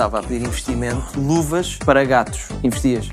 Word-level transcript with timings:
estava 0.00 0.20
a 0.20 0.22
pedir 0.22 0.46
investimento 0.46 1.20
luvas 1.20 1.76
para 1.76 2.02
gatos. 2.04 2.48
Investias? 2.64 3.06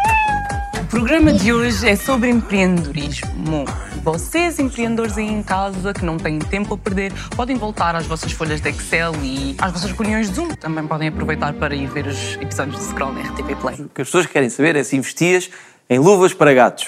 O 0.82 0.86
programa 0.86 1.34
de 1.34 1.52
hoje 1.52 1.86
é 1.86 1.98
sobre 1.98 2.30
empreendedorismo. 2.30 3.66
Vocês, 4.02 4.58
empreendedores 4.58 5.18
aí 5.18 5.28
em 5.28 5.44
casa 5.44 5.94
que 5.94 6.05
não 6.05 6.16
têm 6.16 6.40
tempo 6.40 6.76
a 6.76 6.78
perder, 6.78 7.12
podem 7.36 7.58
voltar 7.58 7.94
às 7.94 8.06
vossas 8.06 8.31
folhas 8.31 8.61
de 8.61 8.70
Excel 8.70 9.14
e 9.22 9.53
às 9.59 9.73
vossas 9.73 9.92
reuniões 9.92 10.30
de 10.30 10.36
Zoom. 10.36 10.56
Também 10.56 10.88
podem 10.88 11.09
aproveitar 11.09 11.52
para 11.56 11.76
ir 11.76 11.88
ver 11.88 12.08
os 12.08 12.36
episódios 12.36 12.78
de 12.78 12.84
Scroll 12.86 13.11
na 13.11 13.20
RTP 13.20 13.59
Play. 13.59 13.81
O 13.81 13.89
que 13.89 14.02
as 14.02 14.08
pessoas 14.08 14.26
querem 14.26 14.50
saber 14.50 14.78
é 14.78 14.83
se 14.83 14.95
investias 14.95 15.50
em 15.89 16.00
luvas 16.00 16.33
para 16.33 16.54
gatos. 16.54 16.88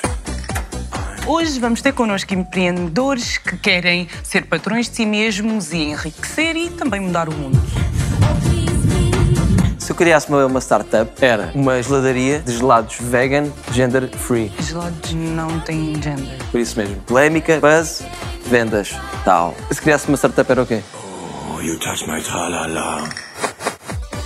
Hoje 1.27 1.59
vamos 1.59 1.81
ter 1.81 1.91
connosco 1.91 2.33
empreendedores 2.33 3.37
que 3.37 3.57
querem 3.57 4.07
ser 4.23 4.45
patrões 4.45 4.89
de 4.89 4.95
si 4.95 5.05
mesmos 5.05 5.73
e 5.73 5.89
enriquecer 5.89 6.55
e 6.55 6.69
também 6.69 7.01
mudar 7.01 7.27
o 7.27 7.33
mundo. 7.33 7.59
Se 9.89 9.93
eu 9.93 9.97
criasse 9.97 10.29
uma, 10.29 10.45
uma 10.45 10.61
startup, 10.61 11.11
era 11.19 11.49
uma 11.55 11.81
geladaria 11.81 12.41
de 12.41 12.55
gelados 12.57 12.97
vegan, 12.99 13.51
gender 13.71 14.07
free. 14.15 14.51
Gelados 14.59 15.13
não 15.13 15.59
têm 15.61 15.99
gender. 15.99 16.37
Por 16.51 16.59
isso 16.61 16.77
mesmo. 16.77 16.97
Polémica, 17.07 17.59
buzz, 17.59 18.03
vendas, 18.45 18.95
tal. 19.25 19.55
Se 19.71 19.81
criasse 19.81 20.07
uma 20.07 20.15
startup 20.15 20.51
era 20.51 20.61
o 20.61 20.65
quê? 20.67 20.83
Oh, 21.51 21.59
you 21.59 21.79
touch 21.79 22.07
my 22.07 22.21
tra-la-la. 22.21 23.09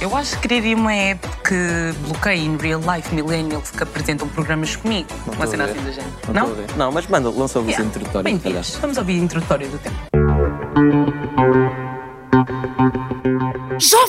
Eu 0.02 0.14
acho 0.18 0.36
que 0.42 0.50
criaria 0.50 0.76
uma 0.76 0.94
app 0.94 1.26
que 1.48 1.94
bloqueia 2.10 2.36
em 2.42 2.58
real 2.58 2.82
life 2.82 3.16
millennials 3.16 3.72
que 3.72 3.84
apresentam 3.84 4.28
programas 4.28 4.76
comigo. 4.76 5.08
uma 5.28 5.32
estou 5.32 5.48
cena 5.48 5.64
assim 5.64 5.76
do 5.76 5.94
género. 5.94 6.14
estou 6.28 6.42
a 6.42 6.56
ver. 6.56 6.76
Não, 6.76 6.92
mas 6.92 7.08
manda, 7.08 7.30
lança 7.30 7.62
o 7.62 7.64
Yeah. 7.64 7.86
introdutório. 7.86 8.24
Bem 8.26 8.38
fixe. 8.38 8.78
Vamos 8.82 8.98
ouvir 8.98 9.14
a 9.14 9.24
introdutória 9.24 9.70
do 9.70 9.78
tempo. 9.78 9.96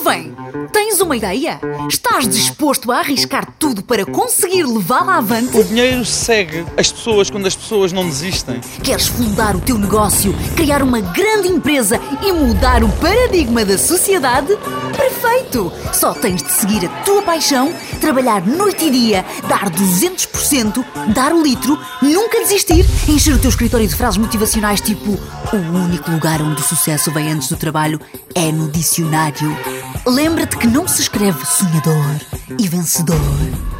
Jovem, 0.05 0.35
tens 0.71 1.01
uma 1.01 1.17
ideia? 1.17 1.59
Estás 1.89 2.27
disposto 2.27 2.91
a 2.91 2.99
arriscar 2.99 3.51
tudo 3.57 3.81
para 3.81 4.05
conseguir 4.05 4.63
levá-la 4.63 5.17
avante? 5.17 5.57
O 5.57 5.63
dinheiro 5.63 6.05
segue 6.05 6.63
as 6.77 6.91
pessoas 6.91 7.31
quando 7.31 7.47
as 7.47 7.55
pessoas 7.55 7.91
não 7.91 8.05
desistem. 8.05 8.61
Queres 8.83 9.07
fundar 9.07 9.55
o 9.55 9.61
teu 9.61 9.79
negócio, 9.79 10.31
criar 10.55 10.83
uma 10.83 11.01
grande 11.01 11.47
empresa 11.47 11.99
e 12.21 12.31
mudar 12.31 12.83
o 12.83 12.89
paradigma 12.97 13.65
da 13.65 13.79
sociedade? 13.79 14.55
Perfeito! 14.95 15.73
Só 15.91 16.13
tens 16.13 16.43
de 16.43 16.51
seguir 16.51 16.85
a 16.85 16.89
tua 17.03 17.23
paixão, 17.23 17.73
trabalhar 17.99 18.45
noite 18.45 18.85
e 18.85 18.91
dia, 18.91 19.25
dar 19.47 19.71
200%, 19.71 20.85
dar 21.15 21.33
o 21.33 21.41
litro, 21.41 21.79
nunca 21.99 22.41
desistir, 22.41 22.85
encher 23.09 23.33
o 23.33 23.39
teu 23.39 23.49
escritório 23.49 23.87
de 23.87 23.95
frases 23.95 24.19
motivacionais 24.19 24.81
tipo 24.81 25.17
o 25.51 25.77
único 25.83 26.11
lugar 26.11 26.43
onde 26.43 26.61
o 26.61 26.63
sucesso 26.63 27.11
vem 27.11 27.31
antes 27.31 27.49
do 27.49 27.57
trabalho 27.57 27.99
é 28.35 28.51
no 28.51 28.69
dicionário. 28.69 29.55
Lembra-te 30.03 30.57
que 30.57 30.67
não 30.67 30.87
se 30.87 31.01
escreve 31.01 31.45
sonhador 31.45 32.19
e 32.59 32.67
vencedor 32.67 33.19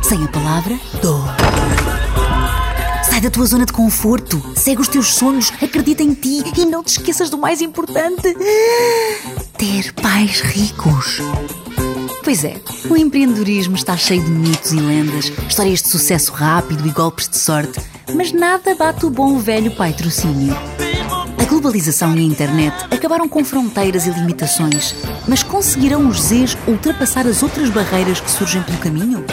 sem 0.02 0.24
a 0.24 0.28
palavra 0.28 0.80
dor. 1.02 1.36
Sai 3.10 3.22
da 3.22 3.30
tua 3.30 3.46
zona 3.46 3.66
de 3.66 3.74
conforto, 3.74 4.42
segue 4.56 4.82
os 4.82 4.88
teus 4.88 5.16
sonhos, 5.16 5.52
acredita 5.62 6.04
em 6.04 6.14
ti 6.14 6.44
e 6.56 6.66
não 6.66 6.84
te 6.84 6.90
esqueças 6.90 7.30
do 7.30 7.38
mais 7.38 7.62
importante: 7.62 8.36
ter 9.58 9.94
pais 9.94 10.42
ricos. 10.42 11.20
Pois 12.24 12.44
é, 12.44 12.60
o 12.90 12.98
empreendedorismo 12.98 13.76
está 13.76 13.96
cheio 13.96 14.24
de 14.24 14.32
mitos 14.32 14.72
e 14.72 14.80
lendas, 14.80 15.32
histórias 15.48 15.82
de 15.82 15.90
sucesso 15.90 16.34
rápido 16.34 16.88
e 16.88 16.92
golpes 16.92 17.30
de 17.30 17.38
sorte, 17.38 17.80
mas 18.14 18.32
nada 18.32 18.74
bate 18.76 19.06
o 19.06 19.10
bom 19.10 19.38
velho 19.38 19.76
patrocínio. 19.76 20.56
Globalização 21.66 22.16
e 22.16 22.20
a 22.20 22.22
internet 22.22 22.76
acabaram 22.92 23.28
com 23.28 23.44
fronteiras 23.44 24.06
e 24.06 24.12
limitações, 24.12 24.94
mas 25.28 25.42
conseguirão 25.42 26.08
os 26.08 26.22
Zs 26.22 26.56
ultrapassar 26.68 27.26
as 27.26 27.42
outras 27.42 27.72
barreiras 27.72 28.20
que 28.20 28.30
surgem 28.30 28.62
pelo 28.62 28.78
caminho? 28.78 29.26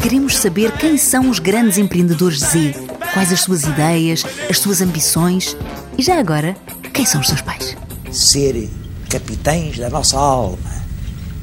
Queremos 0.00 0.36
saber 0.36 0.70
quem 0.78 0.96
são 0.96 1.28
os 1.28 1.40
grandes 1.40 1.76
empreendedores 1.76 2.38
Z, 2.38 2.74
quais 3.12 3.32
as 3.32 3.40
suas 3.40 3.64
ideias, 3.64 4.24
as 4.48 4.60
suas 4.60 4.80
ambições 4.80 5.56
e 5.98 6.02
já 6.04 6.16
agora, 6.16 6.56
quem 6.92 7.04
são 7.04 7.20
os 7.20 7.26
seus 7.26 7.40
pais? 7.40 7.76
ser 8.12 8.70
capitães 9.10 9.76
da 9.76 9.90
nossa 9.90 10.16
alma. 10.16 10.84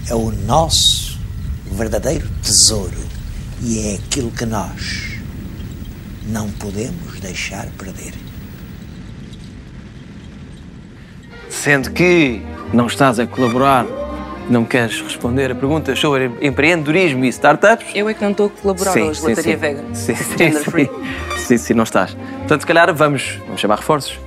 É 0.08 0.16
o 0.16 0.32
nosso 0.32 1.20
verdadeiro 1.70 2.30
tesouro 2.42 3.04
e 3.62 3.80
é 3.80 3.96
aquilo 3.96 4.32
que 4.32 4.46
nós 4.46 5.12
não 6.26 6.50
podemos 6.52 7.20
deixar 7.20 7.68
perder. 7.72 8.31
Sendo 11.52 11.92
que 11.92 12.42
não 12.74 12.88
estás 12.88 13.20
a 13.20 13.28
colaborar, 13.28 13.86
não 14.50 14.64
queres 14.64 15.02
responder 15.02 15.52
a 15.52 15.56
perguntas 15.56 16.00
sobre 16.00 16.32
empreendedorismo 16.42 17.26
e 17.26 17.28
startups. 17.28 17.88
Eu 17.94 18.08
é 18.08 18.14
que 18.14 18.24
não 18.24 18.32
estou 18.32 18.48
a 18.48 18.50
colaborar 18.50 18.92
sim, 18.94 19.02
hoje, 19.02 19.20
sim, 19.20 19.28
lataria 19.28 19.54
sim. 19.54 19.60
vegan. 19.60 19.94
Sim, 19.94 20.16
sim, 20.16 20.52
sim. 20.54 20.90
Sim, 21.38 21.58
sim, 21.58 21.74
não 21.74 21.84
estás. 21.84 22.14
Portanto, 22.14 22.62
se 22.62 22.68
calhar 22.68 22.94
vamos, 22.96 23.38
vamos 23.46 23.60
chamar 23.60 23.80
reforços. 23.80 24.18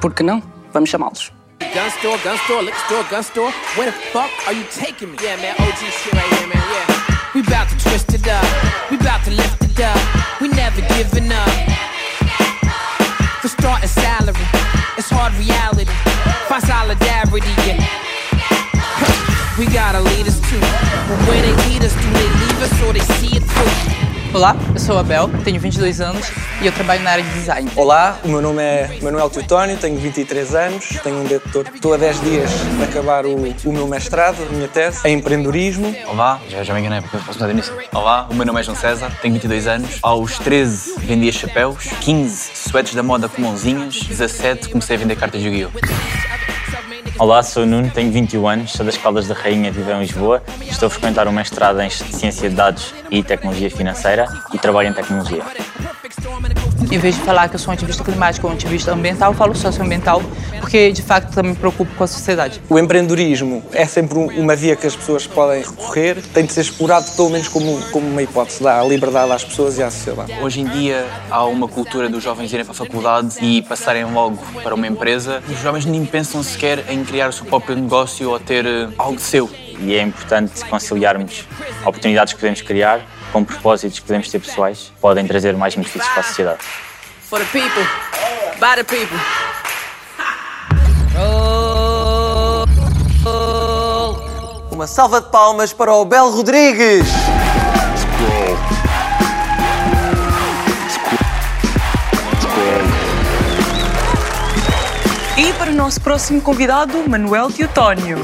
Por 0.00 0.12
que 0.12 0.22
não? 0.22 0.42
Vamos 0.72 0.90
chamá-los. 0.90 1.32
Gun 1.60 1.86
store, 1.96 2.18
gun 2.22 2.34
store, 2.34 2.66
liquor 2.66 2.80
store, 2.84 3.04
gun 3.10 3.20
store. 3.20 3.54
Where 3.76 3.90
the 3.90 3.98
fuck 4.12 4.30
are 4.46 4.54
you 4.54 4.64
taking 4.78 5.10
me? 5.10 5.16
Yeah, 5.22 5.40
man, 5.40 5.54
OG 5.58 5.78
shit 5.78 6.12
right 6.12 6.34
here, 6.34 6.48
man, 6.48 6.62
yeah. 6.70 7.32
We 7.34 7.42
bout 7.42 7.68
to 7.70 7.76
twist 7.78 8.12
it 8.12 8.28
up. 8.28 8.44
We 8.90 8.98
bout 8.98 9.24
to 9.24 9.30
lift 9.30 9.64
it 9.64 9.80
up. 9.80 9.98
We 10.38 10.48
never 10.48 10.82
giving 10.94 11.32
up. 11.32 11.48
For 13.40 13.48
starting 13.48 13.88
salary, 13.88 14.46
it's 14.98 15.10
hard 15.10 15.32
reality. 15.34 15.90
Find 16.48 16.62
solidarity, 16.62 17.52
yeah. 17.66 17.80
We 19.58 19.66
gotta 19.66 20.00
lead 20.00 20.26
us 20.26 20.40
too. 20.50 20.60
But 20.60 21.18
when 21.28 21.42
they 21.42 21.54
lead 21.68 21.84
us, 21.84 21.94
do 21.94 22.08
they 22.12 22.28
leave 22.40 22.60
us 22.62 22.82
or 22.82 22.92
they 22.92 23.04
see 23.16 23.36
it 23.36 23.42
through? 23.42 24.11
Olá, 24.34 24.56
eu 24.72 24.80
sou 24.80 24.98
a 24.98 25.02
Bel, 25.02 25.28
tenho 25.44 25.60
22 25.60 26.00
anos 26.00 26.32
e 26.62 26.66
eu 26.66 26.72
trabalho 26.72 27.02
na 27.02 27.10
área 27.10 27.22
de 27.22 27.30
design. 27.34 27.70
Olá, 27.76 28.18
o 28.24 28.28
meu 28.28 28.40
nome 28.40 28.62
é 28.62 28.98
Manuel 29.02 29.28
Teutónio, 29.28 29.76
tenho 29.76 29.98
23 29.98 30.54
anos, 30.54 30.88
tenho 31.02 31.18
um 31.18 31.24
dedo 31.24 31.42
Estou 31.74 31.92
a 31.92 31.98
10 31.98 32.20
dias 32.22 32.50
de 32.50 32.82
acabar 32.82 33.26
o, 33.26 33.36
o 33.36 33.72
meu 33.72 33.86
mestrado, 33.86 34.42
a 34.42 34.52
minha 34.54 34.68
tese, 34.68 35.06
em 35.06 35.18
empreendedorismo. 35.18 35.94
Olá, 36.08 36.40
já, 36.48 36.62
já 36.62 36.72
me 36.72 36.80
enganei 36.80 37.02
porque 37.02 37.16
eu 37.16 37.20
posso 37.20 37.34
mudar 37.34 37.48
de 37.48 37.52
início. 37.52 37.76
Olá, 37.92 38.26
o 38.30 38.34
meu 38.34 38.46
nome 38.46 38.58
é 38.58 38.62
João 38.62 38.76
César, 38.76 39.12
tenho 39.20 39.34
22 39.34 39.66
anos. 39.66 39.98
Aos 40.02 40.38
13 40.38 40.94
vendia 41.00 41.30
chapéus, 41.30 41.84
15 42.00 42.52
suetes 42.54 42.94
da 42.94 43.02
moda 43.02 43.28
com 43.28 43.42
mãozinhas, 43.42 44.00
17 44.00 44.70
comecei 44.70 44.96
a 44.96 44.98
vender 44.98 45.16
cartas 45.16 45.42
de 45.42 45.48
Yu-Gi-Oh! 45.48 46.31
Olá, 47.18 47.42
sou 47.42 47.62
o 47.62 47.66
Nuno, 47.66 47.90
tenho 47.90 48.10
21 48.10 48.48
anos, 48.48 48.72
sou 48.72 48.84
das 48.86 48.96
Caldas 48.96 49.28
da 49.28 49.34
Rainha, 49.34 49.70
vivo 49.70 49.90
em 49.90 50.00
Lisboa. 50.00 50.42
Estou 50.62 50.86
a 50.86 50.90
frequentar 50.90 51.28
um 51.28 51.32
mestrado 51.32 51.80
em 51.80 51.90
Ciência 51.90 52.48
de 52.48 52.56
Dados 52.56 52.94
e 53.10 53.22
Tecnologia 53.22 53.70
Financeira 53.70 54.26
e 54.52 54.58
trabalho 54.58 54.88
em 54.88 54.92
tecnologia. 54.92 55.42
Em 56.92 56.98
vez 56.98 57.14
de 57.14 57.22
falar 57.22 57.48
que 57.48 57.54
eu 57.54 57.58
sou 57.58 57.70
um 57.70 57.74
ativista 57.74 58.04
climático 58.04 58.46
ou 58.46 58.52
um 58.52 58.54
ativista 58.56 58.92
ambiental, 58.92 59.32
eu 59.32 59.34
falo 59.38 59.54
socioambiental, 59.54 60.22
porque 60.60 60.92
de 60.92 61.00
fato 61.00 61.32
também 61.34 61.52
me 61.52 61.56
preocupo 61.56 61.90
com 61.96 62.04
a 62.04 62.06
sociedade. 62.06 62.60
O 62.68 62.78
empreendedorismo 62.78 63.62
é 63.72 63.86
sempre 63.86 64.18
um- 64.18 64.26
uma 64.38 64.54
via 64.54 64.76
que 64.76 64.86
as 64.86 64.94
pessoas 64.94 65.26
podem 65.26 65.62
recorrer, 65.62 66.20
tem 66.34 66.44
de 66.44 66.52
ser 66.52 66.60
explorado 66.60 67.10
pelo 67.12 67.30
menos 67.30 67.48
como, 67.48 67.80
como 67.90 68.06
uma 68.06 68.22
hipótese, 68.22 68.62
dá 68.62 68.78
a 68.78 68.84
liberdade 68.84 69.32
às 69.32 69.42
pessoas 69.42 69.78
e 69.78 69.82
à 69.82 69.90
sociedade. 69.90 70.34
Hoje 70.42 70.60
em 70.60 70.66
dia 70.66 71.06
há 71.30 71.42
uma 71.46 71.66
cultura 71.66 72.10
dos 72.10 72.22
jovens 72.22 72.52
irem 72.52 72.62
para 72.66 72.72
a 72.72 72.76
faculdade 72.76 73.36
e 73.40 73.62
passarem 73.62 74.04
logo 74.04 74.36
para 74.62 74.74
uma 74.74 74.86
empresa. 74.86 75.42
Os 75.48 75.60
jovens 75.62 75.86
nem 75.86 76.04
pensam 76.04 76.42
sequer 76.42 76.84
em 76.90 77.02
criar 77.04 77.28
o 77.30 77.32
seu 77.32 77.46
próprio 77.46 77.74
negócio 77.74 78.28
ou 78.28 78.38
ter 78.38 78.66
eh, 78.66 78.88
algo 78.98 79.18
seu. 79.18 79.48
E 79.80 79.94
é 79.96 80.02
importante 80.02 80.62
conciliarmos 80.66 81.46
oportunidades 81.86 82.34
que 82.34 82.38
podemos 82.38 82.60
criar 82.60 83.00
com 83.32 83.42
propósitos 83.42 83.98
que 83.98 84.06
podemos 84.06 84.28
ter 84.30 84.38
pessoais, 84.38 84.92
podem 85.00 85.26
trazer 85.26 85.56
mais 85.56 85.74
benefícios 85.74 86.06
para 86.08 86.20
a 86.20 86.24
sociedade. 86.24 86.60
For 87.22 87.38
the 87.38 87.46
people, 87.46 87.82
by 88.60 88.76
the 88.76 88.84
people. 88.84 89.18
Uma 94.70 94.86
salva 94.86 95.20
de 95.20 95.30
palmas 95.30 95.72
para 95.72 95.94
o 95.94 96.04
Bel 96.04 96.30
Rodrigues. 96.30 97.06
E 105.36 105.52
para 105.54 105.70
o 105.70 105.74
nosso 105.74 106.00
próximo 106.00 106.40
convidado, 106.42 107.08
Manuel 107.08 107.50
Teutónio. 107.50 108.18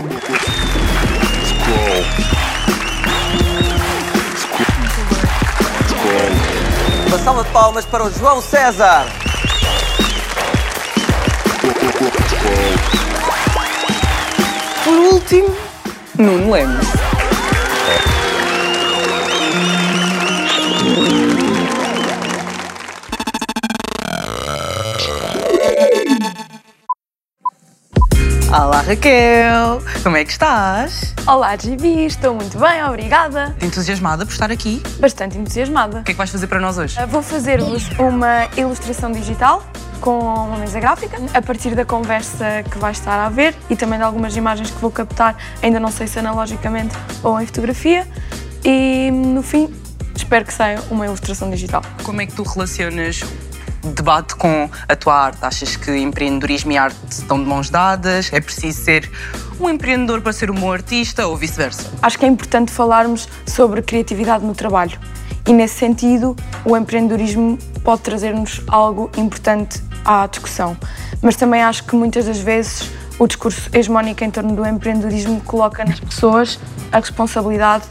Uma 7.09 7.19
salva 7.21 7.43
de 7.43 7.51
palmas 7.51 7.87
para 7.87 8.05
o 8.05 8.11
João 8.13 8.43
César. 8.43 9.07
Por 14.85 14.95
último, 15.15 15.57
Nuno 16.19 16.53
Lemos. 16.53 16.87
Olá 28.49 28.81
Raquel, 28.81 29.83
como 30.03 30.17
é 30.17 30.25
que 30.25 30.31
estás? 30.31 31.15
Olá, 31.27 31.55
GB, 31.55 32.07
estou 32.07 32.35
muito 32.35 32.59
bem, 32.59 32.83
obrigada. 32.83 33.55
Entusiasmada 33.61 34.25
por 34.25 34.33
estar 34.33 34.51
aqui? 34.51 34.83
Bastante 34.99 35.37
entusiasmada. 35.37 35.99
O 36.01 36.03
que 36.03 36.13
é 36.13 36.15
que 36.15 36.19
vais 36.19 36.31
fazer 36.31 36.47
para 36.47 36.59
nós 36.59 36.79
hoje? 36.79 36.99
Uh, 36.99 37.07
Vou 37.07 37.23
fazer-vos 37.23 37.91
uma 37.99 38.49
ilustração 38.57 39.13
digital 39.13 39.63
com 40.01 40.19
uma 40.19 40.57
mesa 40.57 40.81
gráfica, 40.81 41.19
a 41.35 41.43
partir 41.43 41.75
da 41.75 41.85
conversa 41.85 42.65
que 42.71 42.79
vai 42.79 42.93
estar 42.93 43.23
a 43.23 43.29
ver 43.29 43.55
e 43.69 43.77
também 43.77 43.99
de 43.99 44.05
algumas 44.05 44.35
imagens 44.35 44.71
que 44.71 44.81
vou 44.81 44.91
captar, 44.91 45.37
ainda 45.63 45.79
não 45.79 45.91
sei 45.91 46.07
se 46.07 46.19
analogicamente 46.19 46.97
ou 47.23 47.39
em 47.39 47.45
fotografia. 47.45 48.07
E 48.65 49.11
no 49.11 49.43
fim, 49.43 49.69
espero 50.17 50.47
que 50.47 50.55
saia 50.55 50.81
uma 50.91 51.05
ilustração 51.05 51.51
digital. 51.51 51.83
Como 52.03 52.23
é 52.23 52.27
que 52.27 52.33
tu 52.33 52.45
relacionas 52.45 53.23
debate 53.83 54.35
com 54.37 54.69
a 54.89 54.97
tua 54.97 55.15
arte? 55.15 55.39
Achas 55.43 55.77
que 55.77 55.97
empreendedorismo 55.97 56.73
e 56.73 56.79
arte 56.79 56.99
estão 57.11 57.39
de 57.39 57.49
mãos 57.49 57.71
dadas? 57.71 58.31
É 58.33 58.41
preciso 58.41 58.83
ser 58.83 59.11
um 59.61 59.69
empreendedor 59.69 60.21
para 60.21 60.33
ser 60.33 60.51
um 60.51 60.55
bom 60.55 60.73
artista 60.73 61.27
ou 61.27 61.37
vice-versa? 61.37 61.91
Acho 62.03 62.19
que 62.19 62.25
é 62.25 62.29
importante 62.29 62.73
falarmos 62.73 63.29
sobre 63.47 63.83
criatividade 63.83 64.45
no 64.45 64.55
trabalho. 64.55 64.99
E 65.47 65.53
nesse 65.53 65.77
sentido, 65.77 66.37
o 66.65 66.77
empreendedorismo 66.77 67.59
pode 67.83 68.03
trazer-nos 68.03 68.63
algo 68.69 69.11
importante 69.17 69.83
à 70.05 70.27
discussão. 70.27 70.77
Mas 71.23 71.37
também 71.37 71.63
acho 71.63 71.85
que 71.85 71.97
muitas 71.97 72.27
das 72.27 72.39
vezes 72.39 72.91
o 73.19 73.27
discurso 73.27 73.69
hegemónico 73.73 74.23
em 74.23 74.31
torno 74.31 74.55
do 74.55 74.65
empreendedorismo 74.65 75.41
coloca 75.41 75.85
nas 75.85 75.99
pessoas 75.99 76.59
a 76.93 77.01
responsabilidade 77.01 77.85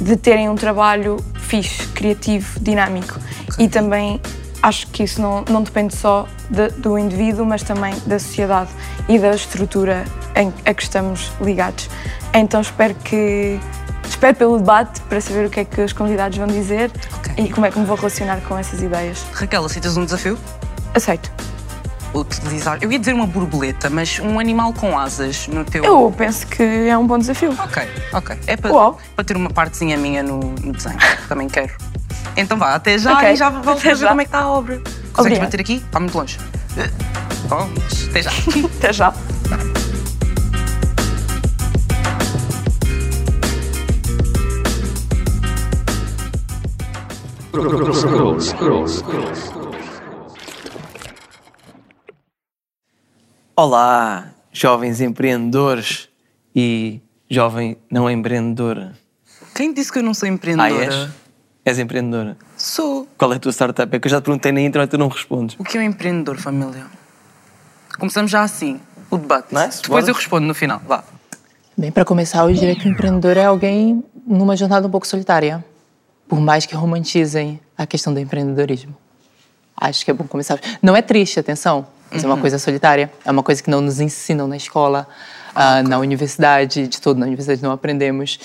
de 0.00 0.16
terem 0.16 0.48
um 0.48 0.56
trabalho 0.56 1.16
fixe, 1.34 1.86
criativo, 1.88 2.58
dinâmico. 2.60 3.20
E 3.58 3.68
também 3.68 4.20
acho 4.62 4.86
que 4.88 5.02
isso 5.02 5.20
não, 5.20 5.44
não 5.48 5.62
depende 5.62 5.94
só 5.96 6.26
de- 6.48 6.68
do 6.70 6.96
indivíduo, 6.98 7.44
mas 7.44 7.62
também 7.62 7.94
da 8.06 8.18
sociedade 8.18 8.70
e 9.08 9.18
da 9.18 9.34
estrutura 9.34 10.04
em, 10.36 10.52
a 10.64 10.72
que 10.72 10.82
estamos 10.82 11.30
ligados. 11.40 11.88
Então 12.32 12.60
espero 12.60 12.94
que 12.94 13.58
espero 14.08 14.36
pelo 14.36 14.58
debate 14.58 15.00
para 15.02 15.20
saber 15.20 15.46
o 15.46 15.50
que 15.50 15.60
é 15.60 15.64
que 15.64 15.80
os 15.80 15.92
convidados 15.92 16.36
vão 16.38 16.46
dizer 16.46 16.90
e 17.36 17.48
como 17.50 17.66
é 17.66 17.70
que 17.70 17.78
me 17.78 17.84
vou 17.84 17.96
relacionar 17.96 18.40
com 18.42 18.56
essas 18.56 18.80
ideias. 18.82 19.24
Raquel, 19.32 19.64
aceitas 19.64 19.96
um 19.96 20.04
desafio? 20.04 20.38
Aceito. 20.94 21.30
Utilizar, 22.14 22.76
eu 22.82 22.92
ia 22.92 22.98
dizer 22.98 23.14
uma 23.14 23.26
borboleta, 23.26 23.88
mas 23.88 24.18
um 24.18 24.38
animal 24.38 24.74
com 24.74 24.98
asas 24.98 25.48
no 25.48 25.64
teu. 25.64 25.82
Eu 25.82 26.12
penso 26.14 26.46
que 26.46 26.62
é 26.62 26.96
um 26.98 27.06
bom 27.06 27.16
desafio. 27.18 27.52
Ok, 27.58 27.82
ok. 28.12 28.38
É 28.46 28.54
para, 28.54 28.70
para 29.16 29.24
ter 29.24 29.34
uma 29.34 29.48
partezinha 29.48 29.96
minha 29.96 30.22
no, 30.22 30.38
no 30.38 30.72
desenho. 30.72 30.98
Também 31.26 31.48
quero. 31.48 31.72
Então 32.36 32.56
vá, 32.58 32.74
até 32.74 32.96
já 32.98 33.14
Ok, 33.14 33.30
e 33.32 33.36
já 33.36 33.50
volto 33.50 33.78
até 33.78 33.88
ver 33.90 33.96
já. 33.96 34.08
como 34.08 34.20
é 34.20 34.24
que 34.24 34.28
está 34.28 34.38
a 34.40 34.48
obra. 34.50 34.76
Consegues 34.78 35.18
Obrigada. 35.18 35.44
bater 35.46 35.60
aqui? 35.60 35.74
Está 35.74 36.00
muito 36.00 36.16
longe. 36.18 36.38
Vamos, 37.48 38.08
até 38.08 38.22
já. 38.22 38.30
Até 38.78 38.92
já. 38.92 39.12
Olá, 53.54 54.32
jovens 54.52 55.00
empreendedores 55.00 56.08
e 56.54 57.00
jovem 57.30 57.76
não 57.90 58.10
empreendedora. 58.10 58.92
Quem 59.54 59.72
disse 59.72 59.92
que 59.92 59.98
eu 59.98 60.02
não 60.02 60.14
sou 60.14 60.26
Ah, 60.28 60.32
empreendedora? 60.32 60.84
és? 60.84 61.08
És 61.64 61.78
empreendedora? 61.78 62.36
Sou. 62.56 63.06
Qual 63.16 63.32
é 63.32 63.36
a 63.36 63.38
tua 63.38 63.52
startup? 63.52 63.94
É 63.94 64.00
que 64.00 64.06
eu 64.06 64.10
já 64.10 64.20
te 64.20 64.24
perguntei 64.24 64.50
na 64.50 64.60
intro 64.60 64.82
e 64.82 64.86
tu 64.86 64.98
não 64.98 65.08
respondes. 65.08 65.56
O 65.58 65.64
que 65.64 65.78
é 65.78 65.80
um 65.80 65.84
empreendedor, 65.84 66.36
família? 66.38 66.86
Começamos 67.98 68.30
já 68.30 68.42
assim, 68.42 68.80
o 69.10 69.16
debate. 69.16 69.54
Nice, 69.54 69.82
Depois 69.82 70.04
bora. 70.04 70.10
eu 70.10 70.14
respondo 70.14 70.46
no 70.46 70.54
final. 70.54 70.80
Vá. 70.86 71.04
Bem, 71.76 71.92
para 71.92 72.04
começar, 72.04 72.40
eu 72.40 72.52
diria 72.52 72.74
que 72.74 72.88
o 72.88 72.90
empreendedor 72.90 73.36
é 73.36 73.44
alguém 73.44 74.02
numa 74.26 74.56
jornada 74.56 74.86
um 74.86 74.90
pouco 74.90 75.06
solitária, 75.06 75.64
por 76.28 76.40
mais 76.40 76.66
que 76.66 76.74
romantizem 76.74 77.60
a 77.78 77.86
questão 77.86 78.12
do 78.12 78.18
empreendedorismo. 78.18 78.96
Acho 79.76 80.04
que 80.04 80.10
é 80.10 80.14
bom 80.14 80.24
começar. 80.24 80.58
Não 80.82 80.96
é 80.96 81.02
triste, 81.02 81.38
atenção, 81.38 81.86
mas 82.10 82.24
é 82.24 82.26
uma 82.26 82.34
Uhum. 82.34 82.40
coisa 82.40 82.58
solitária. 82.58 83.10
É 83.24 83.30
uma 83.30 83.42
coisa 83.42 83.62
que 83.62 83.70
não 83.70 83.80
nos 83.80 84.00
ensinam 84.00 84.46
na 84.48 84.56
escola, 84.56 85.06
ah, 85.54 85.82
na 85.82 85.98
universidade, 85.98 86.88
de 86.88 87.00
todo 87.00 87.18
na 87.18 87.26
universidade 87.26 87.62
não 87.62 87.70
aprendemos. 87.72 88.38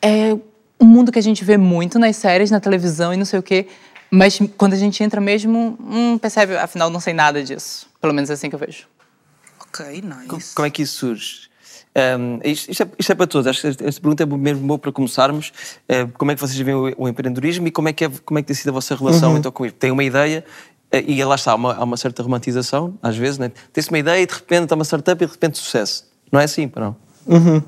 É 0.00 0.36
um 0.80 0.86
mundo 0.86 1.10
que 1.10 1.18
a 1.18 1.22
gente 1.22 1.44
vê 1.44 1.56
muito 1.56 1.98
nas 1.98 2.16
séries, 2.16 2.50
na 2.50 2.60
televisão 2.60 3.12
e 3.12 3.16
não 3.16 3.24
sei 3.24 3.38
o 3.38 3.42
quê, 3.42 3.66
mas 4.10 4.38
quando 4.56 4.72
a 4.72 4.76
gente 4.76 5.02
entra 5.02 5.20
mesmo, 5.20 5.76
hum, 5.80 6.18
percebe, 6.18 6.56
afinal, 6.56 6.88
não 6.88 7.00
sei 7.00 7.12
nada 7.12 7.42
disso. 7.42 7.88
Pelo 8.00 8.14
menos 8.14 8.30
é 8.30 8.34
assim 8.34 8.48
que 8.48 8.54
eu 8.54 8.58
vejo. 8.58 8.86
Ok, 9.60 10.02
nice. 10.02 10.54
Como 10.54 10.66
é 10.66 10.70
que 10.70 10.82
isso 10.82 10.98
surge? 10.98 11.48
Um, 11.96 12.40
isto, 12.44 12.70
isto 12.70 12.82
é, 12.82 12.88
isto 12.98 13.12
é 13.12 13.14
para 13.14 13.26
todos. 13.26 13.46
Acho 13.46 13.60
que 13.60 13.66
esta 13.66 13.84
esta 13.84 14.00
pergunta 14.00 14.22
é 14.22 14.26
mesmo 14.26 14.66
boa 14.66 14.78
para 14.78 14.92
começarmos. 14.92 15.52
Uh, 15.88 16.10
como 16.16 16.30
é 16.30 16.34
que 16.34 16.40
vocês 16.40 16.58
veem 16.58 16.76
o, 16.76 16.94
o 16.96 17.08
empreendedorismo 17.08 17.66
e 17.66 17.70
como 17.70 17.88
é, 17.88 17.92
que 17.92 18.04
é, 18.04 18.10
como 18.24 18.38
é 18.38 18.42
que 18.42 18.46
tem 18.46 18.56
sido 18.56 18.68
a 18.68 18.72
vossa 18.72 18.94
relação 18.94 19.32
Uhum. 19.32 19.38
então, 19.38 19.50
com 19.52 19.66
isso? 19.66 19.74
Tem 19.74 19.90
uma 19.90 20.04
ideia 20.04 20.44
uh, 20.94 20.96
e 20.96 21.22
lá 21.24 21.34
está, 21.34 21.52
há 21.52 21.54
uma, 21.56 21.74
há 21.74 21.84
uma 21.84 21.96
certa 21.96 22.22
romantização, 22.22 22.96
às 23.02 23.16
vezes, 23.16 23.38
né? 23.38 23.50
tem-se 23.72 23.90
uma 23.90 23.98
ideia 23.98 24.22
e 24.22 24.26
de 24.26 24.32
repente 24.32 24.62
está 24.62 24.74
uma 24.74 24.84
startup 24.84 25.22
e 25.22 25.26
de 25.26 25.32
repente 25.32 25.58
sucesso. 25.58 26.06
Não 26.30 26.40
é 26.40 26.44
assim, 26.44 26.68
para 26.68 26.84
não? 26.86 26.96
Uhum. 27.28 27.62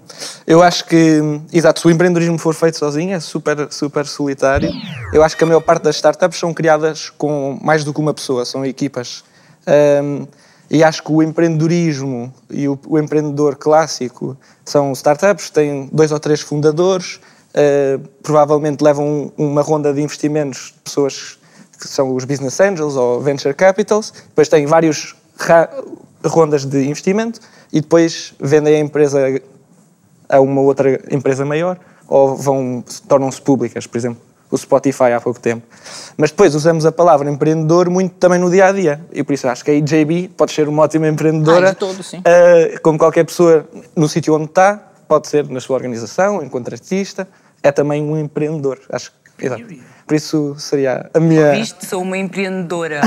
Eu 0.47 0.63
acho 0.63 0.87
que, 0.87 1.21
exato, 1.53 1.81
se 1.81 1.87
o 1.87 1.91
empreendedorismo 1.91 2.39
for 2.39 2.55
feito 2.55 2.79
sozinho 2.79 3.15
é 3.15 3.21
super, 3.21 3.71
super 3.71 4.07
solitário. 4.07 4.73
Eu 5.13 5.23
acho 5.23 5.37
que 5.37 5.45
a 5.45 5.47
maior 5.47 5.61
parte 5.61 5.83
das 5.83 5.97
startups 5.97 6.39
são 6.39 6.55
criadas 6.55 7.11
com 7.11 7.59
mais 7.63 7.85
do 7.85 7.93
que 7.93 8.01
uma 8.01 8.15
pessoa, 8.15 8.45
são 8.47 8.65
equipas. 8.65 9.23
Ahm, 9.67 10.27
e 10.71 10.83
acho 10.83 11.03
que 11.03 11.13
o 11.13 11.23
empreendedorismo 11.23 12.33
e 12.49 12.69
o, 12.69 12.79
o 12.87 12.99
empreendedor 12.99 13.57
clássico 13.57 14.37
são 14.65 14.93
startups, 14.93 15.51
têm 15.51 15.91
dois 15.93 16.11
ou 16.11 16.19
três 16.19 16.41
fundadores, 16.41 17.21
ah, 17.55 18.01
provavelmente 18.23 18.83
levam 18.83 19.33
uma 19.37 19.63
ronda 19.63 19.93
de 19.93 20.01
investimentos 20.01 20.73
de 20.75 20.81
pessoas 20.85 21.39
que 21.79 21.89
são 21.89 22.15
os 22.15 22.25
business 22.25 22.61
angels 22.61 22.95
ou 22.95 23.21
venture 23.21 23.55
capitals, 23.55 24.13
depois 24.29 24.49
têm 24.49 24.67
vários 24.67 25.17
rondas 26.25 26.65
de 26.65 26.85
investimento 26.87 27.41
e 27.73 27.81
depois 27.81 28.35
vendem 28.41 28.77
a 28.77 28.79
empresa 28.81 29.41
a 30.29 30.41
uma 30.41 30.61
outra 30.61 31.01
empresa 31.11 31.45
maior 31.45 31.79
ou 32.07 32.37
vão 32.37 32.85
tornam-se 33.09 33.41
públicas, 33.41 33.87
por 33.87 33.99
exemplo, 33.99 34.21
o 34.51 34.59
Spotify 34.59 35.13
há 35.13 35.21
pouco 35.21 35.39
tempo. 35.39 35.65
Mas 36.17 36.31
depois 36.31 36.55
usamos 36.55 36.85
a 36.85 36.91
palavra 36.91 37.31
empreendedor 37.31 37.89
muito 37.89 38.15
também 38.17 38.39
no 38.39 38.51
dia 38.51 38.67
a 38.67 38.73
dia 38.73 39.01
e 39.13 39.23
por 39.23 39.33
isso 39.33 39.47
acho 39.49 39.65
que 39.65 39.71
a 39.71 39.75
EJB 39.75 40.31
pode 40.37 40.53
ser 40.53 40.69
uma 40.69 40.83
ótima 40.83 41.09
empreendedora. 41.09 41.69
Ah, 41.69 41.73
de 41.73 41.77
todo, 41.77 42.03
sim. 42.03 42.19
Uh, 42.19 42.81
como 42.83 42.99
qualquer 42.99 43.25
pessoa 43.25 43.69
no 43.95 44.09
sítio 44.09 44.35
onde 44.35 44.47
está, 44.47 44.77
pode 45.07 45.29
ser 45.29 45.49
na 45.49 45.61
sua 45.61 45.77
organização, 45.77 46.43
enquanto 46.43 46.73
artista, 46.73 47.29
é 47.63 47.71
também 47.71 48.03
um 48.03 48.19
empreendedor. 48.19 48.81
Acho 48.91 49.13
que, 49.37 49.47
exato. 49.47 49.65
Por 50.11 50.17
isso 50.17 50.57
seria 50.59 51.09
a 51.15 51.21
minha. 51.21 51.53
Viste, 51.53 51.87
sou 51.87 52.03
uma 52.03 52.19
empreendedora. 52.19 53.01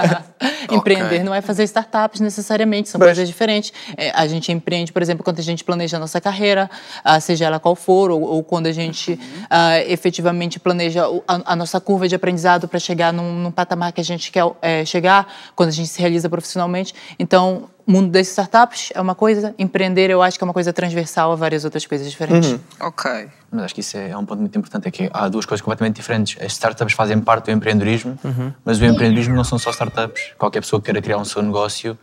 Empreender 0.72 1.22
não 1.22 1.34
é 1.34 1.42
fazer 1.42 1.62
startups 1.64 2.20
necessariamente, 2.20 2.88
são 2.88 2.98
coisas 2.98 3.28
diferentes. 3.28 3.70
É, 3.94 4.10
a 4.14 4.26
gente 4.26 4.50
empreende, 4.50 4.90
por 4.90 5.02
exemplo, 5.02 5.22
quando 5.22 5.40
a 5.40 5.42
gente 5.42 5.62
planeja 5.62 5.98
a 5.98 6.00
nossa 6.00 6.22
carreira, 6.22 6.70
ah, 7.04 7.20
seja 7.20 7.44
ela 7.44 7.60
qual 7.60 7.76
for, 7.76 8.10
ou, 8.10 8.22
ou 8.22 8.42
quando 8.42 8.66
a 8.66 8.72
gente 8.72 9.20
ah, 9.50 9.78
efetivamente 9.80 10.58
planeja 10.58 11.04
a, 11.26 11.52
a 11.52 11.54
nossa 11.54 11.78
curva 11.82 12.08
de 12.08 12.14
aprendizado 12.14 12.66
para 12.66 12.78
chegar 12.78 13.12
num, 13.12 13.30
num 13.34 13.50
patamar 13.50 13.92
que 13.92 14.00
a 14.00 14.04
gente 14.04 14.32
quer 14.32 14.50
é, 14.62 14.86
chegar, 14.86 15.30
quando 15.54 15.68
a 15.68 15.72
gente 15.72 15.90
se 15.90 16.00
realiza 16.00 16.30
profissionalmente. 16.30 16.94
Então, 17.18 17.68
mundo 17.90 18.10
das 18.10 18.28
startups 18.28 18.90
é 18.94 19.00
uma 19.00 19.14
coisa, 19.14 19.54
empreender 19.58 20.10
eu 20.10 20.20
acho 20.22 20.36
que 20.38 20.44
é 20.44 20.46
uma 20.46 20.52
coisa 20.52 20.72
transversal 20.72 21.32
a 21.32 21.34
várias 21.34 21.64
outras 21.64 21.86
coisas 21.86 22.10
diferentes. 22.10 22.56
Ok. 22.80 23.28
Mas 23.50 23.64
acho 23.64 23.74
que 23.74 23.80
isso 23.80 23.96
é, 23.96 24.10
é 24.10 24.16
um 24.16 24.26
ponto 24.26 24.40
muito 24.40 24.58
importante, 24.58 24.86
é 24.86 24.90
que 24.90 25.08
há 25.12 25.28
duas 25.28 25.46
coisas 25.46 25.62
completamente 25.62 25.96
diferentes. 25.96 26.36
As 26.42 26.52
startups 26.52 26.94
fazem 26.94 27.18
parte 27.20 27.46
do 27.46 27.50
empreendedorismo, 27.52 28.18
Uhum. 28.22 28.52
mas 28.64 28.78
o 28.80 28.84
empreendedorismo 28.84 29.34
não 29.34 29.44
são 29.44 29.58
só 29.58 29.70
startups. 29.70 30.32
Qualquer 30.38 30.60
pessoa 30.60 30.80
que 30.80 30.86
queira 30.86 31.00
criar 31.00 31.16
um 31.18 31.24
seu 31.24 31.42
negócio, 31.42 31.98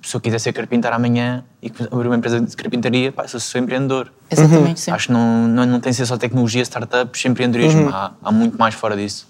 se 0.00 0.14
eu 0.16 0.20
quiser 0.20 0.38
ser 0.38 0.52
carpinteiro 0.52 0.94
amanhã 0.96 1.44
e 1.60 1.70
abrir 1.90 2.06
uma 2.06 2.16
empresa 2.16 2.40
de 2.40 2.56
carpintaria, 2.56 3.10
pá, 3.12 3.24
eu 3.30 3.40
sou 3.40 3.60
empreendedor. 3.60 4.12
Exatamente, 4.30 4.80
sim. 4.80 4.90
Acho 4.92 5.08
que 5.08 5.12
não, 5.12 5.46
não, 5.48 5.66
não 5.66 5.80
tem 5.80 5.90
que 5.90 5.96
ser 5.96 6.06
só 6.06 6.16
tecnologia, 6.16 6.62
startups, 6.62 7.24
empreendedorismo. 7.26 7.82
Uhum. 7.82 7.88
Há, 7.88 8.12
há 8.22 8.32
muito 8.32 8.56
mais 8.56 8.74
fora 8.74 8.96
disso. 8.96 9.26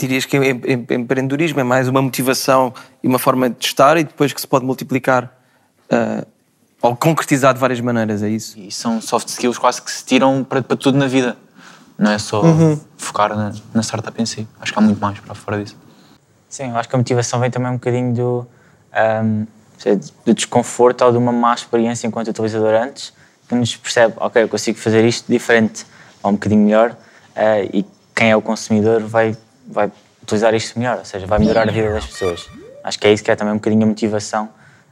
Dirias 0.00 0.24
que 0.24 0.36
em- 0.36 0.60
em- 0.64 0.86
empreendedorismo 1.00 1.60
é 1.60 1.62
mais 1.62 1.86
uma 1.88 2.00
motivação 2.00 2.72
e 3.02 3.06
uma 3.08 3.18
forma 3.18 3.50
de 3.50 3.64
estar 3.66 3.96
e 3.98 4.04
depois 4.04 4.32
que 4.32 4.40
se 4.40 4.46
pode 4.46 4.64
multiplicar 4.64 5.24
uh, 5.92 6.26
ou 6.80 6.96
concretizar 6.96 7.52
de 7.52 7.60
várias 7.60 7.80
maneiras, 7.80 8.22
é 8.22 8.28
isso? 8.30 8.58
E 8.58 8.70
são 8.72 9.00
soft 9.00 9.28
skills 9.28 9.58
quase 9.58 9.82
que 9.82 9.90
se 9.90 10.02
tiram 10.04 10.42
para, 10.42 10.62
para 10.62 10.76
tudo 10.76 10.96
na 10.96 11.06
vida. 11.06 11.36
Não 11.98 12.10
é 12.10 12.18
só 12.18 12.42
Uhum. 12.42 12.80
focar 12.96 13.36
na, 13.36 13.52
na 13.74 13.82
startup 13.82 14.20
em 14.20 14.24
si. 14.24 14.48
Acho 14.58 14.72
que 14.72 14.78
há 14.78 14.82
muito 14.82 14.98
mais 14.98 15.18
para 15.20 15.34
fora 15.34 15.62
disso. 15.62 15.76
Sim, 16.48 16.70
eu 16.70 16.76
acho 16.78 16.88
que 16.88 16.94
a 16.94 16.98
motivação 16.98 17.38
vem 17.38 17.50
também 17.50 17.68
um 17.70 17.74
bocadinho 17.74 18.14
do, 18.14 18.46
sei, 19.78 20.00
do 20.24 20.32
desconforto 20.34 21.04
ou 21.04 21.12
de 21.12 21.18
uma 21.18 21.30
má 21.32 21.52
experiência 21.54 22.06
enquanto 22.06 22.28
utilizador 22.28 22.72
antes, 22.74 23.12
que 23.46 23.54
nos 23.54 23.76
percebe, 23.76 24.14
ok, 24.16 24.42
eu 24.42 24.48
consigo 24.48 24.78
fazer 24.78 25.04
isto 25.04 25.30
diferente 25.30 25.84
ou 26.22 26.30
um 26.30 26.34
bocadinho 26.34 26.64
melhor 26.64 26.96
eh, 27.36 27.68
e 27.72 27.84
quem 28.14 28.30
é 28.30 28.36
o 28.36 28.40
consumidor 28.42 29.00
vai, 29.02 29.36
vai 29.70 29.90
utilizar 30.22 30.54
isto 30.54 30.78
melhor, 30.78 30.98
ou 30.98 31.04
seja, 31.04 31.26
vai 31.26 31.38
melhorar 31.38 31.68
a 31.68 31.72
vida 31.72 31.92
das 31.92 32.06
pessoas. 32.06 32.48
Acho 32.82 32.98
que 32.98 33.06
é 33.06 33.12
isso 33.12 33.22
que 33.22 33.30
é 33.30 33.36
também 33.36 33.54
um 33.54 33.56
bocadinho 33.56 33.82
a 33.84 33.86
motivação 33.86 34.48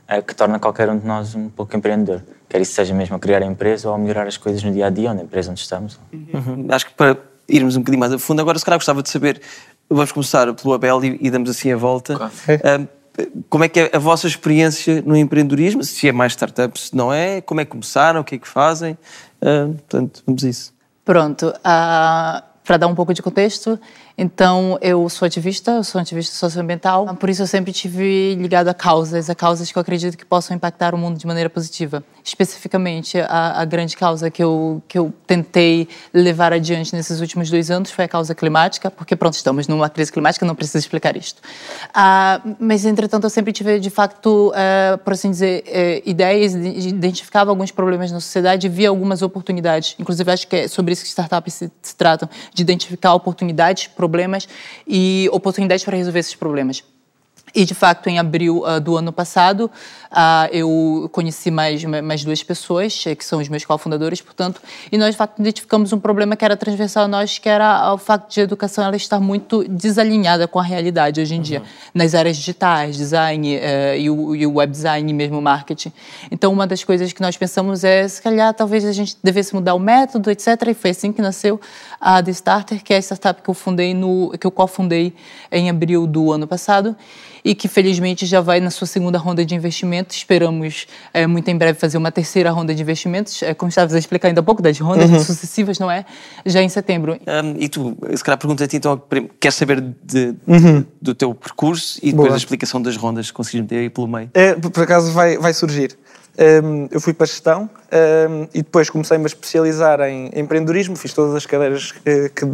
eh, 0.06 0.23
que 0.23 0.35
torna 0.35 0.58
qualquer 0.58 0.88
um 0.88 0.99
de 0.99 1.06
nós 1.06 1.35
um 1.35 1.49
pouco 1.49 1.76
empreendedor. 1.76 2.23
Quer 2.49 2.61
isso 2.61 2.73
seja 2.73 2.94
mesmo 2.94 3.16
a 3.16 3.18
criar 3.18 3.42
a 3.42 3.47
empresa 3.47 3.88
ou 3.88 3.94
a 3.94 3.99
melhorar 3.99 4.26
as 4.26 4.37
coisas 4.37 4.62
no 4.62 4.73
dia 4.73 4.87
a 4.87 4.90
dia, 4.90 5.11
ou 5.11 5.14
na 5.14 5.23
empresa 5.23 5.50
onde 5.50 5.61
estamos. 5.61 5.99
Uhum. 6.12 6.66
Acho 6.70 6.87
que 6.87 6.94
para 6.94 7.16
irmos 7.49 7.76
um 7.76 7.80
bocadinho 7.80 8.00
mais 8.00 8.12
a 8.12 8.18
fundo, 8.18 8.40
agora 8.40 8.58
se 8.58 8.64
calhar 8.64 8.78
gostava 8.78 9.02
de 9.02 9.11
saber, 9.11 9.40
vamos 9.88 10.12
começar 10.12 10.52
pelo 10.54 10.75
Abel 10.75 11.04
e, 11.04 11.18
e 11.20 11.30
damos 11.30 11.50
assim 11.50 11.73
a 11.73 11.76
volta. 11.76 12.30
Como 13.49 13.64
é 13.64 13.68
que 13.68 13.80
é 13.80 13.90
a 13.92 13.99
vossa 13.99 14.28
experiência 14.28 15.02
no 15.04 15.16
empreendedorismo? 15.16 15.82
Se 15.82 16.08
é 16.08 16.12
mais 16.12 16.32
startup, 16.32 16.78
se 16.78 16.94
não 16.94 17.12
é? 17.12 17.40
Como 17.40 17.61
é 17.61 17.64
que 17.64 17.70
começaram? 17.70 18.20
O 18.20 18.25
que 18.25 18.37
é 18.37 18.38
que 18.38 18.47
fazem? 18.47 18.97
Ah, 19.42 19.66
portanto, 19.66 20.23
vamos 20.25 20.44
a 20.44 20.49
isso. 20.49 20.73
Pronto. 21.04 21.52
ah, 21.64 22.44
para 22.64 22.76
dar 22.76 22.87
um 22.87 22.94
pouco 22.94 23.14
de 23.14 23.23
contexto, 23.23 23.80
então 24.18 24.76
eu 24.82 25.08
sou 25.08 25.26
ativista, 25.26 25.70
eu 25.70 25.84
sou 25.84 26.00
ativista 26.00 26.34
socioambiental, 26.34 27.14
por 27.14 27.30
isso 27.30 27.42
eu 27.42 27.46
sempre 27.46 27.72
tive 27.72 28.34
ligado 28.34 28.66
a 28.66 28.75
causas, 28.75 29.30
a 29.30 29.34
causas 29.34 29.70
que 29.70 29.78
eu 29.78 29.80
acredito 29.80 30.18
que 30.18 30.25
possam 30.25 30.56
impactar 30.56 30.92
o 30.92 30.98
mundo 30.98 31.16
de 31.16 31.25
maneira 31.25 31.48
positiva. 31.48 32.02
Especificamente, 32.25 33.16
a, 33.20 33.60
a 33.60 33.64
grande 33.64 33.96
causa 33.96 34.28
que 34.28 34.42
eu, 34.42 34.82
que 34.88 34.98
eu 34.98 35.14
tentei 35.25 35.88
levar 36.12 36.52
adiante 36.52 36.94
nesses 36.94 37.20
últimos 37.20 37.48
dois 37.48 37.70
anos 37.70 37.92
foi 37.92 38.06
a 38.06 38.08
causa 38.08 38.34
climática, 38.34 38.90
porque 38.90 39.14
pronto, 39.14 39.34
estamos 39.34 39.68
numa 39.68 39.88
crise 39.88 40.10
climática, 40.10 40.44
não 40.44 40.54
preciso 40.56 40.78
explicar 40.78 41.16
isto. 41.16 41.40
Ah, 41.94 42.40
mas, 42.58 42.84
entretanto, 42.84 43.22
eu 43.25 43.30
sempre 43.30 43.52
tive, 43.52 43.78
de 43.78 43.88
facto, 43.88 44.52
ah, 44.54 44.98
por 44.98 45.12
assim 45.12 45.30
dizer, 45.30 45.62
eh, 45.66 46.02
ideias, 46.04 46.54
de- 46.54 46.88
identificava 46.88 47.50
alguns 47.52 47.70
problemas 47.70 48.10
na 48.10 48.18
sociedade 48.18 48.66
e 48.66 48.68
via 48.70 48.88
algumas 48.88 49.22
oportunidades. 49.22 49.94
Inclusive, 49.98 50.30
acho 50.30 50.48
que 50.48 50.56
é 50.56 50.68
sobre 50.68 50.92
isso 50.92 51.02
que 51.02 51.08
startups 51.08 51.54
se, 51.54 51.70
se 51.80 51.94
tratam, 51.94 52.28
de 52.52 52.62
identificar 52.62 53.14
oportunidades, 53.14 53.87
problemas 53.87 54.08
e 54.87 55.29
oportunidades 55.33 55.85
para 55.85 55.97
resolver 55.97 56.19
esses 56.19 56.35
problemas. 56.35 56.85
E, 57.55 57.65
de 57.65 57.75
fato, 57.75 58.09
em 58.09 58.19
abril 58.19 58.65
ah, 58.67 58.79
do 58.79 58.97
ano 58.97 59.12
passado, 59.12 59.71
ah, 60.11 60.49
eu 60.53 61.09
conheci 61.12 61.50
mais, 61.50 61.85
mais 61.85 62.25
duas 62.25 62.43
pessoas, 62.43 63.05
eh, 63.07 63.15
que 63.15 63.25
são 63.25 63.41
os 63.41 63.49
meus 63.49 63.65
cofundadores, 63.65 64.21
portanto, 64.21 64.61
e 64.91 64.97
nós, 64.97 65.11
de 65.11 65.17
fato, 65.17 65.41
identificamos 65.41 65.93
um 65.93 66.00
problema 66.00 66.35
que 66.35 66.45
era 66.45 66.57
transversal 66.57 67.05
a 67.05 67.09
nós, 67.09 67.38
que 67.38 67.49
era 67.49 67.93
o 67.93 67.99
fato 67.99 68.33
de 68.33 68.41
a 68.41 68.43
educação 68.45 68.85
ela 68.85 68.97
estar 68.97 69.21
muito 69.21 69.65
desalinhada 69.69 70.49
com 70.49 70.59
a 70.59 70.62
realidade 70.62 71.21
hoje 71.21 71.35
em 71.35 71.41
dia, 71.41 71.62
nas 71.93 72.15
áreas 72.15 72.37
digitais, 72.37 72.97
design 72.97 73.55
eh, 73.55 73.99
e, 74.00 74.11
o, 74.11 74.35
e 74.35 74.47
o 74.47 74.55
web 74.55 74.71
design 74.71 75.12
mesmo 75.12 75.41
marketing. 75.43 75.93
Então, 76.31 76.53
uma 76.53 76.67
das 76.67 76.83
coisas 76.83 77.12
que 77.12 77.21
nós 77.21 77.37
pensamos 77.37 77.85
é, 77.85 78.07
se 78.09 78.23
calhar, 78.23 78.53
talvez 78.55 78.85
a 78.85 78.93
gente 78.93 79.17
devesse 79.23 79.55
mudar 79.55 79.75
o 79.75 79.79
método, 79.79 80.31
etc. 80.31 80.69
E 80.69 80.75
foi 80.75 80.91
assim 80.91 81.12
que 81.12 81.21
nasceu 81.21 81.61
a 82.00 82.23
The 82.23 82.31
Starter, 82.31 82.83
que 82.83 82.95
é 82.95 82.97
a 82.97 83.03
startup 83.03 83.43
que 83.43 83.49
eu 83.49 83.55
fundei 83.55 83.93
no, 83.93 84.31
que 84.38 84.47
eu 84.47 84.50
cofundei 84.50 85.12
em 85.50 85.69
abril 85.69 86.07
do 86.07 86.33
ano 86.33 86.47
passado 86.47 86.97
e 87.45 87.55
que 87.55 87.69
felizmente 87.69 88.27
já 88.27 88.41
vai 88.41 88.61
na 88.61 88.71
sua 88.71 88.87
segunda 88.87 89.19
ronda 89.19 89.45
de 89.45 89.55
investimento. 89.55 89.98
Esperamos 90.11 90.87
eh, 91.14 91.26
muito 91.26 91.49
em 91.49 91.57
breve 91.57 91.78
fazer 91.78 91.99
uma 91.99 92.11
terceira 92.12 92.50
ronda 92.50 92.75
de 92.75 92.83
investimentos. 92.83 93.43
É, 93.43 93.55
como 93.55 93.69
estavas 93.69 93.95
a 93.95 93.99
explicar 93.99 94.28
ainda 94.28 94.40
há 94.40 94.45
pouco, 94.45 94.61
das 94.62 94.78
rondas 94.78 95.11
Uhum. 95.11 95.19
sucessivas, 95.21 95.78
não 95.78 95.90
é? 95.90 96.05
Já 96.47 96.62
em 96.62 96.69
setembro. 96.69 97.19
Um, 97.26 97.55
e 97.59 97.69
tu, 97.69 97.97
se 98.14 98.23
calhar 98.23 98.38
pergunta-te 98.38 98.76
então, 98.76 99.00
queres 99.40 99.55
saber 99.55 99.81
de- 100.02 100.35
Uhum. 100.47 100.85
do 101.00 101.14
teu 101.14 101.35
percurso 101.35 101.99
e 102.02 102.11
depois 102.11 102.28
Boa. 102.28 102.35
a 102.35 102.38
explicação 102.38 102.81
das 102.83 102.97
rondas 102.97 103.28
que 103.28 103.33
consegues 103.33 103.61
meter 103.62 103.78
aí 103.78 103.90
pelo 103.90 104.07
meio? 104.09 104.31
É, 104.35 104.55
por 104.55 104.71
por 104.71 104.83
acaso 104.85 105.11
vai, 105.12 105.37
vai 105.38 105.52
surgir. 105.52 105.97
Um, 106.62 106.87
eu 106.93 107.00
fui 107.00 107.12
para 107.12 107.26
gestão 107.26 107.69
um, 108.31 108.43
e 108.55 108.59
depois 108.62 108.88
comecei-me 108.88 109.25
a 109.25 109.26
especializar 109.26 110.00
em 110.02 110.31
empreendedorismo, 110.37 110.95
fiz 110.95 111.12
todas 111.12 111.35
as 111.35 111.45
cadeiras 111.45 111.90
que, 111.90 112.28
que 112.28 112.47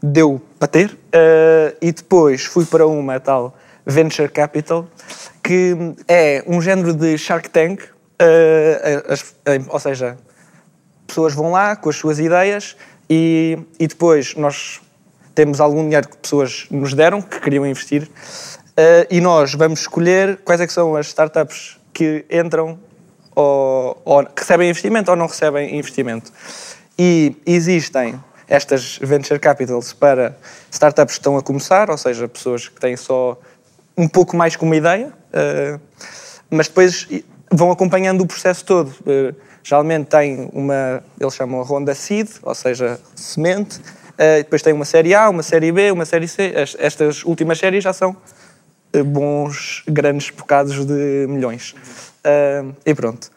deu 0.00 0.40
para 0.56 0.68
ter 0.68 0.90
uh, 0.92 1.76
e 1.82 1.90
depois 1.90 2.44
fui 2.44 2.64
para 2.64 2.86
uma 2.86 3.18
tal 3.18 3.56
Venture 3.84 4.28
Capital 4.28 4.86
que 5.48 5.74
é 6.06 6.44
um 6.46 6.60
género 6.60 6.92
de 6.92 7.16
Shark 7.16 7.48
Tank, 7.48 7.80
uh, 7.82 7.88
as- 9.10 9.34
ou 9.66 9.80
seja, 9.80 10.18
pessoas 11.06 11.32
vão 11.32 11.52
lá 11.52 11.74
com 11.74 11.88
as 11.88 11.96
suas 11.96 12.18
ideias 12.18 12.76
e, 13.08 13.58
e 13.80 13.86
depois 13.86 14.34
nós 14.34 14.78
temos 15.34 15.58
algum 15.58 15.82
dinheiro 15.84 16.06
que 16.06 16.18
pessoas 16.18 16.66
nos 16.70 16.92
deram, 16.92 17.22
que 17.22 17.40
queriam 17.40 17.66
investir, 17.66 18.10
eh, 18.76 19.06
e 19.10 19.22
nós 19.22 19.54
vamos 19.54 19.80
escolher 19.80 20.36
quais 20.44 20.60
é 20.60 20.66
que 20.66 20.72
são 20.72 20.94
as 20.94 21.06
startups 21.06 21.78
que 21.94 22.26
entram 22.30 22.78
ou, 23.34 24.02
ou 24.04 24.26
recebem 24.36 24.68
investimento 24.68 25.10
ou 25.10 25.16
não 25.16 25.28
recebem 25.28 25.78
investimento. 25.78 26.30
E 26.98 27.34
existem 27.46 28.20
estas 28.46 28.98
venture 29.00 29.40
capitals 29.40 29.94
para 29.94 30.36
startups 30.70 31.14
que 31.14 31.20
estão 31.20 31.38
a 31.38 31.42
começar, 31.42 31.88
ou 31.88 31.96
seja, 31.96 32.28
pessoas 32.28 32.68
que 32.68 32.78
têm 32.78 32.96
só 32.98 33.38
um 33.96 34.06
pouco 34.06 34.36
mais 34.36 34.54
que 34.56 34.62
uma 34.62 34.76
ideia, 34.76 35.10
mas 36.50 36.68
depois 36.68 37.06
vão 37.50 37.70
acompanhando 37.70 38.22
o 38.22 38.26
processo 38.26 38.64
todo. 38.64 38.92
Eh, 39.06 39.34
geralmente 39.62 40.06
tem 40.06 40.48
uma, 40.52 41.02
eles 41.20 41.34
chamam 41.34 41.60
a 41.60 41.64
ronda 41.64 41.94
seed, 41.94 42.28
ou 42.42 42.54
seja, 42.54 43.00
semente, 43.14 43.80
eh, 44.16 44.38
depois 44.38 44.62
tem 44.62 44.72
uma 44.72 44.84
série 44.84 45.14
A, 45.14 45.28
uma 45.30 45.42
série 45.42 45.70
B, 45.72 45.90
uma 45.90 46.04
série 46.04 46.28
C. 46.28 46.54
As- 46.56 46.76
Estas 46.78 47.24
últimas 47.24 47.58
séries 47.58 47.84
já 47.84 47.92
são 47.92 48.16
bons, 49.04 49.82
grandes 49.86 50.30
bocados 50.30 50.84
de 50.86 51.26
milhões. 51.28 51.74
E 52.86 52.94
pronto. 52.94 53.30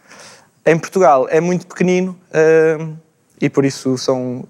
Em 0.65 0.77
Portugal 0.77 1.27
é 1.29 1.39
muito 1.41 1.67
pequenino 1.67 2.17
e 3.39 3.49
por 3.49 3.65
isso 3.65 3.97
são, 3.97 4.45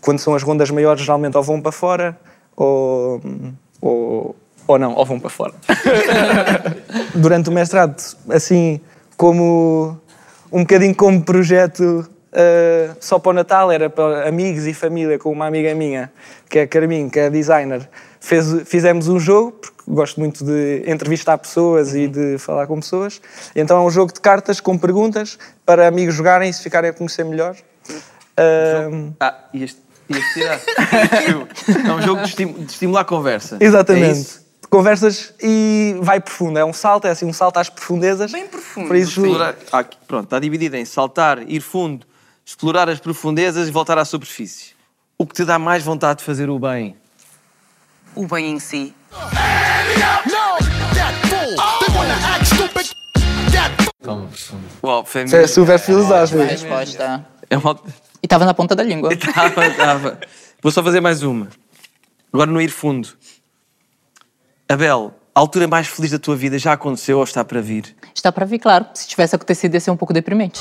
quando 0.00 0.18
são 0.18 0.34
as 0.34 0.42
rondas 0.42 0.70
maiores, 0.70 1.02
geralmente 1.02 1.36
ou 1.36 1.42
vão 1.42 1.60
para 1.60 1.70
fora 1.72 2.18
ou, 2.56 3.20
ou, 3.80 4.36
ou 4.72 4.78
não, 4.78 4.94
ou 4.94 5.04
vão 5.04 5.18
para 5.20 5.30
fora. 5.30 5.52
Durante 7.14 7.48
o 7.48 7.52
mestrado, 7.52 7.96
assim 8.30 8.80
como 9.16 9.98
um 10.52 10.60
bocadinho 10.60 10.94
como 10.94 11.22
projeto 11.22 12.08
eh, 12.32 12.90
só 13.00 13.18
para 13.18 13.30
o 13.30 13.32
Natal, 13.32 13.70
era 13.70 13.90
para 13.90 14.28
amigos 14.28 14.66
e 14.66 14.72
família, 14.74 15.18
com 15.18 15.30
uma 15.30 15.46
amiga 15.46 15.74
minha, 15.74 16.10
que 16.48 16.58
é 16.58 16.62
a 16.62 16.66
Carminho, 16.66 17.10
que 17.10 17.18
é 17.18 17.28
designer. 17.30 17.88
Fez, 18.20 18.62
fizemos 18.66 19.08
um 19.08 19.18
jogo, 19.18 19.52
porque 19.52 19.80
gosto 19.88 20.20
muito 20.20 20.44
de 20.44 20.84
entrevistar 20.86 21.36
pessoas 21.38 21.94
e 21.94 22.06
de 22.06 22.38
falar 22.38 22.66
com 22.66 22.78
pessoas. 22.80 23.20
Então 23.56 23.78
é 23.78 23.80
um 23.86 23.90
jogo 23.90 24.12
de 24.12 24.20
cartas 24.20 24.60
com 24.60 24.76
perguntas 24.78 25.38
para 25.66 25.86
amigos 25.88 26.14
jogarem 26.14 26.48
e 26.50 26.52
se 26.52 26.62
ficarem 26.62 26.90
a 26.90 26.92
conhecer 26.92 27.24
melhor. 27.24 27.56
Ahm, 28.36 29.10
Ah, 29.20 29.34
ias, 29.52 29.76
ias 30.08 30.24
tirar. 30.34 30.60
é 31.88 31.92
um 31.92 32.02
jogo 32.02 32.22
de, 32.22 32.28
estim- 32.28 32.52
de 32.52 32.72
estimular 32.72 33.00
a 33.02 33.04
conversa. 33.04 33.56
É 33.60 33.64
Exatamente. 33.64 34.20
isso? 34.20 34.39
Conversas 34.70 35.34
e 35.42 35.96
vai 36.00 36.20
profundo. 36.20 36.56
É 36.58 36.64
um 36.64 36.72
salto, 36.72 37.06
é 37.06 37.10
assim 37.10 37.26
um 37.26 37.32
salto 37.32 37.56
às 37.58 37.68
profundezas. 37.68 38.30
Bem 38.30 38.46
profundo. 38.46 38.86
Por 38.86 38.94
isso, 38.94 39.20
Explorar- 39.20 39.56
ah, 39.72 39.78
aqui, 39.80 39.98
pronto, 40.06 40.24
está 40.24 40.38
dividido 40.38 40.76
em 40.76 40.84
saltar, 40.84 41.42
ir 41.50 41.60
fundo, 41.60 42.06
explorar 42.46 42.88
as 42.88 43.00
profundezas 43.00 43.66
e 43.66 43.70
voltar 43.72 43.98
à 43.98 44.04
superfície. 44.04 44.70
O 45.18 45.26
que 45.26 45.34
te 45.34 45.44
dá 45.44 45.58
mais 45.58 45.82
vontade 45.82 46.20
de 46.20 46.24
fazer 46.24 46.48
o 46.48 46.58
bem? 46.58 46.96
O 48.14 48.26
bem 48.28 48.52
em 48.52 48.60
si. 48.60 48.94
Uau, 54.82 55.04
Isso 55.24 55.36
é 55.36 55.46
super 55.46 55.78
filosófico. 55.78 56.42
A 56.42 56.44
resposta. 56.44 57.26
É 57.48 57.56
uma... 57.58 57.78
E 58.22 58.26
estava 58.26 58.44
na 58.44 58.54
ponta 58.54 58.76
da 58.76 58.82
língua. 58.82 59.12
Estava, 59.14 59.66
estava. 59.66 60.20
Vou 60.62 60.70
só 60.70 60.82
fazer 60.82 61.00
mais 61.00 61.22
uma. 61.22 61.48
Agora 62.32 62.50
no 62.50 62.60
ir 62.60 62.68
fundo. 62.70 63.08
Abel, 64.70 65.12
a 65.34 65.40
altura 65.40 65.66
mais 65.66 65.88
feliz 65.88 66.12
da 66.12 66.18
tua 66.20 66.36
vida 66.36 66.56
já 66.56 66.74
aconteceu 66.74 67.18
ou 67.18 67.24
está 67.24 67.44
para 67.44 67.60
vir? 67.60 67.96
Está 68.14 68.30
para 68.30 68.46
vir, 68.46 68.60
claro. 68.60 68.86
Se 68.94 69.08
tivesse 69.08 69.34
acontecido, 69.34 69.74
ia 69.74 69.80
ser 69.80 69.90
um 69.90 69.96
pouco 69.96 70.12
deprimente. 70.14 70.60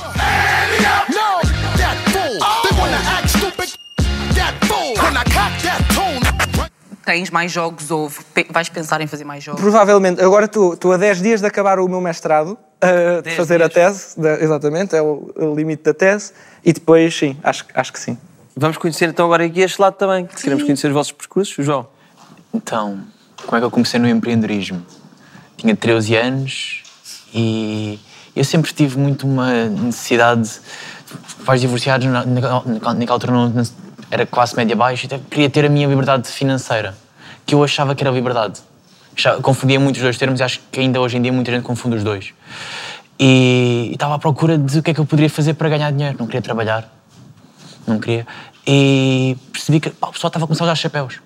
Tens 7.06 7.30
mais 7.32 7.52
jogos 7.52 7.90
ou 7.90 8.12
vais 8.52 8.70
pensar 8.70 9.02
em 9.02 9.08
fazer 9.08 9.24
mais 9.24 9.44
jogos? 9.44 9.62
Provavelmente, 9.62 10.22
agora 10.22 10.46
estou 10.46 10.92
a 10.94 10.98
10 10.98 11.22
dias 11.22 11.42
de 11.42 11.48
acabar 11.48 11.80
o 11.80 11.88
meu 11.88 12.00
mestrado, 12.02 12.52
uh, 12.52 13.18
de 13.18 13.22
10 13.24 13.36
fazer 13.36 13.64
a 13.64 13.68
dias. 13.68 13.74
tese, 13.74 14.20
da- 14.20 14.40
exatamente, 14.40 14.96
é 14.96 15.02
o, 15.02 15.32
o 15.36 15.56
limite 15.56 15.84
da 15.84 15.94
tese, 15.94 16.34
e 16.64 16.72
depois, 16.72 17.16
sim, 17.16 17.36
acho, 17.44 17.66
acho 17.74 17.94
que 17.94 18.00
sim. 18.00 18.18
Vamos 18.56 18.78
conhecer 18.78 19.10
então 19.10 19.26
agora 19.26 19.46
aqui 19.46 19.62
este 19.62 19.82
lado 19.82 19.96
também. 19.96 20.26
que 20.28 20.36
Queremos 20.36 20.64
conhecer 20.64 20.88
os 20.88 20.94
vossos 20.94 21.12
percursos, 21.14 21.66
João. 21.66 21.88
Então, 22.54 23.00
como 23.46 23.58
é 23.58 23.60
que 23.60 23.66
eu 23.66 23.72
comecei 23.72 24.00
no 24.00 24.08
empreendedorismo? 24.08 24.82
Tinha 25.58 25.76
13 25.76 26.16
anos 26.16 26.84
e 27.34 28.00
eu 28.36 28.44
sempre 28.44 28.72
tive 28.74 28.98
muito 28.98 29.28
uma 29.28 29.66
necessidade. 29.66 30.50
Pais 31.46 31.60
divorciados, 31.62 32.06
na- 32.08 32.26
naquela 32.26 32.64
altura 33.14 33.34
não, 33.34 33.52
era 34.12 34.26
classe 34.26 34.56
média 34.56 34.76
baixa, 34.76 35.06
então 35.08 35.20
queria 35.30 35.50
ter 35.50 35.66
a 35.66 35.70
minha 35.70 35.88
liberdade 35.88 36.28
financeira, 36.30 36.96
que 37.46 37.56
eu 37.56 37.64
achava 37.64 37.96
que 37.96 38.04
era 38.04 38.12
liberdade. 38.12 38.60
Confundia 39.42 39.80
muito 39.80 39.98
os 39.98 40.02
dois 40.02 40.18
termos 40.18 40.40
e 40.40 40.44
acho 40.44 40.62
que 40.72 40.80
ainda 40.80 41.02
hoje 41.02 41.18
em 41.18 41.22
dia 41.22 41.34
muita 41.34 41.52
gente 41.52 41.64
confunde 41.64 41.98
os 41.98 42.04
dois. 42.04 42.34
E 43.20 43.90
e 43.90 43.94
estava 43.94 44.16
à 44.16 44.20
procura 44.20 44.58
de 44.58 44.80
o 44.80 44.84
que 44.84 44.92
é 44.92 44.94
que 44.94 45.00
eu 45.00 45.06
poderia 45.06 45.30
fazer 45.30 45.56
para 45.56 45.68
ganhar 45.68 45.92
dinheiro. 45.92 46.16
Não 46.20 46.26
queria 46.28 46.42
trabalhar, 46.42 46.88
não 47.86 48.00
queria. 48.00 48.26
E 48.66 49.36
percebi 49.52 49.80
que 49.80 49.90
pá, 49.90 50.08
o 50.08 50.12
pessoal 50.14 50.30
estava 50.30 50.46
a 50.46 50.48
começar 50.48 50.64
a 50.64 50.68
usar 50.68 50.76
chapéus. 50.76 51.20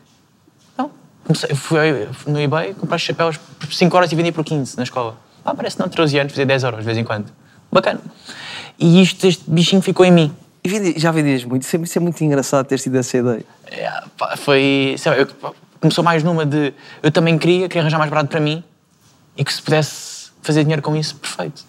Comecei, 1.26 1.56
fui 1.56 1.80
no 2.28 2.40
eBay, 2.40 2.74
comprei 2.74 3.00
chapéus 3.00 3.38
por 3.38 3.72
5 3.74 3.96
horas 3.96 4.12
e 4.12 4.16
vendi 4.16 4.32
por 4.32 4.44
15 4.44 4.76
na 4.78 4.84
escola. 4.84 5.16
Ah, 5.46 5.54
parece 5.56 5.80
não, 5.80 5.88
13 5.88 6.20
anos, 6.20 6.34
fazer 6.34 6.46
10 6.46 6.64
euros 6.64 6.80
de 6.82 6.86
vez 6.86 6.98
em 6.98 7.04
quando. 7.04 7.32
Bacana. 7.72 8.00
E 8.78 9.02
isto, 9.02 9.26
este 9.28 9.44
bichinho 9.50 9.82
ficou 9.82 10.06
em 10.06 10.12
mim. 10.12 10.36
E 10.64 10.70
vendi- 10.70 11.00
já 11.00 11.12
vendias 11.12 11.44
muito, 11.44 11.62
isso 11.64 11.76
é, 11.76 11.80
isso 11.80 11.98
é 11.98 12.02
muito 12.02 12.22
engraçado 12.24 12.66
ter 12.66 12.80
tido 12.80 12.96
essa 12.98 13.18
ideia. 13.18 13.46
É, 13.70 13.90
pá, 14.18 14.36
foi. 14.38 14.96
lá, 15.12 15.18
eu- 15.18 15.28
pá, 15.28 15.52
começou 15.80 16.04
mais 16.04 16.24
numa 16.24 16.46
de. 16.46 16.74
Eu 17.02 17.12
também 17.12 17.38
queria, 17.38 17.68
queria 17.68 17.82
arranjar 17.82 17.98
mais 17.98 18.10
barato 18.10 18.30
para 18.30 18.40
mim 18.40 18.64
e 19.36 19.44
que 19.44 19.54
se 19.54 19.62
pudesse 19.62 20.32
fazer 20.42 20.62
dinheiro 20.64 20.82
com 20.82 20.96
isso, 20.96 21.16
perfeito. 21.18 21.64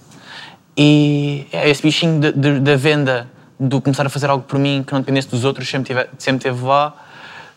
E 0.76 1.46
é, 1.52 1.68
esse 1.68 1.82
bichinho 1.82 2.20
da 2.61 2.76
venda, 2.76 3.28
do 3.58 3.80
começar 3.80 4.04
a 4.06 4.08
fazer 4.08 4.28
algo 4.30 4.44
por 4.44 4.58
mim 4.58 4.82
que 4.87 4.92
não 4.92 5.00
dependesse 5.00 5.28
dos 5.28 5.44
outros, 5.44 5.68
sempre, 5.68 5.94
tive, 5.94 6.08
sempre 6.18 6.42
teve 6.42 6.62
lá. 6.64 6.94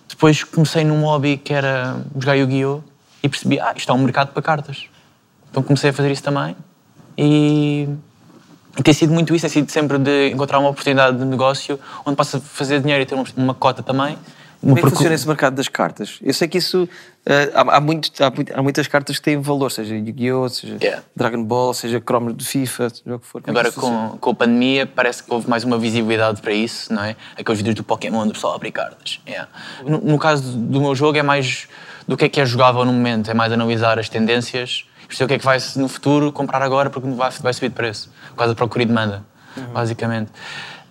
Depois 0.08 0.44
comecei 0.44 0.84
num 0.84 1.02
hobby 1.02 1.38
que 1.38 1.54
era 1.54 2.02
jogar 2.18 2.36
Yu-Gi-Oh! 2.36 2.82
e 3.22 3.30
percebi, 3.30 3.60
ah, 3.60 3.74
isto 3.76 3.92
é 3.92 3.96
um 3.96 3.98
mercado 4.00 4.32
para 4.32 4.42
cartas. 4.42 4.86
Então 5.50 5.64
comecei 5.64 5.90
a 5.90 5.94
fazer 5.94 6.12
isso 6.12 6.24
também 6.24 6.56
e, 7.18 7.90
e 8.78 8.84
tem 8.84 8.94
sido 8.94 9.12
muito 9.12 9.34
isso, 9.34 9.42
tem 9.42 9.50
sido 9.50 9.72
sempre 9.72 9.98
de 9.98 10.30
encontrar 10.30 10.60
uma 10.60 10.70
oportunidade 10.70 11.18
de 11.18 11.26
negócio 11.26 11.80
onde 12.06 12.16
possa 12.16 12.40
fazer 12.40 12.80
dinheiro 12.80 13.02
e 13.02 13.06
ter 13.06 13.16
uma, 13.16 13.26
uma 13.36 13.54
cota 13.54 13.82
também. 13.82 14.18
Como 14.60 14.78
é 14.78 14.82
que 14.82 14.90
funciona 14.90 15.14
esse 15.14 15.28
mercado 15.28 15.56
das 15.56 15.68
cartas? 15.68 16.18
Eu 16.22 16.34
sei 16.34 16.48
que 16.48 16.58
isso. 16.58 16.90
eh, 17.26 17.52
há, 17.54 17.78
há, 17.78 17.80
muito- 17.80 18.12
há 18.24 18.32
há 18.58 18.62
muitas 18.64 18.88
cartas 18.88 19.18
que 19.18 19.22
têm 19.22 19.40
valor, 19.40 19.70
seja 19.72 19.96
Yu-Gi-Oh!, 19.96 20.50
seja 20.50 20.78
Yeah. 20.82 21.04
Dragon 21.16 21.44
Ball, 21.44 21.74
seja 21.74 22.00
cromos 22.02 22.36
de 22.36 22.44
FIFA, 22.46 22.90
seja 22.90 23.16
o 23.16 23.20
que 23.20 23.28
for. 23.28 23.42
Como 23.42 23.58
é 23.58 23.62
que 23.64 23.68
Agora, 23.70 24.10
com, 24.12 24.18
com 24.18 24.30
a 24.32 24.34
pandemia, 24.36 24.86
parece 24.88 25.22
que 25.24 25.32
houve 25.34 25.48
mais 25.50 25.64
uma 25.64 25.78
visibilidade 25.78 26.42
para 26.42 26.54
isso, 26.54 26.92
não 26.94 27.04
é? 27.04 27.16
Aqueles 27.38 27.60
vídeos 27.60 27.76
do 27.76 27.84
Pokémon, 27.84 28.26
do 28.26 28.34
pessoal 28.34 28.56
abrir 28.56 28.72
cartas. 28.72 29.20
Yeah. 29.28 29.48
No, 29.86 30.00
no 30.00 30.18
caso 30.20 30.58
do 30.58 30.82
meu 30.82 30.96
jogo, 30.96 31.18
é 31.18 31.24
mais 31.24 31.68
do 32.08 32.16
que 32.18 32.26
é 32.26 32.30
que 32.30 32.40
é 32.42 32.46
jogável 32.46 32.84
no 32.86 32.94
momento, 32.94 33.30
é 33.30 33.34
mais 33.34 33.52
analisar 33.54 34.00
as 34.00 34.08
tendências, 34.10 34.86
perceber 35.08 35.26
o 35.26 35.28
que 35.28 35.34
é 35.36 35.40
que 35.40 35.46
vai 35.46 35.58
no 35.76 35.88
futuro 35.88 36.32
comprar 36.32 36.62
agora 36.64 36.90
porque 36.90 37.08
vai, 37.12 37.30
vai 37.42 37.54
subir 37.54 37.70
de 37.70 37.76
preço, 37.76 38.10
por 38.30 38.38
causa 38.38 38.54
da 38.54 38.58
procura 38.58 38.84
e 38.84 38.86
demanda, 38.86 39.24
basicamente. 39.74 40.32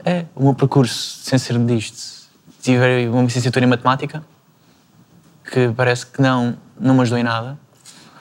É, 0.05 0.25
o 0.35 0.45
meu 0.45 0.55
percurso, 0.55 1.19
sem 1.23 1.39
ser 1.39 1.59
disto, 1.65 2.16
tive 2.67 3.09
uma 3.09 3.23
licenciatura 3.23 3.65
em 3.65 3.69
matemática, 3.69 4.25
que 5.51 5.73
parece 5.77 6.07
que 6.07 6.21
não, 6.21 6.57
não 6.79 6.95
me 6.95 7.03
ajudou 7.03 7.19
em 7.19 7.23
nada. 7.23 7.59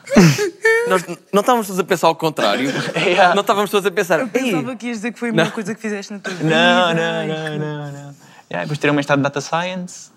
Nós 0.88 1.04
não 1.34 1.42
estávamos 1.42 1.66
todos 1.66 1.80
a 1.80 1.84
pensar 1.84 2.08
ao 2.08 2.16
contrário. 2.16 2.70
Yeah. 2.96 3.34
Não 3.34 3.42
estávamos 3.42 3.72
todos 3.72 3.86
a 3.86 3.92
pensar. 3.92 4.20
Eu 4.20 4.28
pensava 4.28 4.76
que 4.76 4.88
ias 4.88 4.98
dizer 4.98 5.12
que 5.14 5.20
foi 5.20 5.30
a 5.30 5.32
melhor 5.32 5.52
coisa 5.52 5.74
que 5.74 5.82
fizeste 5.82 6.14
na 6.14 6.20
tua 6.20 6.34
vida. 6.36 6.50
Não, 6.50 6.94
não, 6.94 7.28
não, 7.28 7.60
não, 7.60 7.92
não. 7.92 8.16
Yeah, 8.52 8.62
depois 8.62 8.78
tirei 8.78 8.92
um 8.92 8.96
mestrado 8.96 9.20
de 9.20 9.24
Data 9.24 9.42
Science 9.42 10.12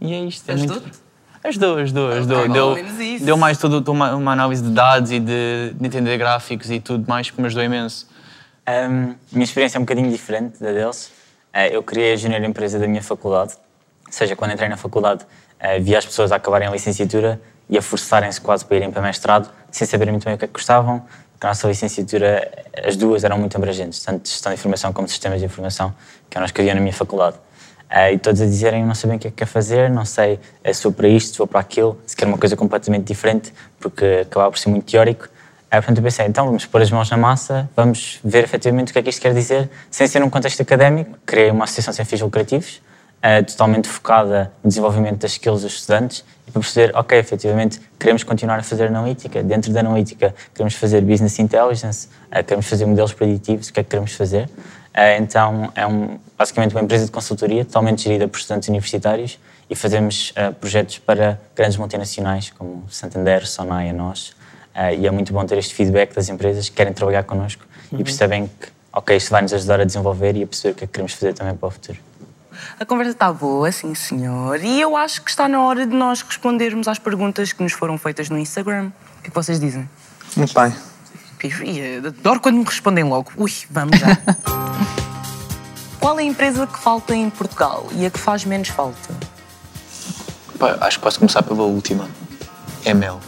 e 0.00 0.12
é 0.12 0.20
isto. 0.24 0.48
É 0.48 0.54
Ajudou-te? 0.54 0.82
muito... 0.82 0.98
Ajudou, 1.44 1.78
ajudou, 1.78 2.12
ajudou. 2.12 2.42
pelo 2.42 2.76
deu, 2.76 3.18
deu 3.20 3.36
mais 3.36 3.58
toda 3.58 3.90
uma, 3.90 4.14
uma 4.14 4.32
análise 4.32 4.62
de 4.62 4.70
dados 4.70 5.10
e 5.10 5.18
de, 5.18 5.74
de 5.74 5.86
entender 5.86 6.16
gráficos 6.16 6.70
e 6.70 6.78
tudo 6.78 7.08
mais 7.08 7.30
que 7.30 7.40
me 7.40 7.46
ajudou 7.46 7.64
imenso. 7.64 8.08
Um, 8.68 9.14
minha 9.32 9.44
experiência 9.44 9.76
é 9.76 9.80
um 9.80 9.82
bocadinho 9.82 10.10
diferente 10.10 10.60
da 10.60 10.70
deles. 10.70 11.10
Uh, 11.52 11.72
eu 11.72 11.82
criei 11.82 12.12
a 12.12 12.16
junior 12.16 12.42
empresa 12.44 12.78
da 12.78 12.86
minha 12.86 13.02
faculdade, 13.02 13.54
ou 14.12 14.18
seja, 14.18 14.36
quando 14.36 14.52
entrei 14.52 14.68
na 14.68 14.76
faculdade, 14.76 15.24
uh, 15.24 15.82
via 15.82 15.96
as 15.96 16.04
pessoas 16.04 16.30
a 16.32 16.36
acabarem 16.36 16.68
a 16.68 16.70
licenciatura 16.70 17.40
e 17.68 17.78
a 17.78 17.82
forçarem-se 17.82 18.38
quase 18.38 18.62
para 18.62 18.76
irem 18.76 18.90
para 18.90 19.00
mestrado, 19.00 19.48
sem 19.70 19.86
saberem 19.86 20.12
muito 20.12 20.26
bem 20.26 20.34
o 20.34 20.38
que 20.38 20.44
é 20.44 20.48
que 20.48 20.52
gostavam, 20.52 21.02
porque 21.32 21.46
a 21.46 21.48
nossa 21.48 21.66
licenciatura, 21.66 22.52
as 22.86 22.94
duas 22.94 23.24
eram 23.24 23.38
muito 23.38 23.56
abrangentes, 23.56 24.00
tanto 24.04 24.28
gestão 24.28 24.52
de 24.52 24.58
informação 24.58 24.92
como 24.92 25.08
sistemas 25.08 25.40
de 25.40 25.46
informação, 25.46 25.94
que 26.28 26.36
eram 26.36 26.44
as 26.44 26.52
que 26.52 26.60
havia 26.60 26.74
na 26.74 26.80
minha 26.82 26.92
faculdade. 26.92 27.36
Uh, 27.90 28.12
e 28.12 28.18
todos 28.18 28.42
a 28.42 28.44
dizerem, 28.44 28.84
não 28.84 28.94
sabem 28.94 29.16
o 29.16 29.18
que 29.18 29.28
é 29.28 29.30
que 29.30 29.36
quer 29.38 29.46
fazer, 29.46 29.88
não 29.88 30.04
sei 30.04 30.38
eh, 30.62 30.72
se 30.74 30.82
vou 30.82 30.92
para 30.92 31.08
isto, 31.08 31.32
se 31.32 31.38
vou 31.38 31.46
para 31.46 31.60
aquilo, 31.60 31.98
se 32.06 32.14
quer 32.14 32.26
uma 32.26 32.38
coisa 32.38 32.54
completamente 32.54 33.04
diferente, 33.04 33.52
porque 33.80 34.26
acabava 34.26 34.50
por 34.50 34.58
ser 34.58 34.68
muito 34.68 34.90
teórico. 34.90 35.24
Uh, 35.24 35.76
portanto, 35.76 35.96
eu 35.96 36.02
pensei, 36.02 36.26
então 36.26 36.44
vamos 36.44 36.66
pôr 36.66 36.82
as 36.82 36.90
mãos 36.90 37.10
na 37.10 37.16
massa, 37.16 37.68
vamos 37.74 38.20
ver 38.22 38.44
efetivamente 38.44 38.90
o 38.90 38.92
que 38.92 38.98
é 38.98 39.02
que 39.02 39.08
isto 39.08 39.22
quer 39.22 39.32
dizer, 39.32 39.70
sem 39.90 40.06
ser 40.06 40.20
num 40.20 40.28
contexto 40.28 40.60
académico. 40.60 41.18
Criei 41.24 41.50
uma 41.50 41.64
associação 41.64 41.94
sem 41.94 42.04
fins 42.04 42.20
lucrativos, 42.20 42.82
uh, 43.22 43.44
totalmente 43.44 43.88
focada 43.88 44.52
no 44.62 44.68
desenvolvimento 44.68 45.18
das 45.18 45.32
skills 45.32 45.62
dos 45.62 45.74
estudantes 45.74 46.24
e 46.46 46.50
para 46.50 46.60
perceber, 46.60 46.96
ok, 46.96 47.18
efetivamente 47.18 47.80
queremos 47.98 48.22
continuar 48.22 48.58
a 48.58 48.62
fazer 48.62 48.86
analítica, 48.86 49.42
dentro 49.42 49.72
da 49.72 49.80
analítica 49.80 50.34
queremos 50.54 50.74
fazer 50.74 51.00
business 51.02 51.38
intelligence, 51.38 52.08
uh, 52.30 52.44
queremos 52.44 52.66
fazer 52.66 52.86
modelos 52.86 53.12
preditivos, 53.12 53.68
o 53.68 53.72
que 53.72 53.80
é 53.80 53.82
que 53.82 53.90
queremos 53.90 54.12
fazer? 54.12 54.46
Uh, 54.46 55.18
então, 55.18 55.72
é 55.74 55.86
um, 55.86 56.18
basicamente 56.36 56.74
uma 56.74 56.82
empresa 56.82 57.06
de 57.06 57.10
consultoria 57.10 57.64
totalmente 57.64 58.02
gerida 58.02 58.28
por 58.28 58.38
estudantes 58.38 58.68
universitários 58.68 59.38
e 59.70 59.74
fazemos 59.74 60.34
projetos 60.60 60.98
para 60.98 61.40
grandes 61.56 61.78
multinacionais 61.78 62.50
como 62.50 62.84
Santander, 62.90 63.46
Sonai, 63.46 63.88
a 63.88 63.92
nós. 63.92 64.34
Uh, 64.74 64.92
e 64.98 65.06
é 65.06 65.10
muito 65.10 65.32
bom 65.32 65.42
ter 65.46 65.56
este 65.56 65.74
feedback 65.74 66.14
das 66.14 66.28
empresas 66.28 66.68
que 66.68 66.74
querem 66.74 66.92
trabalhar 66.92 67.22
connosco 67.22 67.64
Uhum. 67.92 68.00
e 68.00 68.04
percebem 68.04 68.46
que, 68.46 68.68
ok, 68.92 69.16
isto 69.16 69.30
vai 69.30 69.42
nos 69.42 69.52
ajudar 69.52 69.80
a 69.80 69.84
desenvolver 69.84 70.34
e 70.36 70.42
a 70.42 70.46
perceber 70.46 70.72
o 70.72 70.74
que 70.76 70.84
é 70.84 70.86
que 70.86 70.92
queremos 70.92 71.12
fazer 71.12 71.34
também 71.34 71.54
para 71.54 71.68
o 71.68 71.70
futuro. 71.70 71.98
A 72.78 72.84
conversa 72.84 73.12
está 73.12 73.32
boa, 73.32 73.70
sim 73.70 73.94
senhor. 73.94 74.62
E 74.62 74.80
eu 74.80 74.96
acho 74.96 75.22
que 75.22 75.30
está 75.30 75.48
na 75.48 75.62
hora 75.62 75.86
de 75.86 75.94
nós 75.94 76.22
respondermos 76.22 76.88
às 76.88 76.98
perguntas 76.98 77.52
que 77.52 77.62
nos 77.62 77.72
foram 77.72 77.96
feitas 77.98 78.28
no 78.28 78.38
Instagram. 78.38 78.90
O 79.18 79.22
que 79.22 79.28
é 79.28 79.30
que 79.30 79.34
vocês 79.34 79.60
dizem? 79.60 79.88
Muito 80.36 80.54
bem. 80.54 80.74
Ih, 81.64 82.06
Adoro 82.06 82.40
quando 82.40 82.56
me 82.56 82.64
respondem 82.64 83.04
logo. 83.04 83.32
Ui, 83.36 83.52
vamos 83.70 83.98
já. 83.98 84.16
Qual 85.98 86.18
é 86.18 86.22
a 86.22 86.26
empresa 86.26 86.66
que 86.66 86.78
falta 86.78 87.14
em 87.14 87.30
Portugal 87.30 87.88
e 87.92 88.06
a 88.06 88.10
que 88.10 88.18
faz 88.18 88.44
menos 88.44 88.68
falta? 88.68 89.14
Pá, 90.58 90.78
acho 90.80 90.98
que 90.98 91.04
posso 91.04 91.18
começar 91.18 91.42
pela 91.42 91.62
última. 91.62 92.08
É 92.84 92.92
mel. 92.92 93.20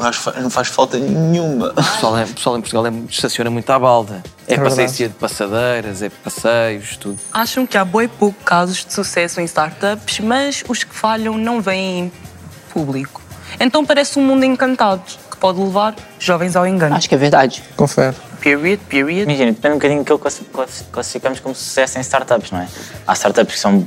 Acho 0.00 0.32
que 0.32 0.40
não 0.40 0.50
faz 0.50 0.68
falta 0.68 0.98
nenhuma. 0.98 1.68
O 1.70 1.74
pessoal, 1.74 2.18
é- 2.18 2.24
o 2.24 2.28
pessoal 2.34 2.56
em 2.56 2.60
Portugal 2.60 2.86
é, 2.86 2.92
estaciona 3.08 3.50
muito 3.50 3.70
à 3.70 3.78
balda. 3.78 4.22
É, 4.48 4.54
É 4.54 4.58
passeio 4.58 5.08
de 5.08 5.14
passadeiras, 5.14 6.02
é 6.02 6.08
passeios, 6.08 6.96
tudo. 6.96 7.18
Acham 7.32 7.66
que 7.66 7.76
há 7.76 7.84
boi 7.84 8.08
pouco 8.08 8.42
casos 8.44 8.84
de 8.84 8.92
sucesso 8.92 9.40
em 9.40 9.44
startups, 9.44 10.20
mas 10.20 10.64
os 10.68 10.82
que 10.84 10.94
falham 10.94 11.36
não 11.36 11.60
vêm 11.60 11.98
em 12.06 12.12
público. 12.72 13.20
Então 13.60 13.84
parece 13.84 14.18
um 14.18 14.22
mundo 14.22 14.44
encantado 14.44 15.02
que 15.30 15.36
pode 15.36 15.60
levar 15.60 15.94
jovens 16.18 16.56
ao 16.56 16.66
engano. 16.66 16.94
Acho 16.96 17.08
que 17.08 17.14
é 17.14 17.18
verdade. 17.18 17.62
Confere. 17.76 18.16
Period, 18.40 18.80
period. 18.88 19.22
Imagina, 19.22 19.52
depende 19.52 19.74
um 19.74 19.78
bocadinho 19.78 20.00
daquilo 20.00 20.18
que 20.18 20.22
classi- 20.22 20.44
classi- 20.52 20.84
classificamos 20.90 21.40
como 21.40 21.54
sucesso 21.54 21.98
em 21.98 22.00
startups, 22.00 22.50
não 22.50 22.60
é? 22.60 22.68
Há 23.06 23.12
startups 23.14 23.54
que 23.54 23.60
são, 23.60 23.86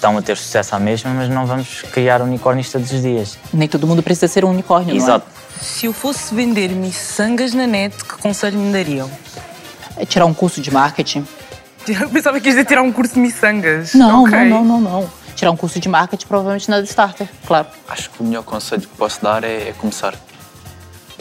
estão 0.00 0.16
a 0.16 0.22
ter 0.22 0.36
sucesso 0.38 0.74
à 0.74 0.78
mesma, 0.78 1.10
mas 1.10 1.28
não 1.28 1.44
vamos 1.44 1.82
criar 1.92 2.22
unicórnios 2.22 2.70
todos 2.72 2.90
os 2.90 3.02
dias. 3.02 3.38
Nem 3.52 3.68
todo 3.68 3.86
mundo 3.86 4.02
precisa 4.02 4.26
ser 4.28 4.44
um 4.46 4.50
unicórnio, 4.50 4.96
Exato. 4.96 5.26
Se 5.60 5.84
eu 5.84 5.92
fosse 5.92 6.34
vender 6.34 6.68
miçangas 6.70 7.52
na 7.52 7.66
net, 7.66 7.94
que 8.02 8.16
conselho 8.16 8.58
me 8.58 8.72
dariam? 8.72 9.10
é? 9.98 10.02
É 10.02 10.06
tirar 10.06 10.24
um 10.24 10.32
curso 10.32 10.62
de 10.62 10.70
marketing. 10.70 11.26
Eu 11.86 12.08
pensava 12.08 12.40
que 12.40 12.48
dizer 12.48 12.64
tirar 12.64 12.80
um 12.82 12.90
curso 12.90 13.14
de 13.14 13.20
miçangas. 13.20 13.92
Não, 13.92 14.22
Ok. 14.24 14.38
não, 14.48 14.64
não, 14.64 14.80
não, 14.80 15.00
não. 15.02 15.10
Tirar 15.36 15.50
um 15.50 15.56
curso 15.56 15.78
de 15.78 15.88
marketing 15.88 16.26
provavelmente 16.26 16.70
na 16.70 16.80
Starter, 16.80 17.28
claro. 17.46 17.66
Acho 17.88 18.08
que 18.10 18.22
o 18.22 18.24
melhor 18.24 18.42
conselho 18.42 18.80
que 18.82 18.88
posso 18.88 19.22
dar 19.22 19.44
é, 19.44 19.68
é 19.68 19.74
começar. 19.76 20.14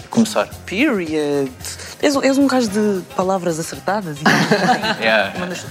Começar. 0.10 0.48
Period. 0.66 1.50
És, 2.02 2.16
és 2.16 2.38
um 2.38 2.48
gajo 2.48 2.68
de 2.70 3.02
palavras 3.16 3.60
acertadas 3.60 4.18
e 4.18 4.24
Yeah. 5.04 5.40
Mandas- 5.40 5.66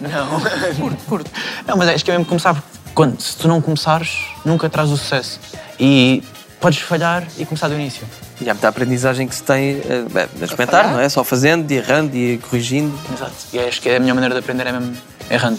Não. 0.00 0.40
Curto, 0.80 1.04
curto. 1.06 1.30
Não, 1.66 1.76
mas 1.76 1.88
acho 1.88 2.04
que 2.04 2.10
é 2.10 2.14
mesmo 2.14 2.26
começar, 2.26 2.54
porque 2.54 2.68
quando, 2.94 3.20
se 3.20 3.36
tu 3.36 3.48
não 3.48 3.60
começares, 3.60 4.18
nunca 4.44 4.68
traz 4.70 4.90
o 4.90 4.96
sucesso. 4.96 5.38
E 5.78 6.22
podes 6.60 6.78
falhar 6.80 7.24
e 7.36 7.44
começar 7.44 7.68
do 7.68 7.74
início. 7.74 8.06
E 8.40 8.48
há 8.48 8.54
muita 8.54 8.68
aprendizagem 8.68 9.28
que 9.28 9.34
se 9.34 9.42
tem 9.42 9.80
eh, 9.88 10.04
bem, 10.10 10.22
a 10.40 10.44
experimentar, 10.44 10.90
não 10.92 10.98
é? 11.00 11.08
Só 11.08 11.22
fazendo, 11.22 11.70
e 11.70 11.76
errando 11.76 12.16
e 12.16 12.38
corrigindo. 12.38 12.98
Exato. 13.12 13.32
E 13.52 13.58
acho 13.58 13.80
que 13.80 13.90
a 13.90 14.00
melhor 14.00 14.14
maneira 14.14 14.34
de 14.34 14.40
aprender 14.40 14.66
é 14.66 14.72
mesmo 14.72 14.96
errando. 15.30 15.58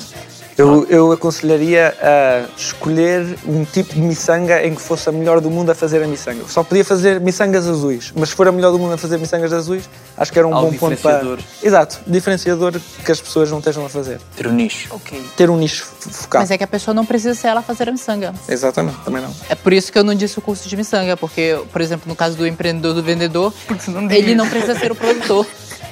Eu, 0.57 0.85
eu 0.87 1.11
aconselharia 1.11 1.93
a 2.01 2.45
escolher 2.57 3.37
um 3.45 3.65
tipo 3.65 3.93
de 3.93 3.99
miçanga 3.99 4.65
em 4.65 4.73
que 4.73 4.81
fosse 4.81 5.09
a 5.09 5.11
melhor 5.11 5.41
do 5.41 5.51
mundo 5.51 5.69
a 5.69 5.75
fazer 5.75 6.01
a 6.01 6.07
miçanga. 6.07 6.45
Só 6.47 6.63
podia 6.63 6.85
fazer 6.85 7.19
miçangas 7.19 7.67
azuis, 7.67 8.13
mas 8.15 8.29
se 8.29 8.35
for 8.35 8.47
a 8.47 8.53
melhor 8.53 8.71
do 8.71 8.79
mundo 8.79 8.93
a 8.93 8.97
fazer 8.97 9.17
miçangas 9.17 9.51
azuis, 9.51 9.89
acho 10.15 10.31
que 10.31 10.39
era 10.39 10.47
um 10.47 10.53
Algo 10.55 10.71
bom 10.71 10.77
ponto 10.77 10.97
para. 11.01 11.17
diferenciador. 11.17 11.39
Exato, 11.61 11.99
diferenciador 12.07 12.79
que 13.03 13.11
as 13.11 13.19
pessoas 13.19 13.51
não 13.51 13.59
estejam 13.59 13.85
a 13.85 13.89
fazer. 13.89 14.21
Ter 14.37 14.47
um 14.47 14.53
nicho. 14.53 14.87
Ok. 14.95 15.21
Ter 15.35 15.49
um 15.49 15.57
nicho 15.57 15.83
fo- 15.99 16.09
focado. 16.09 16.43
Mas 16.43 16.51
é 16.51 16.57
que 16.57 16.63
a 16.63 16.67
pessoa 16.67 16.93
não 16.95 17.05
precisa 17.05 17.35
ser 17.35 17.47
ela 17.49 17.59
a 17.59 17.63
fazer 17.63 17.89
a 17.89 17.91
miçanga. 17.91 18.33
Exatamente, 18.47 18.97
também 19.03 19.21
não. 19.21 19.35
É 19.49 19.55
por 19.55 19.73
isso 19.73 19.91
que 19.91 19.99
eu 19.99 20.05
não 20.05 20.15
disse 20.15 20.39
o 20.39 20.41
curso 20.41 20.69
de 20.69 20.77
miçanga, 20.77 21.17
porque, 21.17 21.59
por 21.69 21.81
exemplo, 21.81 22.07
no 22.07 22.15
caso 22.15 22.37
do 22.37 22.47
empreendedor 22.47 22.93
do 22.93 23.03
vendedor, 23.03 23.53
não 23.89 24.09
ele 24.09 24.33
não 24.33 24.47
precisa 24.49 24.73
ser 24.79 24.89
o 24.89 24.95
produtor. 24.95 25.45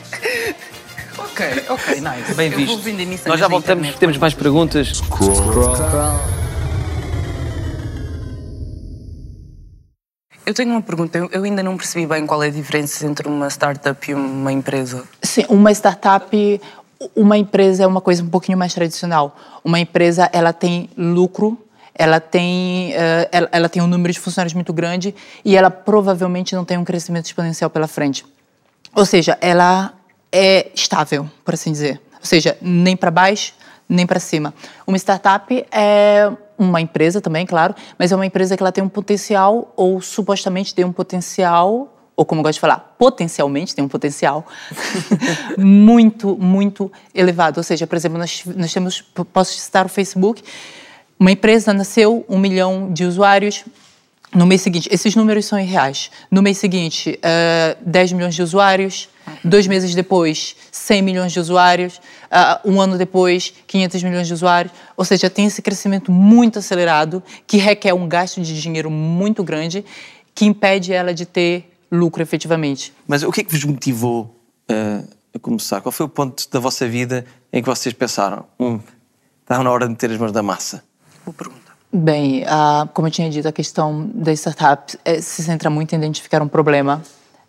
Ok, 1.34 1.46
ok, 1.68 1.96
nice. 1.96 2.36
Bem 2.36 2.52
Eu 2.52 2.58
visto. 2.58 2.74
vou 2.76 2.78
vender 2.84 3.08
miçangas 3.08 3.26
Nós 3.26 3.40
já 3.40 3.48
voltamos, 3.48 3.82
internet. 3.86 4.00
temos 4.00 4.18
mais 4.20 4.36
perguntas. 4.36 5.02
Eu 10.46 10.54
tenho 10.54 10.70
uma 10.70 10.82
pergunta. 10.84 11.18
Eu, 11.18 11.44
ainda 11.44 11.64
não 11.64 11.76
percebi 11.76 12.06
bem 12.06 12.28
qual 12.28 12.44
é 12.44 12.48
a 12.50 12.52
diferença 12.52 13.08
entre 13.08 13.28
uma 13.28 13.48
startup 13.50 14.12
e 14.12 14.14
uma 14.14 14.52
empresa. 14.52 15.06
Sim, 15.24 15.46
uma 15.50 15.72
startup, 15.72 16.62
uma 17.16 17.36
empresa 17.36 17.82
é 17.82 17.88
uma 17.88 18.00
coisa 18.02 18.22
um 18.22 18.30
pouquinho 18.30 18.58
mais 18.58 18.72
tradicional. 18.76 19.36
Uma 19.64 19.80
empresa, 19.80 20.30
ela 20.32 20.54
tem 20.54 20.88
lucro, 20.96 21.58
ela 21.96 22.20
tem, 22.20 22.94
ela, 23.32 23.50
ela, 23.52 23.70
tem 23.70 23.82
um 23.82 23.88
número 23.88 24.14
de 24.14 24.20
funcionários 24.20 24.54
muito 24.54 24.72
grande 24.72 25.16
e 25.44 25.56
ela 25.56 25.72
provavelmente 25.72 26.54
não 26.54 26.64
tem 26.64 26.78
um 26.78 26.84
crescimento 26.84 27.26
exponencial 27.26 27.72
pela 27.72 27.88
frente. 27.88 28.24
Ou 28.94 29.04
seja, 29.04 29.36
ela 29.42 29.94
é 30.34 30.72
estável, 30.74 31.30
por 31.46 31.54
assim 31.54 31.72
dizer. 31.72 32.02
Ou 32.20 32.26
seja, 32.26 32.58
nem 32.60 32.98
para 32.98 33.12
baixo, 33.12 33.54
nem 33.88 34.08
para 34.08 34.20
cima. 34.20 34.54
Uma 34.88 34.98
startup 34.98 35.66
é 35.72 36.32
uma 36.58 36.82
empresa 36.82 37.22
também, 37.22 37.46
claro, 37.46 37.76
mas 37.98 38.12
é 38.12 38.16
uma 38.16 38.26
empresa 38.26 38.58
que 38.58 38.64
ela 38.64 38.72
tem 38.72 38.84
um 38.84 38.90
potencial 38.90 39.72
ou 39.76 40.02
supostamente 40.02 40.74
tem 40.74 40.84
um 40.84 40.92
potencial 40.92 41.90
ou 42.16 42.26
como 42.26 42.40
eu 42.40 42.44
gosto 42.44 42.56
de 42.56 42.60
falar, 42.62 42.96
potencialmente 42.98 43.74
tem 43.74 43.84
um 43.84 43.88
potencial 43.88 44.46
muito, 45.58 46.38
muito 46.38 46.92
elevado. 47.14 47.58
Ou 47.58 47.64
seja, 47.64 47.88
por 47.88 47.96
exemplo, 47.96 48.20
nós, 48.20 48.44
nós 48.56 48.72
temos, 48.72 49.02
posso 49.02 49.58
citar 49.58 49.86
o 49.86 49.90
Facebook, 49.90 50.44
uma 51.20 51.32
empresa 51.32 51.74
nasceu, 51.74 52.24
um 52.30 52.38
milhão 52.38 52.92
de 52.94 53.04
usuários, 53.04 53.66
no 54.34 54.46
mês 54.46 54.62
seguinte, 54.62 54.90
esses 54.92 55.16
números 55.16 55.46
são 55.46 55.60
irreais. 55.60 56.10
No 56.30 56.42
mês 56.42 56.58
seguinte, 56.58 57.12
uh, 57.12 57.20
eh, 57.22 57.78
10 57.86 58.14
milhões 58.14 58.34
de 58.34 58.42
usuários. 58.42 59.08
Dois 59.44 59.68
meses 59.68 59.94
depois, 59.96 60.56
100 60.72 61.02
milhões 61.02 61.32
de 61.32 61.40
usuários. 61.40 61.98
Uh, 62.32 62.72
um 62.72 62.82
ano 62.82 62.98
depois, 62.98 63.54
500 63.68 64.04
milhões 64.04 64.28
de 64.28 64.34
usuários. 64.34 64.74
Ou 64.98 65.06
seja, 65.06 65.30
tem 65.30 65.46
esse 65.46 65.62
crescimento 65.62 66.12
muito 66.12 66.60
acelerado, 66.60 67.22
que 67.46 67.58
requer 67.58 67.94
um 67.94 68.08
gasto 68.08 68.42
de 68.42 68.60
dinheiro 68.60 68.90
muito 68.90 69.44
grande, 69.44 69.86
que 70.34 70.46
impede 70.46 70.92
ela 70.94 71.14
de 71.14 71.26
ter 71.26 71.70
lucro 71.92 72.22
efetivamente. 72.22 72.94
Mas 73.08 73.24
o 73.24 73.32
que 73.32 73.42
é 73.42 73.44
que 73.44 73.52
vos 73.52 73.64
motivou 73.64 74.36
uh, 74.70 75.08
a 75.34 75.40
começar? 75.40 75.82
Qual 75.82 75.92
foi 75.92 76.06
o 76.06 76.10
ponto 76.10 76.50
da 76.50 76.60
vossa 76.60 76.88
vida 76.88 77.26
em 77.52 77.62
que 77.62 77.70
vocês 77.70 77.94
pensaram, 77.94 78.46
hum, 78.60 78.80
está 79.42 79.62
na 79.62 79.72
hora 79.72 79.86
de 79.86 79.92
meter 79.92 80.12
as 80.12 80.18
mãos 80.18 80.32
da 80.32 80.42
massa? 80.42 80.84
Boa 81.24 81.36
pergunta. 81.36 81.64
Bem, 81.96 82.44
uh, 82.44 82.88
como 82.92 83.08
eu 83.08 83.12
tinha 83.12 83.30
dito, 83.30 83.48
a 83.48 83.52
questão 83.52 84.10
da 84.16 84.34
startup 84.34 84.98
é, 85.06 85.22
se 85.22 85.44
centra 85.44 85.70
muito 85.70 85.94
em 85.94 85.98
identificar 86.00 86.42
um 86.42 86.48
problema. 86.48 87.04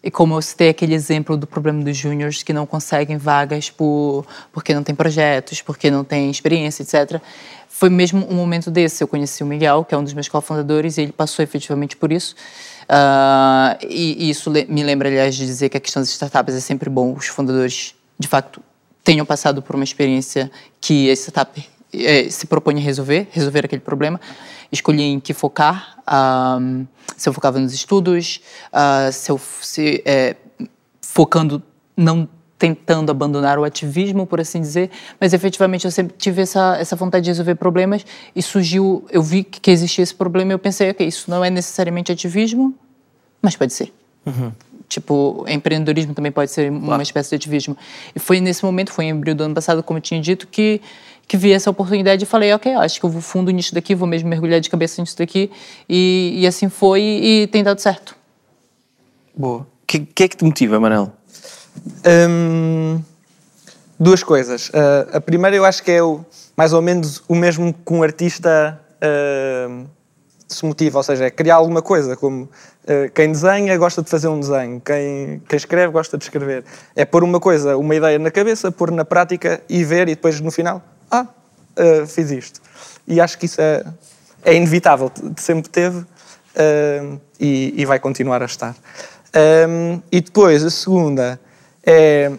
E 0.04 0.10
como 0.10 0.34
eu 0.34 0.42
citei 0.42 0.68
aquele 0.68 0.94
exemplo 0.94 1.34
do 1.34 1.46
problema 1.46 1.82
dos 1.82 1.96
júniores 1.96 2.42
que 2.42 2.52
não 2.52 2.66
conseguem 2.66 3.16
vagas 3.16 3.70
por, 3.70 4.26
porque 4.52 4.74
não 4.74 4.82
tem 4.82 4.94
projetos, 4.94 5.62
porque 5.62 5.90
não 5.90 6.04
tem 6.04 6.30
experiência, 6.30 6.82
etc. 6.82 7.22
Foi 7.66 7.88
mesmo 7.88 8.26
um 8.30 8.34
momento 8.34 8.70
desse. 8.70 9.02
Eu 9.02 9.08
conheci 9.08 9.42
o 9.42 9.46
Miguel, 9.46 9.82
que 9.82 9.94
é 9.94 9.98
um 9.98 10.04
dos 10.04 10.12
meus 10.12 10.28
cofundadores, 10.28 10.98
e 10.98 11.02
ele 11.02 11.12
passou 11.12 11.42
efetivamente 11.42 11.96
por 11.96 12.12
isso. 12.12 12.34
Uh, 12.82 13.82
e, 13.88 14.26
e, 14.26 14.30
isso 14.30 14.50
me 14.50 14.84
lembra, 14.84 15.08
aliás, 15.08 15.34
de 15.34 15.46
dizer 15.46 15.70
que 15.70 15.78
a 15.78 15.80
questão 15.80 16.02
das 16.02 16.10
startups 16.10 16.54
é 16.54 16.60
sempre 16.60 16.90
bom. 16.90 17.14
Os 17.14 17.28
fundadores, 17.28 17.94
de 18.18 18.28
facto, 18.28 18.60
tenham 19.02 19.24
passado 19.24 19.62
por 19.62 19.74
uma 19.74 19.84
experiência 19.84 20.50
que 20.82 21.10
a 21.10 21.14
startup 21.14 21.66
é, 22.02 22.28
se 22.30 22.46
propõe 22.46 22.76
a 22.76 22.80
resolver, 22.80 23.28
resolver 23.30 23.64
aquele 23.64 23.82
problema. 23.82 24.20
Escolhi 24.72 25.02
em 25.02 25.20
que 25.20 25.32
focar. 25.32 25.98
Um, 26.60 26.86
se 27.16 27.28
eu 27.28 27.32
focava 27.32 27.58
nos 27.58 27.72
estudos, 27.72 28.40
uh, 28.72 29.12
se 29.12 29.30
eu 29.30 29.40
se, 29.60 30.02
é, 30.04 30.36
focando, 31.00 31.62
não 31.96 32.28
tentando 32.58 33.10
abandonar 33.10 33.58
o 33.58 33.64
ativismo, 33.64 34.26
por 34.26 34.40
assim 34.40 34.60
dizer, 34.60 34.90
mas 35.20 35.32
efetivamente 35.32 35.84
eu 35.84 35.90
sempre 35.90 36.16
tive 36.16 36.42
essa, 36.42 36.76
essa 36.78 36.96
vontade 36.96 37.24
de 37.24 37.30
resolver 37.30 37.56
problemas 37.56 38.06
e 38.34 38.42
surgiu, 38.42 39.04
eu 39.10 39.22
vi 39.22 39.44
que 39.44 39.70
existia 39.70 40.02
esse 40.02 40.14
problema 40.14 40.52
e 40.52 40.54
eu 40.54 40.58
pensei, 40.58 40.90
ok, 40.90 41.06
isso 41.06 41.30
não 41.30 41.44
é 41.44 41.50
necessariamente 41.50 42.10
ativismo, 42.10 42.74
mas 43.42 43.56
pode 43.56 43.72
ser. 43.72 43.92
Uhum. 44.24 44.52
Tipo, 44.88 45.44
empreendedorismo 45.48 46.14
também 46.14 46.30
pode 46.30 46.50
ser 46.50 46.70
uma 46.70 47.02
espécie 47.02 47.30
de 47.30 47.36
ativismo. 47.36 47.76
E 48.14 48.18
foi 48.18 48.40
nesse 48.40 48.64
momento, 48.64 48.92
foi 48.92 49.06
em 49.06 49.12
abril 49.12 49.34
do 49.34 49.44
ano 49.44 49.54
passado, 49.54 49.82
como 49.82 49.98
eu 49.98 50.02
tinha 50.02 50.20
dito, 50.20 50.46
que 50.46 50.80
que 51.26 51.36
vi 51.36 51.52
essa 51.52 51.70
oportunidade 51.70 52.22
e 52.22 52.26
falei, 52.26 52.52
ok, 52.52 52.74
acho 52.74 53.00
que 53.00 53.06
eu 53.06 53.10
vou 53.10 53.22
fundo 53.22 53.50
nisso 53.50 53.74
daqui, 53.74 53.94
vou 53.94 54.06
mesmo 54.06 54.28
mergulhar 54.28 54.60
de 54.60 54.68
cabeça 54.68 55.00
nisso 55.00 55.16
daqui. 55.16 55.50
E, 55.88 56.34
e 56.36 56.46
assim 56.46 56.68
foi 56.68 57.00
e 57.02 57.46
tem 57.48 57.62
dado 57.62 57.80
certo. 57.80 58.16
Boa. 59.34 59.60
O 59.60 59.66
que, 59.86 60.00
que, 60.00 60.22
é 60.24 60.28
que 60.28 60.36
te 60.36 60.44
motiva, 60.44 60.78
Manel? 60.78 61.12
Hum, 62.06 63.02
duas 63.98 64.22
coisas. 64.22 64.68
Uh, 64.68 65.16
a 65.16 65.20
primeira 65.20 65.56
eu 65.56 65.64
acho 65.64 65.82
que 65.82 65.90
é 65.90 66.02
o, 66.02 66.24
mais 66.56 66.72
ou 66.72 66.80
menos 66.80 67.22
o 67.28 67.34
mesmo 67.34 67.72
que 67.72 67.92
um 67.92 68.02
artista 68.02 68.80
uh, 68.96 69.86
se 70.46 70.64
motiva, 70.64 70.98
ou 70.98 71.02
seja, 71.02 71.24
é 71.24 71.30
criar 71.30 71.56
alguma 71.56 71.82
coisa, 71.82 72.16
como 72.16 72.44
uh, 72.44 73.10
quem 73.14 73.32
desenha 73.32 73.76
gosta 73.76 74.02
de 74.02 74.10
fazer 74.10 74.28
um 74.28 74.38
desenho, 74.38 74.80
quem, 74.80 75.42
quem 75.48 75.56
escreve 75.56 75.92
gosta 75.92 76.16
de 76.16 76.24
escrever. 76.24 76.64
É 76.94 77.04
pôr 77.04 77.24
uma 77.24 77.40
coisa, 77.40 77.76
uma 77.76 77.94
ideia 77.94 78.18
na 78.18 78.30
cabeça, 78.30 78.70
pôr 78.70 78.90
na 78.90 79.04
prática 79.04 79.62
e 79.68 79.84
ver 79.84 80.08
e 80.08 80.14
depois 80.14 80.40
no 80.40 80.50
final, 80.50 80.82
ah, 81.10 81.26
fiz 82.06 82.30
isto. 82.30 82.60
E 83.06 83.20
acho 83.20 83.38
que 83.38 83.46
isso 83.46 83.60
é, 83.60 83.84
é 84.44 84.54
inevitável, 84.54 85.10
sempre 85.36 85.68
teve 85.68 86.04
e, 87.38 87.74
e, 87.76 87.84
vai 87.84 87.98
continuar 87.98 88.42
a 88.42 88.46
estar. 88.46 88.74
Um, 89.68 90.00
e 90.10 90.20
depois, 90.20 90.64
a 90.64 90.70
segunda 90.70 91.40
é, 91.84 92.30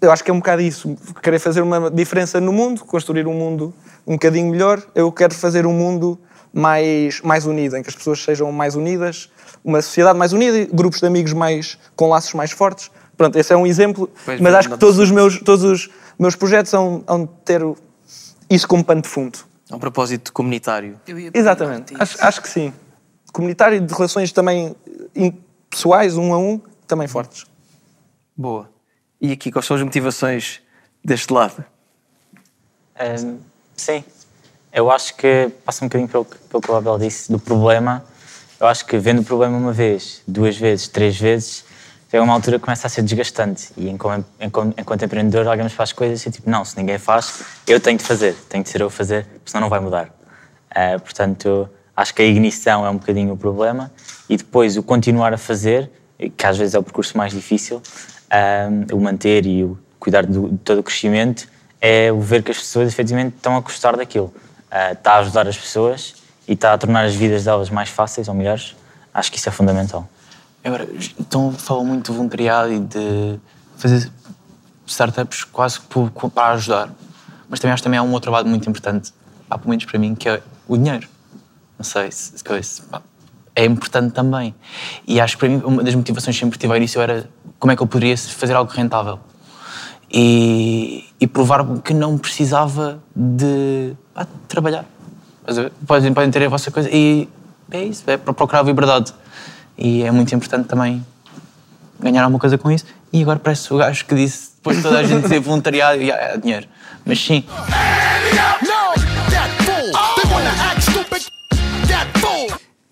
eu 0.00 0.12
acho 0.12 0.22
que 0.22 0.30
é 0.30 0.34
um 0.34 0.38
bocado 0.38 0.62
isso, 0.62 0.96
querer 1.22 1.38
fazer 1.38 1.62
uma 1.62 1.90
diferença 1.90 2.40
no 2.40 2.52
mundo, 2.52 2.84
construir 2.84 3.26
um 3.26 3.34
mundo 3.34 3.74
um 4.06 4.12
bocadinho 4.12 4.50
melhor. 4.50 4.82
Eu 4.94 5.10
quero 5.10 5.34
fazer 5.34 5.66
um 5.66 5.72
mundo 5.72 6.18
mais, 6.52 7.20
mais 7.22 7.46
unido, 7.46 7.76
em 7.76 7.82
que 7.82 7.88
as 7.88 7.96
pessoas 7.96 8.22
sejam 8.22 8.52
mais 8.52 8.76
unidas, 8.76 9.30
uma 9.64 9.80
sociedade 9.82 10.18
mais 10.18 10.32
unida, 10.32 10.68
grupos 10.72 11.00
de 11.00 11.06
amigos 11.06 11.32
mais 11.32 11.78
com 11.96 12.08
laços 12.08 12.34
mais 12.34 12.50
fortes. 12.50 12.90
Pronto, 13.16 13.36
esse 13.38 13.52
é 13.52 13.56
um 13.56 13.66
exemplo, 13.66 14.10
pois 14.24 14.40
mas 14.40 14.54
acho 14.54 14.70
que 14.70 14.78
todos 14.78 14.98
os 14.98 15.10
meus, 15.10 15.38
todos 15.40 15.64
os 15.64 15.90
meus 16.18 16.36
projetos 16.36 16.72
vão, 16.72 17.04
vão 17.06 17.26
ter 17.26 17.62
isso 18.48 18.66
como 18.68 18.84
pano 18.84 19.02
de 19.02 19.08
fundo. 19.08 19.38
É 19.70 19.74
um 19.74 19.78
propósito 19.78 20.32
comunitário. 20.32 21.00
Exatamente, 21.32 21.94
acho, 21.98 22.22
acho 22.24 22.42
que 22.42 22.48
sim. 22.48 22.72
Comunitário 23.32 23.78
e 23.78 23.80
de 23.80 23.94
relações 23.94 24.30
também 24.30 24.76
pessoais, 25.70 26.16
um 26.16 26.34
a 26.34 26.38
um, 26.38 26.60
também 26.86 27.08
fortes. 27.08 27.46
Boa. 28.36 28.70
E 29.20 29.32
aqui, 29.32 29.50
quais 29.50 29.64
são 29.64 29.76
as 29.76 29.82
motivações 29.82 30.60
deste 31.02 31.32
lado? 31.32 31.64
Um, 33.00 33.38
sim, 33.74 34.04
eu 34.72 34.90
acho 34.90 35.16
que 35.16 35.50
passa 35.64 35.84
um 35.84 35.88
bocadinho 35.88 36.08
pelo, 36.08 36.24
pelo 36.24 36.60
que 36.62 36.70
o 36.70 36.74
Abel 36.74 36.98
disse 36.98 37.30
do 37.32 37.38
problema. 37.38 38.04
Eu 38.60 38.66
acho 38.66 38.86
que 38.86 38.98
vendo 38.98 39.20
o 39.20 39.24
problema 39.24 39.56
uma 39.56 39.72
vez, 39.72 40.22
duas 40.26 40.56
vezes, 40.56 40.88
três 40.88 41.18
vezes, 41.18 41.64
chega 42.12 42.22
uma 42.22 42.34
altura 42.34 42.58
que 42.58 42.64
começa 42.66 42.86
a 42.86 42.90
ser 42.90 43.00
desgastante. 43.00 43.70
E 43.74 43.88
enquanto, 43.88 44.26
enquanto, 44.38 44.78
enquanto 44.78 45.02
empreendedor, 45.02 45.48
alguém 45.48 45.64
nos 45.64 45.72
faz 45.72 45.94
coisas 45.94 46.24
e 46.26 46.30
tipo, 46.30 46.48
não, 46.48 46.62
se 46.62 46.76
ninguém 46.76 46.98
faz, 46.98 47.42
eu 47.66 47.80
tenho 47.80 47.96
de 47.96 48.04
fazer, 48.04 48.34
tenho 48.50 48.62
de 48.62 48.68
ser 48.68 48.82
eu 48.82 48.88
a 48.88 48.90
fazer, 48.90 49.26
senão 49.46 49.62
não 49.62 49.70
vai 49.70 49.80
mudar. 49.80 50.10
Uh, 50.70 51.00
portanto, 51.00 51.66
acho 51.96 52.14
que 52.14 52.20
a 52.20 52.24
ignição 52.26 52.84
é 52.84 52.90
um 52.90 52.98
bocadinho 52.98 53.32
o 53.32 53.36
problema 53.36 53.90
e 54.28 54.36
depois 54.36 54.76
o 54.76 54.82
continuar 54.82 55.32
a 55.32 55.38
fazer, 55.38 55.90
que 56.36 56.46
às 56.46 56.58
vezes 56.58 56.74
é 56.74 56.78
o 56.78 56.82
percurso 56.82 57.16
mais 57.16 57.32
difícil, 57.32 57.80
um, 58.30 58.94
o 58.94 59.00
manter 59.00 59.46
e 59.46 59.64
o 59.64 59.78
cuidar 59.98 60.26
do, 60.26 60.50
de 60.50 60.58
todo 60.58 60.80
o 60.80 60.82
crescimento 60.82 61.48
é 61.80 62.12
o 62.12 62.20
ver 62.20 62.42
que 62.42 62.50
as 62.50 62.58
pessoas 62.58 62.88
efetivamente 62.88 63.36
estão 63.36 63.56
a 63.56 63.60
gostar 63.60 63.96
daquilo. 63.96 64.26
Uh, 64.70 64.92
está 64.92 65.12
a 65.12 65.18
ajudar 65.20 65.48
as 65.48 65.56
pessoas 65.56 66.16
e 66.46 66.52
está 66.52 66.74
a 66.74 66.78
tornar 66.78 67.06
as 67.06 67.14
vidas 67.14 67.44
delas 67.44 67.70
mais 67.70 67.88
fáceis 67.88 68.28
ou 68.28 68.34
melhores. 68.34 68.76
Acho 69.14 69.32
que 69.32 69.38
isso 69.38 69.48
é 69.48 69.52
fundamental. 69.52 70.06
Agora, 70.64 70.88
então 71.18 71.52
falam 71.52 71.84
muito 71.84 72.10
de 72.10 72.16
voluntariado 72.16 72.72
e 72.72 72.80
de 72.80 73.40
fazer 73.76 74.10
startups 74.86 75.44
quase 75.44 75.80
para 76.34 76.52
ajudar. 76.52 76.90
Mas 77.48 77.60
também 77.60 77.72
acho 77.72 77.82
que 77.82 77.84
também 77.84 77.98
há 77.98 78.02
um 78.02 78.12
outro 78.12 78.30
lado 78.30 78.48
muito 78.48 78.68
importante, 78.68 79.12
há 79.50 79.58
pelo 79.58 79.70
menos 79.70 79.84
para 79.84 79.98
mim, 79.98 80.14
que 80.14 80.28
é 80.28 80.42
o 80.68 80.76
dinheiro. 80.76 81.08
Não 81.78 81.84
sei 81.84 82.10
se, 82.12 82.38
se 82.38 82.44
é 83.54 83.64
importante 83.64 84.12
também. 84.12 84.54
E 85.06 85.20
acho 85.20 85.36
que 85.36 85.40
para 85.40 85.48
mim 85.48 85.62
uma 85.64 85.82
das 85.82 85.94
motivações 85.94 86.36
que 86.36 86.40
sempre 86.40 86.58
tive 86.58 86.72
ao 86.72 86.76
início 86.76 87.00
era 87.00 87.28
como 87.58 87.72
é 87.72 87.76
que 87.76 87.82
eu 87.82 87.86
poderia 87.86 88.16
fazer 88.16 88.54
algo 88.54 88.70
rentável. 88.70 89.18
E, 90.10 91.06
e 91.20 91.26
provar 91.26 91.64
que 91.80 91.94
não 91.94 92.18
precisava 92.18 93.02
de 93.14 93.94
ah, 94.14 94.26
trabalhar. 94.46 94.84
Podem, 95.86 96.12
podem 96.12 96.30
ter 96.30 96.44
a 96.44 96.48
vossa 96.48 96.70
coisa 96.70 96.88
e 96.92 97.28
é 97.70 97.82
isso, 97.82 98.08
é 98.08 98.16
procurar 98.16 98.60
a 98.60 98.62
liberdade. 98.62 99.12
E 99.76 100.02
é 100.02 100.10
muito 100.10 100.34
importante 100.34 100.68
também 100.68 101.04
ganhar 101.98 102.22
alguma 102.22 102.38
coisa 102.38 102.58
com 102.58 102.70
isso. 102.70 102.84
E 103.12 103.22
agora 103.22 103.38
parece 103.38 103.72
o 103.72 103.76
gajo 103.76 104.04
que 104.06 104.14
disse, 104.14 104.52
depois 104.56 104.76
de 104.78 104.82
toda 104.82 104.98
a 104.98 105.04
gente 105.04 105.22
dizer 105.22 105.40
voluntariado, 105.40 106.00
e 106.00 106.10
é 106.10 106.36
dinheiro. 106.36 106.66
Mas 107.04 107.20
sim. 107.20 107.44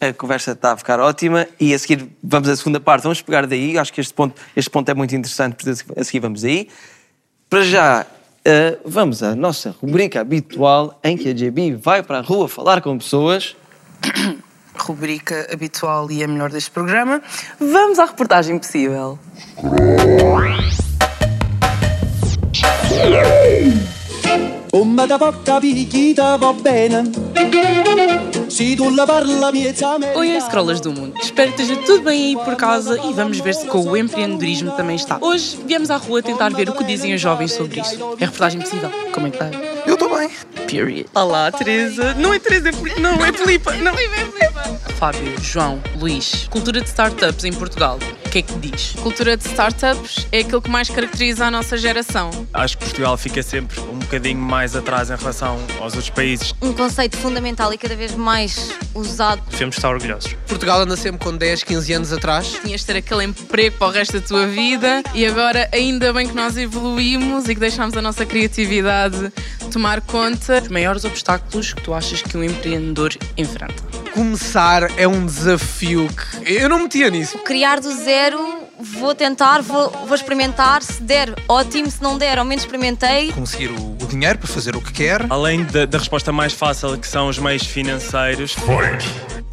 A 0.00 0.12
conversa 0.14 0.52
está 0.52 0.72
a 0.72 0.76
ficar 0.76 0.98
ótima 0.98 1.46
e 1.58 1.74
a 1.74 1.78
seguir 1.78 2.08
vamos 2.22 2.48
à 2.48 2.56
segunda 2.56 2.80
parte. 2.80 3.02
Vamos 3.02 3.20
pegar 3.20 3.46
daí, 3.46 3.76
acho 3.76 3.92
que 3.92 4.00
este 4.00 4.14
ponto, 4.14 4.40
este 4.56 4.70
ponto 4.70 4.88
é 4.88 4.94
muito 4.94 5.14
interessante, 5.14 5.54
portanto 5.54 5.98
a 5.98 6.04
seguir 6.04 6.20
vamos 6.20 6.42
aí. 6.42 6.68
Para 7.50 7.62
já, 7.62 8.02
uh, 8.02 8.80
vamos 8.84 9.22
à 9.22 9.34
nossa 9.34 9.74
rubrica 9.80 10.20
habitual 10.20 10.98
em 11.04 11.16
que 11.16 11.28
a 11.28 11.34
JB 11.34 11.74
vai 11.74 12.02
para 12.02 12.18
a 12.18 12.22
rua 12.22 12.48
falar 12.48 12.80
com 12.80 12.96
pessoas. 12.96 13.56
Rubrica 14.82 15.46
habitual 15.52 16.10
e 16.10 16.22
a 16.22 16.28
melhor 16.28 16.50
deste 16.50 16.70
programa. 16.70 17.22
Vamos 17.58 17.98
à 17.98 18.06
reportagem 18.06 18.58
possível. 18.58 19.18
come 25.00 25.06
da 25.06 25.16
va 26.36 26.54
Oi, 30.16 30.40
scrollers 30.40 30.80
do 30.80 30.92
mundo. 30.92 31.14
Espero 31.22 31.52
que 31.52 31.62
esteja 31.62 31.80
tudo 31.82 32.02
bem 32.02 32.36
aí 32.36 32.44
por 32.44 32.56
casa 32.56 33.00
e 33.08 33.12
vamos 33.12 33.38
ver 33.38 33.54
se 33.54 33.66
com 33.66 33.80
o 33.80 33.96
empreendedorismo 33.96 34.72
também 34.72 34.96
está. 34.96 35.18
Hoje 35.20 35.56
viemos 35.64 35.88
à 35.88 35.96
rua 35.96 36.20
tentar 36.20 36.48
ver 36.50 36.68
o 36.68 36.72
que 36.72 36.82
dizem 36.82 37.14
os 37.14 37.20
jovens 37.20 37.52
sobre 37.52 37.80
isso. 37.80 37.94
É 38.18 38.24
reportagem 38.24 38.60
possível. 38.60 38.90
Como 39.12 39.28
é 39.28 39.30
que 39.30 39.36
está? 39.36 39.50
Eu 39.86 39.94
estou 39.94 40.18
bem. 40.18 40.28
Period. 40.66 41.06
Olá, 41.14 41.50
Teresa. 41.52 42.14
Não 42.14 42.34
é 42.34 42.40
Teresa, 42.40 42.70
é. 42.70 43.00
Não, 43.00 43.24
é 43.24 43.32
Filipa. 43.32 43.72
Não, 43.76 43.92
é 43.92 44.08
Filipa. 44.08 44.62
Fábio, 44.98 45.32
João, 45.40 45.80
Luís. 45.98 46.48
Cultura 46.50 46.80
de 46.80 46.88
startups 46.88 47.44
em 47.44 47.52
Portugal. 47.52 47.98
O 48.30 48.32
que 48.32 48.38
é 48.38 48.42
que 48.42 48.58
diz? 48.60 48.92
Cultura 49.02 49.36
de 49.36 49.44
startups 49.44 50.28
é 50.30 50.38
aquilo 50.38 50.62
que 50.62 50.70
mais 50.70 50.88
caracteriza 50.88 51.46
a 51.46 51.50
nossa 51.50 51.76
geração. 51.76 52.30
Acho 52.52 52.78
que 52.78 52.84
Portugal 52.84 53.16
fica 53.16 53.42
sempre 53.42 53.80
um 53.80 53.98
bocadinho 53.98 54.38
mais 54.38 54.76
atrás 54.76 55.10
em 55.10 55.16
relação 55.16 55.58
aos 55.80 55.94
outros 55.94 56.10
países. 56.10 56.54
Um 56.62 56.72
conceito 56.72 57.16
fundamental 57.16 57.74
e 57.74 57.76
cada 57.76 57.96
vez 57.96 58.14
mais 58.14 58.70
usado. 58.94 59.42
Devemos 59.50 59.74
estar 59.74 59.90
orgulhosos. 59.90 60.32
Portugal 60.46 60.80
anda 60.80 60.96
sempre 60.96 61.18
com 61.18 61.36
10, 61.36 61.64
15 61.64 61.92
anos 61.92 62.12
atrás. 62.12 62.56
Tinhas 62.62 62.82
de 62.82 62.86
ter 62.86 62.98
aquele 62.98 63.24
emprego 63.24 63.76
para 63.76 63.88
o 63.88 63.90
resto 63.90 64.20
da 64.20 64.24
tua 64.24 64.46
vida 64.46 65.02
e 65.12 65.26
agora 65.26 65.68
ainda 65.72 66.12
bem 66.12 66.28
que 66.28 66.34
nós 66.36 66.56
evoluímos 66.56 67.48
e 67.48 67.54
que 67.54 67.60
deixámos 67.60 67.96
a 67.96 68.00
nossa 68.00 68.24
criatividade 68.24 69.32
tomar 69.72 70.00
conta. 70.02 70.62
Os 70.62 70.68
maiores 70.68 71.04
obstáculos 71.04 71.72
que 71.72 71.82
tu 71.82 71.92
achas 71.92 72.22
que 72.22 72.36
um 72.36 72.44
empreendedor 72.44 73.12
enfrenta? 73.36 73.89
Começar 74.12 74.98
é 74.98 75.06
um 75.06 75.24
desafio 75.24 76.08
que 76.08 76.52
eu 76.52 76.68
não 76.68 76.80
metia 76.80 77.08
nisso. 77.10 77.38
Criar 77.38 77.80
do 77.80 77.92
zero, 77.92 78.38
vou 78.78 79.14
tentar, 79.14 79.62
vou, 79.62 79.90
vou 80.06 80.14
experimentar. 80.14 80.82
Se 80.82 81.02
der, 81.02 81.34
ótimo. 81.48 81.90
Se 81.90 82.02
não 82.02 82.18
der, 82.18 82.38
ao 82.38 82.44
menos 82.44 82.64
experimentei. 82.64 83.32
Conseguir 83.32 83.68
o, 83.68 83.96
o 84.00 84.06
dinheiro 84.06 84.38
para 84.38 84.48
fazer 84.48 84.74
o 84.74 84.80
que 84.80 84.92
quer. 84.92 85.26
Além 85.30 85.64
da, 85.64 85.86
da 85.86 85.98
resposta 85.98 86.32
mais 86.32 86.52
fácil, 86.52 86.98
que 86.98 87.06
são 87.06 87.28
os 87.28 87.38
meios 87.38 87.64
financeiros. 87.64 88.56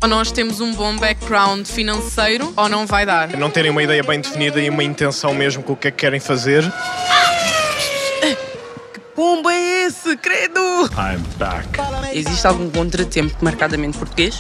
Ou 0.02 0.08
nós 0.08 0.32
temos 0.32 0.60
um 0.60 0.74
bom 0.74 0.96
background 0.98 1.66
financeiro 1.66 2.54
ou 2.56 2.70
não 2.70 2.86
vai 2.86 3.06
dar. 3.06 3.30
Não 3.38 3.50
terem 3.50 3.72
uma 3.72 3.82
ideia 3.82 4.04
bem 4.04 4.20
definida 4.22 4.60
e 4.60 4.70
uma 4.70 4.84
intenção 4.84 5.34
mesmo 5.34 5.64
com 5.64 5.74
o 5.74 5.76
que 5.76 5.88
é 5.88 5.92
que 5.92 5.98
querem 5.98 6.20
fazer. 6.20 6.64
Pomba 9.18 9.52
é 9.52 9.88
esse, 9.88 10.16
credo! 10.16 10.62
I'm 10.94 11.24
back. 11.40 11.68
Existe 12.14 12.46
algum 12.46 12.70
contratempo 12.70 13.44
marcadamente 13.44 13.98
português? 13.98 14.40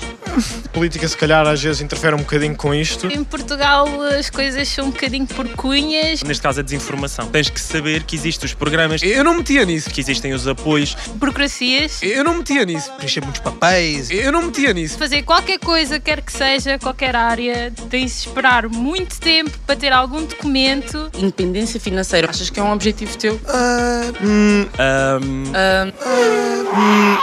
política, 0.72 1.08
se 1.08 1.18
calhar, 1.18 1.48
às 1.48 1.62
vezes 1.62 1.82
interfere 1.82 2.16
um 2.16 2.20
bocadinho 2.20 2.56
com 2.56 2.74
isto. 2.74 3.08
Em 3.08 3.24
Portugal 3.24 3.88
as 4.02 4.30
coisas 4.30 4.68
são 4.68 4.86
um 4.86 4.92
bocadinho 4.92 5.26
porcunhas. 5.26 6.22
Neste 6.24 6.42
caso, 6.42 6.60
a 6.60 6.64
desinformação. 6.64 7.28
Tens 7.30 7.50
que 7.50 7.60
saber 7.60 8.04
que 8.04 8.16
existem 8.16 8.46
os 8.46 8.54
programas. 8.54 9.02
Eu 9.02 9.24
não 9.24 9.36
metia 9.36 9.66
nisso. 9.66 9.90
Que 9.90 10.00
existem 10.00 10.34
os 10.34 10.48
apoios. 10.48 10.96
Burocracias. 11.16 12.02
Eu 12.04 12.24
não 12.24 12.36
metia 12.36 12.64
nisso. 12.66 12.92
Preencher 12.94 13.22
muitos 13.22 13.42
papéis. 13.42 14.12
Eu 14.12 14.32
não 14.32 14.44
metia 14.44 14.74
nisso. 14.74 14.98
Fazer 14.98 15.24
qualquer 15.24 15.60
coisa, 15.60 16.00
quer 16.00 16.22
que 16.22 16.32
seja, 16.32 16.78
qualquer 16.78 17.16
área, 17.16 17.74
tens 17.90 18.12
de 18.12 18.28
esperar 18.28 18.68
muito 18.70 19.20
tempo 19.20 19.58
para 19.66 19.76
ter 19.76 19.92
algum 19.92 20.24
documento. 20.24 21.10
Independência 21.18 21.80
financeira, 21.80 22.30
achas 22.30 22.50
que 22.50 22.60
é 22.60 22.64
um 22.64 22.72
objetivo 22.72 23.18
teu? 23.18 23.36
Uh, 23.36 24.24
hum, 24.24 24.67
um, 24.80 25.44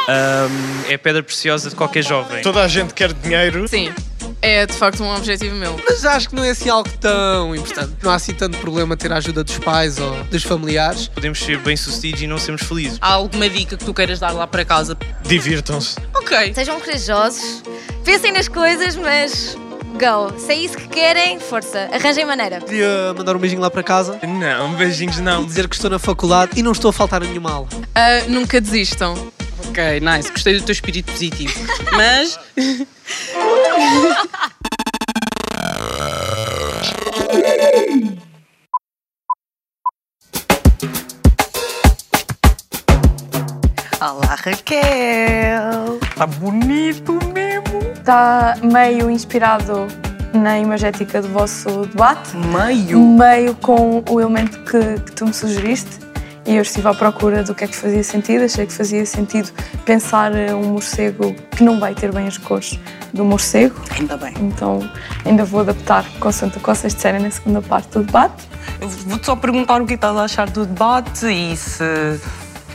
um, 0.00 0.88
é 0.88 0.96
pedra 0.96 1.22
preciosa 1.22 1.70
de 1.70 1.76
qualquer 1.76 2.02
jovem. 2.02 2.42
Toda 2.42 2.62
a 2.62 2.68
gente 2.68 2.94
quer 2.94 3.12
dinheiro. 3.12 3.66
Sim. 3.68 3.92
É 4.40 4.66
de 4.66 4.74
facto 4.74 5.02
um 5.02 5.14
objetivo 5.14 5.54
meu. 5.54 5.80
Mas 5.87 6.04
acho 6.04 6.28
que 6.28 6.35
não 6.35 6.44
é 6.44 6.50
assim 6.50 6.68
algo 6.68 6.88
tão 7.00 7.57
importante. 7.57 7.92
Não 8.02 8.11
há 8.11 8.14
assim 8.16 8.35
tanto 8.35 8.59
problema 8.59 8.94
ter 8.94 9.11
a 9.11 9.16
ajuda 9.16 9.42
dos 9.42 9.57
pais 9.59 9.98
ou 9.98 10.22
dos 10.24 10.42
familiares. 10.42 11.09
Podemos 11.09 11.38
ser 11.38 11.59
bem-sucedidos 11.59 12.20
e 12.20 12.26
não 12.26 12.37
sermos 12.37 12.62
felizes. 12.62 12.98
Há 13.00 13.14
alguma 13.14 13.48
dica 13.48 13.76
que 13.76 13.85
tu 13.85 13.94
queiras 13.94 14.18
dar 14.20 14.33
lá 14.33 14.46
para 14.46 14.64
casa? 14.64 14.98
Divirtam-se. 15.22 15.96
Ok. 16.14 16.52
Sejam 16.54 16.78
corajosos, 16.78 17.62
pensem 18.04 18.33
nas 18.33 18.48
coisas, 18.48 18.96
mas 18.96 19.57
go. 19.94 20.38
Se 20.38 20.52
é 20.52 20.57
isso 20.57 20.76
que 20.76 20.88
querem, 20.88 21.38
força, 21.40 21.88
arranjem 21.92 22.24
maneira. 22.24 22.61
Podia 22.61 23.14
mandar 23.16 23.37
um 23.37 23.38
beijinho 23.38 23.61
lá 23.61 23.70
para 23.70 23.83
casa? 23.83 24.18
Não, 24.22 24.74
beijinhos 24.74 25.18
não. 25.20 25.44
Dizer 25.44 25.68
que 25.68 25.74
estou 25.74 25.90
na 25.90 25.98
faculdade 25.98 26.52
e 26.57 26.62
não 26.62 26.72
estou 26.72 26.88
a 26.88 26.92
faltar 26.92 27.22
a 27.22 27.26
nenhuma 27.26 27.52
aula. 27.52 27.68
Uh, 27.72 28.30
nunca 28.30 28.61
desistam. 28.61 29.14
Ok, 29.68 30.00
nice. 30.00 30.30
Gostei 30.30 30.59
do 30.59 30.64
teu 30.64 30.72
espírito 30.72 31.11
positivo. 31.12 31.54
Mas. 31.92 32.38
Olá, 44.00 44.35
Raquel! 44.35 45.98
Tá 46.14 46.26
bonito! 46.26 47.34
Está 48.05 48.55
meio 48.62 49.11
inspirado 49.11 49.88
na 50.35 50.59
imagética 50.59 51.23
do 51.23 51.29
vosso 51.29 51.87
debate. 51.87 52.37
Meio? 52.37 53.01
Meio 53.01 53.55
com 53.55 54.05
o 54.11 54.21
elemento 54.21 54.59
que, 54.59 55.01
que 55.01 55.12
tu 55.12 55.25
me 55.25 55.33
sugeriste 55.33 56.01
e 56.45 56.55
eu 56.55 56.61
estive 56.61 56.87
à 56.87 56.93
procura 56.93 57.43
do 57.43 57.55
que 57.55 57.64
é 57.64 57.67
que 57.67 57.75
fazia 57.75 58.05
sentido. 58.05 58.45
Achei 58.45 58.67
que 58.67 58.75
fazia 58.75 59.07
sentido 59.07 59.51
pensar 59.87 60.33
um 60.55 60.73
morcego 60.73 61.35
que 61.57 61.64
não 61.64 61.81
vai 61.81 61.95
ter 61.95 62.12
bem 62.12 62.27
as 62.27 62.37
cores 62.37 62.79
do 63.14 63.25
morcego. 63.25 63.75
Ainda 63.99 64.19
bem. 64.19 64.35
Então 64.38 64.81
ainda 65.25 65.43
vou 65.47 65.61
adaptar 65.61 66.05
consoante 66.21 66.59
o 66.59 66.61
que 66.61 66.67
vocês 66.67 66.95
disserem 66.95 67.23
na 67.23 67.31
segunda 67.31 67.62
parte 67.62 67.88
do 67.93 68.05
debate. 68.05 68.47
Vou-te 69.07 69.25
só 69.25 69.35
perguntar 69.35 69.81
o 69.81 69.87
que 69.87 69.95
estás 69.95 70.14
a 70.14 70.25
achar 70.25 70.51
do 70.51 70.67
debate 70.67 71.25
e 71.25 71.57
se 71.57 72.21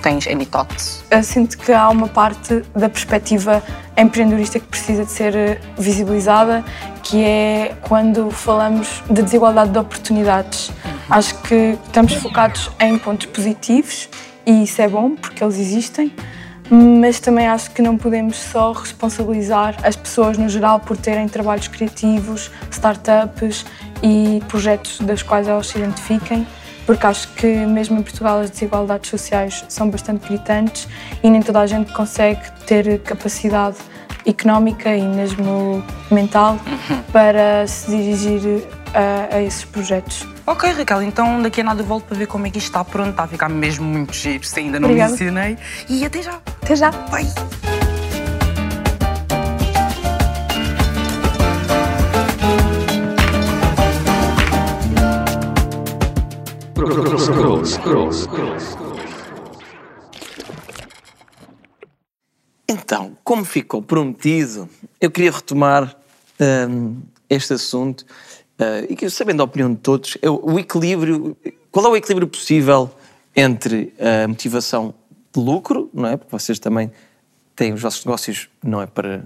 tens 0.02 0.26
thoughts. 0.50 1.04
Eu 1.12 1.24
sinto 1.24 1.58
que 1.58 1.72
há 1.72 1.88
uma 1.90 2.08
parte 2.08 2.64
da 2.76 2.90
perspectiva 2.90 3.62
empreendedorista 4.02 4.60
que 4.60 4.68
precisa 4.68 5.06
de 5.06 5.12
ser 5.12 5.62
visibilizada, 5.78 6.64
que 7.04 7.24
é 7.24 7.76
quando 7.82 8.30
falamos 8.32 9.04
de 9.10 9.22
desigualdade 9.22 9.72
de 9.72 9.80
oportunidades. 9.80 10.72
Acho 11.10 11.36
que 11.42 11.78
estamos 11.86 12.14
focados 12.14 12.72
em 12.80 12.98
pontos 12.98 13.26
positivos 13.28 14.10
e 14.46 14.64
isso 14.64 14.82
é 14.82 14.88
bom 14.88 15.16
porque 15.16 15.44
eles 15.44 15.58
existem, 15.58 16.14
mas 16.70 17.20
também 17.20 17.48
acho 17.48 17.72
que 17.72 17.82
não 17.82 17.98
podemos 17.98 18.38
só 18.38 18.72
responsabilizar 18.72 19.76
as 19.84 19.96
pessoas 19.96 20.38
no 20.38 20.48
geral 20.48 20.80
por 20.80 20.96
terem 20.96 21.28
trabalhos 21.28 21.68
criativos, 21.68 22.52
startups 22.70 23.66
e 24.04 24.42
projetos 24.48 25.00
das 25.00 25.24
quais 25.24 25.48
elas 25.48 25.68
se 25.68 25.80
identifiquem, 25.80 26.48
porque 26.86 27.06
acho 27.08 27.28
que 27.34 27.48
mesmo 27.48 28.00
em 28.00 28.04
Portugal 28.04 28.40
as 28.40 28.52
desigualdades 28.52 29.10
sociais 29.10 29.66
são 29.68 29.90
bastante 29.90 30.28
gritantes 30.28 30.88
e 31.24 31.30
nem 31.30 31.42
toda 31.42 31.60
a 31.60 31.68
gente 31.68 31.92
consegue 31.92 32.42
ter 32.68 33.00
capacidade 33.02 33.78
económica 34.26 34.96
e 34.96 35.02
mesmo 35.02 35.84
mental 36.12 36.60
para 37.12 37.66
se 37.68 37.90
dirigir 37.90 38.68
a, 38.94 39.36
a 39.36 39.42
esses 39.42 39.66
projetos. 39.66 40.28
Ok, 40.46 40.72
Raquel, 40.72 41.04
então 41.04 41.42
daqui 41.42 41.62
a 41.62 41.64
nada 41.64 41.82
eu 41.82 41.86
volto 41.86 42.06
para 42.06 42.18
ver 42.18 42.28
como 42.28 42.48
é 42.48 42.50
que 42.50 42.58
isto 42.58 42.68
está 42.68 42.84
pronto. 42.84 43.12
Está 43.12 43.24
a 43.24 43.28
ficar 43.28 43.50
mesmo 43.50 43.86
muito 43.86 44.14
giro, 44.14 44.44
se 44.44 44.60
ainda 44.60 44.80
não 44.80 44.88
Obrigada. 44.88 45.12
mencionei. 45.12 45.58
E 45.88 46.06
até 46.06 46.22
já. 46.22 46.40
Até 46.62 46.76
já. 46.76 46.92
Bye. 46.92 47.28
Então, 62.70 63.18
como 63.24 63.44
ficou 63.44 63.82
prometido, 63.82 64.70
eu 65.02 65.10
queria 65.10 65.32
retomar 65.32 65.96
hum, 66.70 66.98
este 67.28 67.54
assunto 67.54 68.02
uh, 68.60 68.86
e 68.88 68.96
que, 68.96 69.10
sabendo 69.10 69.42
a 69.42 69.46
opinião 69.46 69.74
de 69.74 69.80
todos, 69.80 70.18
é 70.22 70.30
o 70.30 70.60
equilíbrio. 70.60 71.36
Qual 71.72 71.84
é 71.88 71.90
o 71.90 71.96
equilíbrio 71.98 72.28
possível 72.28 72.92
entre 73.36 73.92
a 74.00 74.28
motivação 74.28 74.94
de 75.34 75.40
lucro, 75.42 75.90
não 75.94 76.08
é? 76.08 76.16
Porque 76.18 76.32
vocês 76.32 76.60
também 76.60 76.92
têm 77.56 77.74
os 77.74 77.82
vossos 77.82 78.06
negócios, 78.06 78.50
não 78.64 78.82
é 78.82 78.86
para 78.86 79.24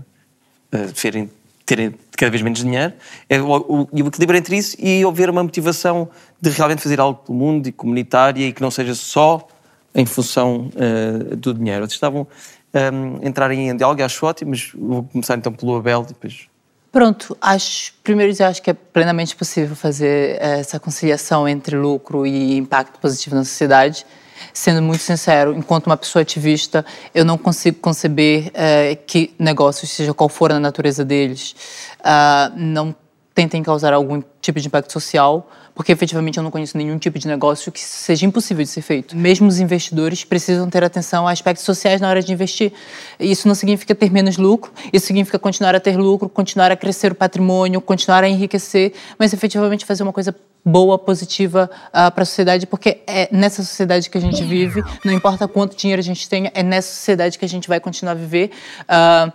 uh, 0.74 0.96
serem- 0.96 1.30
terem 1.66 1.94
cada 2.18 2.30
vez 2.30 2.42
menos 2.42 2.60
dinheiro, 2.60 2.94
é 3.30 3.42
o, 3.42 3.48
o- 3.48 3.88
o 3.92 4.08
equilíbrio 4.08 4.38
entre 4.38 4.56
isso 4.58 4.78
e 4.80 5.04
haver 5.04 5.30
uma 5.30 5.44
motivação 5.44 6.08
de 6.40 6.50
realmente 6.50 6.82
fazer 6.82 7.00
algo 7.02 7.20
pelo 7.26 7.38
mundo 7.38 7.68
e 7.68 7.72
comunitária 7.74 8.48
e 8.48 8.54
que 8.54 8.62
não 8.62 8.72
seja 8.72 8.96
só 8.96 9.46
em 9.94 10.06
função 10.06 10.70
uh, 10.76 11.36
do 11.36 11.54
dinheiro. 11.54 11.82
Vocês 11.82 11.94
estavam 11.94 12.26
um, 12.74 13.20
a 13.24 13.28
entrar 13.28 13.52
em 13.52 13.76
diálogo, 13.76 14.04
acho 14.04 14.26
ótimo, 14.26 14.52
mas 14.52 14.72
vou 14.74 15.04
começar 15.04 15.38
então 15.38 15.54
pelo 15.54 15.76
Abel 15.76 16.04
depois. 16.04 16.48
Pronto, 16.92 17.36
acho, 17.42 17.92
primeiro 18.04 18.36
eu 18.40 18.46
acho 18.46 18.62
que 18.62 18.70
é 18.70 18.74
plenamente 18.74 19.36
possível 19.36 19.76
fazer 19.76 20.38
eh, 20.40 20.60
essa 20.60 20.80
conciliação 20.80 21.48
entre 21.48 21.76
lucro 21.76 22.24
e 22.24 22.56
impacto 22.56 23.00
positivo 23.00 23.36
na 23.36 23.44
sociedade. 23.44 24.06
Sendo 24.54 24.82
muito 24.82 25.02
sincero, 25.02 25.56
enquanto 25.56 25.88
uma 25.88 25.98
pessoa 25.98 26.22
ativista, 26.22 26.86
eu 27.16 27.26
não 27.26 27.36
consigo 27.36 27.80
conceber 27.80 28.52
eh, 28.54 28.96
que 29.08 29.34
negócios, 29.40 29.90
seja 29.90 30.14
qual 30.14 30.30
for 30.30 30.52
a 30.52 30.60
natureza 30.60 31.04
deles, 31.04 31.56
ah, 32.04 32.52
não 32.56 32.96
tentem 33.34 33.64
causar 33.64 33.94
algum 33.94 34.22
tipo 34.42 34.60
de 34.60 34.68
impacto 34.68 34.92
social, 34.92 35.50
porque 35.74 35.92
efetivamente 35.92 36.38
eu 36.38 36.44
não 36.44 36.52
conheço 36.52 36.78
nenhum 36.78 36.98
tipo 37.00 37.18
de 37.18 37.28
negócio 37.28 37.72
que 37.72 37.80
seja 37.80 38.26
impossível 38.26 38.64
de 38.64 38.70
ser 38.70 38.82
feito. 38.82 39.18
Mesmo 39.18 39.48
os 39.48 39.60
investidores 39.60 40.24
precisam 40.24 40.70
ter 40.70 40.84
atenção 40.84 41.28
a 41.28 41.32
aspectos 41.32 41.66
sociais 41.66 42.00
na 42.00 42.10
hora 42.10 42.22
de 42.22 42.32
investir. 42.32 42.72
Isso 43.20 43.48
não 43.48 43.56
significa 43.56 43.96
ter 43.96 44.12
menos 44.12 44.38
lucro, 44.38 44.72
isso 44.92 45.08
significa 45.08 45.40
continuar 45.40 45.74
a 45.74 45.80
ter 45.80 45.98
lucro, 45.98 46.30
continuar 46.30 46.72
a 46.72 46.76
crescer 46.76 47.12
o 47.12 47.16
patrimônio, 47.16 47.82
continuar 47.82 48.24
a 48.24 48.30
enriquecer, 48.30 48.94
mas 49.18 49.34
efetivamente 49.34 49.84
fazer 49.84 50.04
uma 50.04 50.14
coisa 50.14 50.36
boa, 50.66 50.98
positiva 50.98 51.70
uh, 51.88 52.12
para 52.12 52.24
a 52.24 52.26
sociedade, 52.26 52.66
porque 52.68 53.02
é 53.06 53.28
nessa 53.32 53.64
sociedade 53.64 54.10
que 54.10 54.18
a 54.18 54.22
gente 54.22 54.44
vive, 54.44 54.82
não 55.04 55.12
importa 55.12 55.48
quanto 55.48 55.76
dinheiro 55.76 56.00
a 56.00 56.04
gente 56.04 56.30
tenha, 56.30 56.52
é 56.54 56.64
nessa 56.64 56.94
sociedade 56.94 57.38
que 57.38 57.44
a 57.44 57.50
gente 57.50 57.68
vai 57.68 57.80
continuar 57.80 58.14
a 58.14 58.16
viver. 58.16 58.52
Uh, 58.84 59.34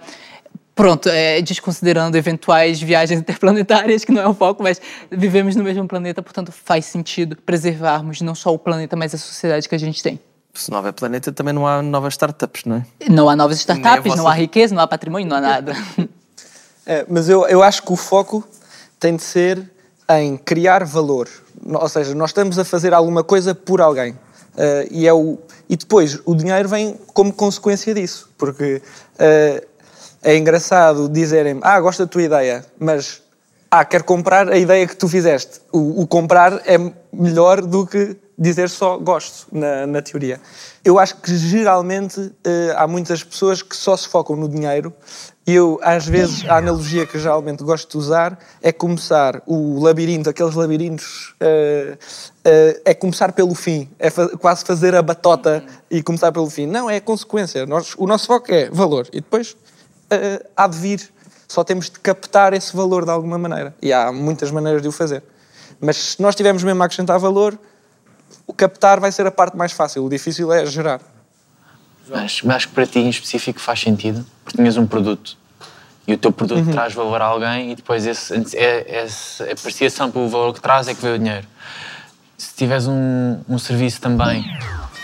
pronto, 0.79 1.09
é, 1.09 1.43
desconsiderando 1.43 2.17
eventuais 2.17 2.81
viagens 2.81 3.19
interplanetárias, 3.19 4.05
que 4.05 4.13
não 4.13 4.23
é 4.23 4.29
o 4.29 4.33
foco, 4.33 4.63
mas 4.63 4.81
vivemos 5.11 5.57
no 5.57 5.65
mesmo 5.65 5.89
planeta, 5.89 6.23
portanto 6.23 6.53
faz 6.53 6.85
sentido 6.85 7.37
preservarmos 7.45 8.21
não 8.21 8.33
só 8.33 8.55
o 8.55 8.59
planeta, 8.59 8.95
mas 8.95 9.13
a 9.13 9.19
sociedade 9.19 9.69
que 9.69 9.75
a 9.75 9.79
gente 9.79 10.01
tem. 10.01 10.21
Se 10.55 10.71
não 10.71 10.79
houver 10.79 10.93
planeta, 10.93 11.33
também 11.33 11.53
não 11.53 11.67
há 11.67 11.83
novas 11.83 12.15
startups, 12.15 12.65
não 12.65 12.77
é? 12.77 13.11
Não 13.11 13.29
há 13.29 13.35
novas 13.35 13.59
startups, 13.59 14.05
vossa... 14.05 14.17
não 14.17 14.29
há 14.29 14.33
riqueza, 14.35 14.73
não 14.73 14.81
há 14.81 14.87
patrimônio, 14.87 15.27
não 15.27 15.37
há 15.37 15.41
nada. 15.41 15.73
É, 16.91 17.05
mas 17.07 17.29
eu, 17.29 17.47
eu 17.49 17.63
acho 17.63 17.83
que 17.83 17.93
o 17.93 17.97
foco 17.97 18.43
tem 18.99 19.15
de 19.15 19.23
ser 19.23 19.71
em 20.09 20.39
criar 20.39 20.85
valor. 20.85 21.29
Ou 21.67 21.87
seja, 21.87 22.15
nós 22.15 22.31
estamos 22.31 22.59
a 22.59 22.65
fazer 22.65 22.95
alguma 22.95 23.23
coisa 23.23 23.55
por 23.55 23.83
alguém. 23.83 24.13
Uh, 24.13 24.89
e, 24.91 25.07
é 25.07 25.13
o, 25.13 25.39
e 25.69 25.77
depois 25.77 26.19
o 26.25 26.35
dinheiro 26.35 26.67
vem 26.67 26.99
como 27.13 27.31
consequência 27.31 27.93
disso. 27.93 28.31
Porque 28.39 28.81
uh, 29.17 29.69
é 30.23 30.37
engraçado 30.37 31.09
dizerem 31.09 31.59
ah, 31.63 31.81
gosto 31.81 32.01
da 32.01 32.07
tua 32.07 32.23
ideia, 32.23 32.65
mas 32.79 33.23
ah, 33.71 33.85
quero 33.85 34.05
comprar 34.05 34.49
a 34.49 34.57
ideia 34.57 34.87
que 34.87 34.97
tu 34.97 35.09
fizeste. 35.09 35.61
O, 35.73 36.03
o 36.03 36.07
comprar 36.07 36.63
é 36.67 36.79
melhor 37.13 37.61
do 37.61 37.87
que 37.87 38.17
dizer 38.39 38.71
só 38.71 38.97
gosto, 38.97 39.49
na, 39.51 39.87
na 39.87 40.01
teoria. 40.01 40.41
Eu 40.85 40.99
acho 40.99 41.17
que 41.17 41.37
geralmente 41.37 42.21
uh, 42.21 42.33
há 42.77 42.87
muitas 42.87 43.25
pessoas 43.25 43.63
que 43.63 43.75
só 43.75 43.97
se 43.97 44.07
focam 44.07 44.37
no 44.37 44.49
dinheiro 44.49 44.95
e 45.45 45.55
eu, 45.55 45.81
às 45.83 46.07
vezes, 46.07 46.49
a 46.49 46.59
analogia 46.59 47.05
que 47.05 47.19
geralmente 47.19 47.65
gosto 47.65 47.91
de 47.91 47.97
usar 47.97 48.39
é 48.63 48.71
começar 48.71 49.43
o 49.47 49.83
labirinto, 49.83 50.31
aqueles 50.31 50.55
labirintos, 50.55 51.35
uh, 51.43 51.95
uh, 51.95 52.81
é 52.85 52.95
começar 52.95 53.33
pelo 53.33 53.55
fim, 53.55 53.89
é 53.99 54.09
fa 54.09 54.29
quase 54.39 54.65
fazer 54.65 54.95
a 54.95 55.03
batota 55.03 55.65
e 55.91 56.03
começar 56.03 56.31
pelo 56.31 56.49
fim. 56.49 56.67
Não, 56.67 56.89
é 56.89 56.97
a 56.97 57.01
consequência. 57.01 57.67
Nós, 57.67 57.95
o 57.97 58.07
nosso 58.07 58.27
foco 58.27 58.53
é 58.53 58.71
valor 58.71 59.09
e 59.13 59.21
depois 59.21 59.57
uh, 60.13 60.49
há 60.57 60.67
de 60.67 60.79
vir. 60.79 61.11
Só 61.47 61.65
temos 61.65 61.89
de 61.89 61.99
captar 62.01 62.53
esse 62.53 62.77
valor 62.77 63.05
de 63.05 63.11
alguma 63.11 63.39
maneira. 63.39 63.75
E 63.81 63.93
há 63.93 64.13
muitas 64.13 64.51
maneiras 64.51 64.83
de 64.83 64.89
o 64.89 64.93
fazer. 64.93 65.23
Mas 65.81 65.97
se 65.97 66.23
nós 66.23 66.35
tivermos 66.35 66.63
mesmo 66.63 66.83
a 66.83 66.87
acrescentar 66.87 67.19
valor, 67.19 67.59
o 68.47 68.53
captar 68.53 69.01
vai 69.01 69.11
ser 69.11 69.27
a 69.27 69.31
parte 69.31 69.57
mais 69.57 69.73
fácil. 69.73 70.05
O 70.05 70.11
difícil 70.11 70.53
é 70.53 70.67
gerar. 70.67 71.01
Mas, 72.09 72.43
mas 72.43 72.57
acho 72.57 72.69
que 72.69 72.75
para 72.75 72.87
ti 72.87 72.99
em 72.99 73.09
específico 73.09 73.61
faz 73.61 73.81
sentido, 73.81 74.25
porque 74.45 74.57
tinhas 74.57 74.77
um 74.77 74.87
produto 74.87 75.37
e 76.09 76.15
o 76.15 76.17
teu 76.17 76.33
produto 76.33 76.65
uhum. 76.65 76.73
traz 76.73 76.95
valor 76.95 77.21
a 77.21 77.27
alguém 77.27 77.71
e 77.73 77.75
depois 77.77 78.07
esse, 78.07 78.35
é, 78.57 79.01
essa 79.03 79.45
apreciação 79.45 80.11
pelo 80.11 80.27
valor 80.27 80.55
que 80.55 80.61
traz 80.61 80.89
é 80.89 80.95
que 80.95 81.03
vê 81.03 81.11
o 81.11 81.19
dinheiro. 81.19 81.47
Se 82.39 82.55
tiveres 82.55 82.87
um, 82.87 83.39
um 83.47 83.59
serviço 83.59 84.01
também, 84.01 84.43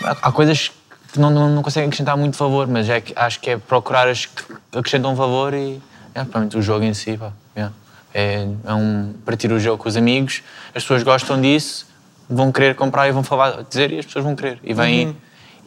há, 0.03 0.17
há 0.23 0.31
coisas 0.31 0.71
que 1.15 1.21
não, 1.21 1.29
não, 1.29 1.49
não 1.49 1.63
conseguem 1.63 1.87
acrescentar 1.87 2.17
muito 2.17 2.37
valor, 2.37 2.67
mas 2.67 2.89
é 2.89 3.01
que, 3.01 3.13
acho 3.15 3.39
que 3.39 3.49
é 3.49 3.57
procurar 3.57 4.07
as 4.07 4.25
que 4.25 4.43
acrescentam 4.73 5.15
valor 5.15 5.53
e 5.53 5.81
é, 6.13 6.57
o 6.57 6.61
jogo 6.61 6.83
em 6.83 6.93
si. 6.93 7.17
Pá, 7.17 7.31
é, 7.55 7.69
é, 8.13 8.47
é 8.65 8.73
um 8.73 9.13
partir 9.25 9.51
o 9.51 9.59
jogo 9.59 9.81
com 9.81 9.89
os 9.89 9.97
amigos, 9.97 10.43
as 10.73 10.83
pessoas 10.83 11.03
gostam 11.03 11.39
disso, 11.39 11.87
vão 12.29 12.51
querer 12.51 12.75
comprar 12.75 13.07
e 13.07 13.11
vão 13.11 13.23
falar, 13.23 13.63
dizer 13.63 13.91
e 13.91 13.99
as 13.99 14.05
pessoas 14.05 14.25
vão 14.25 14.35
querer. 14.35 14.59
E 14.63 14.73
vêm 14.73 15.07
uhum. 15.07 15.15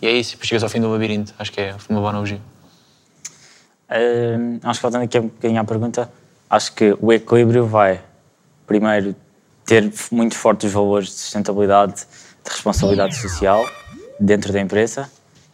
e 0.03 0.07
é 0.07 0.13
isso, 0.13 0.33
depois 0.33 0.49
chegas 0.49 0.63
ao 0.63 0.69
fim 0.69 0.81
do 0.81 0.91
labirinto. 0.91 1.35
Acho 1.39 1.51
que 1.51 1.61
é 1.61 1.75
uma 1.89 1.99
boa 1.99 2.11
analogia. 2.11 2.41
Uh, 3.91 4.61
acho 4.63 4.79
que 4.79 4.83
voltando 4.83 5.03
aqui 5.05 5.19
um 5.19 5.29
bocadinho 5.29 5.61
à 5.61 5.65
pergunta, 5.65 6.11
acho 6.51 6.73
que 6.75 6.97
o 7.01 7.11
equilíbrio 7.11 7.67
vai, 7.67 8.01
primeiro, 8.67 9.17
ter 9.65 9.91
muito 10.11 10.35
fortes 10.35 10.71
valores 10.71 11.09
de 11.09 11.15
sustentabilidade, 11.15 12.07
de 12.45 12.51
responsabilidade 12.51 13.17
social 13.17 13.67
dentro 14.21 14.53
da 14.53 14.61
empresa 14.61 15.11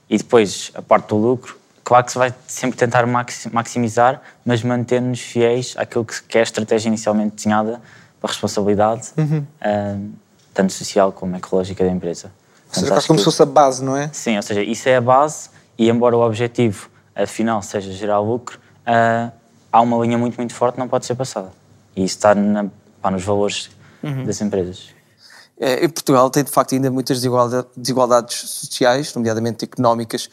e 0.09 0.19
depois 0.19 0.71
a 0.75 0.83
parte 0.83 1.09
do 1.09 1.17
lucro. 1.17 1.57
Claro 1.83 2.05
que 2.07 2.13
se 2.13 2.19
vai 2.19 2.35
sempre 2.47 2.79
tentar 2.79 3.07
maximizar, 3.53 4.23
mas 4.45 4.63
manter-nos 4.63 5.21
fiéis 5.21 5.75
àquilo 5.77 6.05
que 6.05 6.39
é 6.39 6.41
a 6.41 6.43
estratégia 6.43 6.89
inicialmente 6.89 7.37
desenhada 7.37 7.81
para 8.21 8.31
a 8.31 8.33
responsabilidade, 8.33 9.13
uhum. 9.19 9.39
uh, 9.39 10.11
tanto 10.55 10.73
social 10.73 11.13
como 11.13 11.37
ecológica 11.37 11.85
da 11.85 11.91
empresa. 11.91 12.33
Ou 12.69 12.75
seja, 12.75 12.87
quase 12.93 13.07
como 13.07 13.19
se 13.19 13.25
fosse 13.27 13.43
a 13.43 13.47
base, 13.47 13.85
não 13.85 13.95
é? 13.97 14.09
Sim, 14.13 14.37
ou 14.37 14.43
seja, 14.43 14.63
isso 14.63 14.89
é 14.89 14.97
a 14.97 15.01
base 15.01 15.51
e 15.77 15.91
embora 15.91 16.17
o 16.17 16.21
objetivo 16.21 16.89
afinal 17.15 17.61
seja 17.61 17.93
gerar 17.93 18.19
lucro, 18.21 18.59
uh, 18.87 19.31
há 19.71 19.81
uma 19.81 19.99
linha 19.99 20.17
muito, 20.17 20.37
muito 20.37 20.55
forte 20.55 20.75
que 20.75 20.81
não 20.81 20.89
pode 20.89 21.05
ser 21.05 21.15
passada. 21.15 21.53
E 21.95 22.03
isso 22.03 22.17
está 22.17 22.35
na, 22.35 22.67
pá, 23.03 23.11
nos 23.11 23.23
valores 23.23 23.71
uhum. 24.03 24.25
das 24.25 24.41
empresas. 24.41 24.94
É, 25.59 25.85
em 25.85 25.89
Portugal 25.89 26.29
tem 26.31 26.43
de 26.43 26.51
facto 26.51 26.75
ainda 26.75 26.91
muitas 26.91 27.21
desigualdades 27.77 28.37
sociais, 28.37 29.15
nomeadamente 29.15 29.65
económicas. 29.65 30.29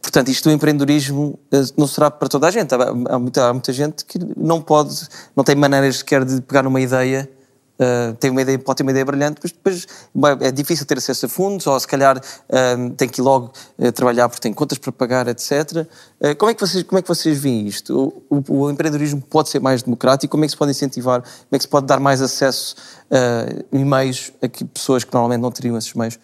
Portanto, 0.00 0.28
isto 0.30 0.48
do 0.48 0.52
empreendedorismo 0.52 1.38
eh, 1.52 1.62
não 1.76 1.86
será 1.86 2.10
para 2.10 2.28
toda 2.28 2.48
a 2.48 2.50
gente. 2.50 2.74
Há 2.74 3.18
muita, 3.18 3.48
há 3.48 3.52
muita 3.52 3.72
gente 3.72 4.04
que 4.04 4.18
não 4.36 4.60
pode, 4.60 5.06
não 5.36 5.44
tem 5.44 5.54
maneiras 5.54 5.98
sequer 5.98 6.24
de 6.24 6.40
pegar 6.40 6.66
uma 6.66 6.80
ideia 6.80 7.30
Uh, 7.80 8.14
tem 8.16 8.30
uma 8.30 8.42
ideia, 8.42 8.58
pode 8.58 8.76
ter 8.76 8.82
uma 8.82 8.90
ideia 8.90 9.04
brilhante, 9.04 9.40
mas 9.42 9.50
depois 9.50 9.86
é 10.40 10.52
difícil 10.52 10.86
ter 10.86 10.98
acesso 10.98 11.26
a 11.26 11.28
fundos, 11.28 11.66
ou 11.66 11.80
se 11.80 11.86
calhar 11.86 12.16
uh, 12.18 12.90
tem 12.96 13.08
que 13.08 13.20
ir 13.20 13.24
logo 13.24 13.50
uh, 13.78 13.90
trabalhar 13.90 14.28
porque 14.28 14.42
tem 14.42 14.52
contas 14.52 14.78
para 14.78 14.92
pagar, 14.92 15.26
etc. 15.26 15.86
como, 16.38 16.50
é 16.50 16.54
que 16.54 16.60
vocês, 16.60 16.84
como 16.84 16.98
é 16.98 17.02
que 17.02 17.08
vocês 17.08 17.38
veem 17.38 17.66
isto? 17.66 18.22
O, 18.28 18.36
o, 18.36 18.62
o, 18.64 18.70
empreendedorismo 18.70 19.20
pode 19.22 19.48
ser 19.48 19.60
mais 19.60 19.82
democrático? 19.82 20.30
Como 20.30 20.44
é 20.44 20.46
que 20.46 20.52
se 20.52 20.56
pode 20.56 20.70
incentivar? 20.70 21.22
Como 21.22 21.48
é 21.50 21.58
que 21.58 21.64
se 21.64 21.68
pode 21.68 21.86
dar 21.86 21.98
mais 21.98 22.20
acesso 22.20 22.76
e 23.72 23.84
meios 23.84 24.32
a 24.40 24.48
que 24.48 24.64
pessoas 24.64 25.04
que 25.04 25.12
normalmente 25.12 25.40
não 25.40 25.50
teriam 25.50 25.76
esses 25.76 25.92
meios 25.94 26.18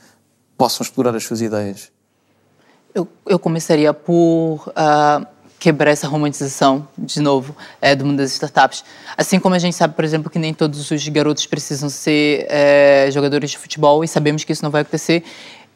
possam 0.56 0.84
explorar 0.84 1.14
as 1.16 1.24
suas 1.24 1.40
ideias? 1.40 1.90
Eu, 2.94 3.08
eu 3.26 3.38
começaria 3.38 3.92
por 3.92 4.72
quebrar 5.58 5.90
essa 5.90 6.06
romantização, 6.06 6.86
de 6.96 7.20
novo, 7.20 7.56
é, 7.80 7.94
do 7.94 8.04
mundo 8.04 8.18
das 8.18 8.32
startups. 8.32 8.84
Assim 9.16 9.40
como 9.40 9.54
a 9.54 9.58
gente 9.58 9.74
sabe, 9.74 9.94
por 9.94 10.04
exemplo, 10.04 10.30
que 10.30 10.38
nem 10.38 10.54
todos 10.54 10.90
os 10.90 11.08
garotos 11.08 11.46
precisam 11.46 11.88
ser 11.88 12.46
é, 12.48 13.08
jogadores 13.10 13.50
de 13.50 13.58
futebol 13.58 14.04
e 14.04 14.08
sabemos 14.08 14.44
que 14.44 14.52
isso 14.52 14.62
não 14.62 14.70
vai 14.70 14.82
acontecer, 14.82 15.24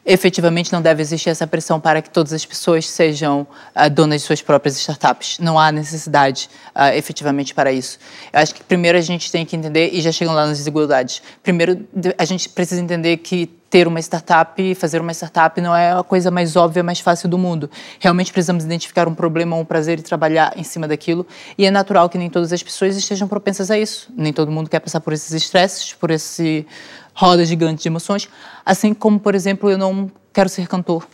efetivamente 0.05 0.71
não 0.71 0.81
deve 0.81 1.01
existir 1.01 1.29
essa 1.29 1.47
pressão 1.47 1.79
para 1.79 2.01
que 2.01 2.09
todas 2.09 2.33
as 2.33 2.45
pessoas 2.45 2.87
sejam 2.87 3.47
uh, 3.75 3.89
donas 3.89 4.21
de 4.21 4.27
suas 4.27 4.41
próprias 4.41 4.77
startups. 4.77 5.39
Não 5.39 5.57
há 5.57 5.71
necessidade 5.71 6.49
uh, 6.75 6.95
efetivamente 6.95 7.53
para 7.53 7.71
isso. 7.71 7.97
Eu 8.31 8.39
acho 8.39 8.53
que 8.53 8.63
primeiro 8.63 8.97
a 8.97 9.01
gente 9.01 9.31
tem 9.31 9.45
que 9.45 9.55
entender, 9.55 9.91
e 9.93 10.01
já 10.01 10.11
chegam 10.11 10.33
lá 10.33 10.45
nas 10.45 10.57
desigualdades, 10.57 11.21
primeiro 11.41 11.87
a 12.17 12.25
gente 12.25 12.49
precisa 12.49 12.81
entender 12.81 13.17
que 13.17 13.49
ter 13.73 13.87
uma 13.87 13.99
startup, 13.99 14.75
fazer 14.75 15.01
uma 15.01 15.11
startup 15.13 15.59
não 15.59 15.75
é 15.75 15.93
a 15.93 16.03
coisa 16.03 16.29
mais 16.29 16.55
óbvia, 16.55 16.83
mais 16.83 16.99
fácil 16.99 17.27
do 17.27 17.39
mundo. 17.39 17.67
Realmente 17.99 18.31
precisamos 18.31 18.63
identificar 18.63 19.07
um 19.07 19.15
problema, 19.15 19.55
um 19.55 19.65
prazer 19.65 19.97
e 19.97 20.03
trabalhar 20.03 20.53
em 20.55 20.61
cima 20.61 20.87
daquilo. 20.87 21.25
E 21.57 21.65
é 21.65 21.71
natural 21.71 22.07
que 22.07 22.15
nem 22.15 22.29
todas 22.29 22.53
as 22.53 22.61
pessoas 22.61 22.95
estejam 22.95 23.27
propensas 23.27 23.71
a 23.71 23.79
isso. 23.79 24.11
Nem 24.15 24.31
todo 24.31 24.51
mundo 24.51 24.69
quer 24.69 24.79
passar 24.79 24.99
por 24.99 25.11
esses 25.11 25.31
estresses, 25.31 25.91
por 25.91 26.11
esse 26.11 26.67
roda 27.15 27.43
gigante 27.43 27.81
de 27.81 27.87
emoções. 27.87 28.29
Assim 28.63 28.93
como, 28.93 29.19
por 29.19 29.33
exemplo, 29.33 29.71
eu 29.71 29.77
não 29.79 30.11
quero 30.31 30.49
ser 30.49 30.67
cantor. 30.67 31.07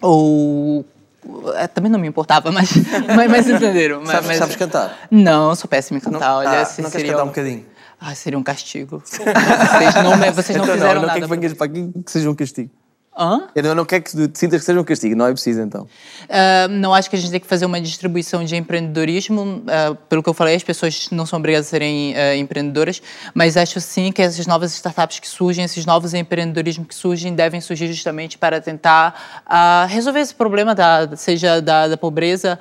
Ou 0.00 0.86
é, 1.56 1.66
também 1.66 1.92
não 1.92 1.98
me 1.98 2.08
importava, 2.08 2.50
mas, 2.50 2.70
mas, 3.14 3.30
mas 3.30 3.46
entenderam. 3.46 4.06
Sabes, 4.06 4.26
mas, 4.26 4.38
sabes 4.38 4.56
cantar? 4.56 4.96
Não, 5.10 5.54
sou 5.54 5.68
péssima 5.68 5.98
em 5.98 6.00
cantar. 6.00 6.18
Não, 6.18 6.36
Olha, 6.38 6.62
ah, 6.62 6.82
não 6.82 6.90
queres 6.90 7.10
cantar 7.10 7.24
um 7.24 7.26
bocadinho? 7.26 7.66
Ah, 8.00 8.14
seria 8.14 8.38
um 8.38 8.42
castigo. 8.42 9.02
Vocês 9.04 9.94
não, 9.94 10.32
vocês 10.32 10.56
não 10.56 10.64
então, 10.64 10.74
fizeram 10.74 10.94
não, 10.94 11.00
não 11.02 11.08
nada. 11.08 11.20
Quero 11.20 11.40
que, 11.40 11.54
para 11.54 11.68
que 11.68 11.92
seja 12.06 12.30
um 12.30 12.34
castigo. 12.34 12.70
Hã? 13.16 13.48
Eu 13.56 13.74
não 13.74 13.84
quero 13.84 14.04
que 14.04 14.10
sintas 14.10 14.60
que 14.60 14.60
seja 14.60 14.80
um 14.80 14.84
castigo, 14.84 15.16
não 15.16 15.26
é 15.26 15.32
preciso 15.32 15.60
então. 15.60 15.82
Uh, 15.82 16.68
não 16.70 16.94
acho 16.94 17.10
que 17.10 17.16
a 17.16 17.18
gente 17.18 17.30
tem 17.30 17.40
que 17.40 17.46
fazer 17.46 17.66
uma 17.66 17.80
distribuição 17.80 18.44
de 18.44 18.54
empreendedorismo. 18.54 19.42
Uh, 19.42 19.94
pelo 20.08 20.22
que 20.22 20.28
eu 20.28 20.34
falei, 20.34 20.54
as 20.54 20.62
pessoas 20.62 21.08
não 21.10 21.26
são 21.26 21.38
obrigadas 21.40 21.66
a 21.66 21.70
serem 21.70 22.12
uh, 22.12 22.36
empreendedoras, 22.36 23.02
mas 23.34 23.56
acho 23.56 23.80
sim 23.80 24.12
que 24.12 24.22
essas 24.22 24.46
novas 24.46 24.72
startups 24.74 25.18
que 25.18 25.28
surgem, 25.28 25.64
esses 25.64 25.84
novos 25.84 26.14
empreendedorismos 26.14 26.86
que 26.86 26.94
surgem, 26.94 27.34
devem 27.34 27.60
surgir 27.60 27.88
justamente 27.88 28.38
para 28.38 28.60
tentar 28.60 29.44
resolver 29.88 30.20
esse 30.20 30.34
problema, 30.34 30.74
da, 30.74 31.16
seja 31.16 31.60
da, 31.60 31.88
da 31.88 31.96
pobreza, 31.96 32.58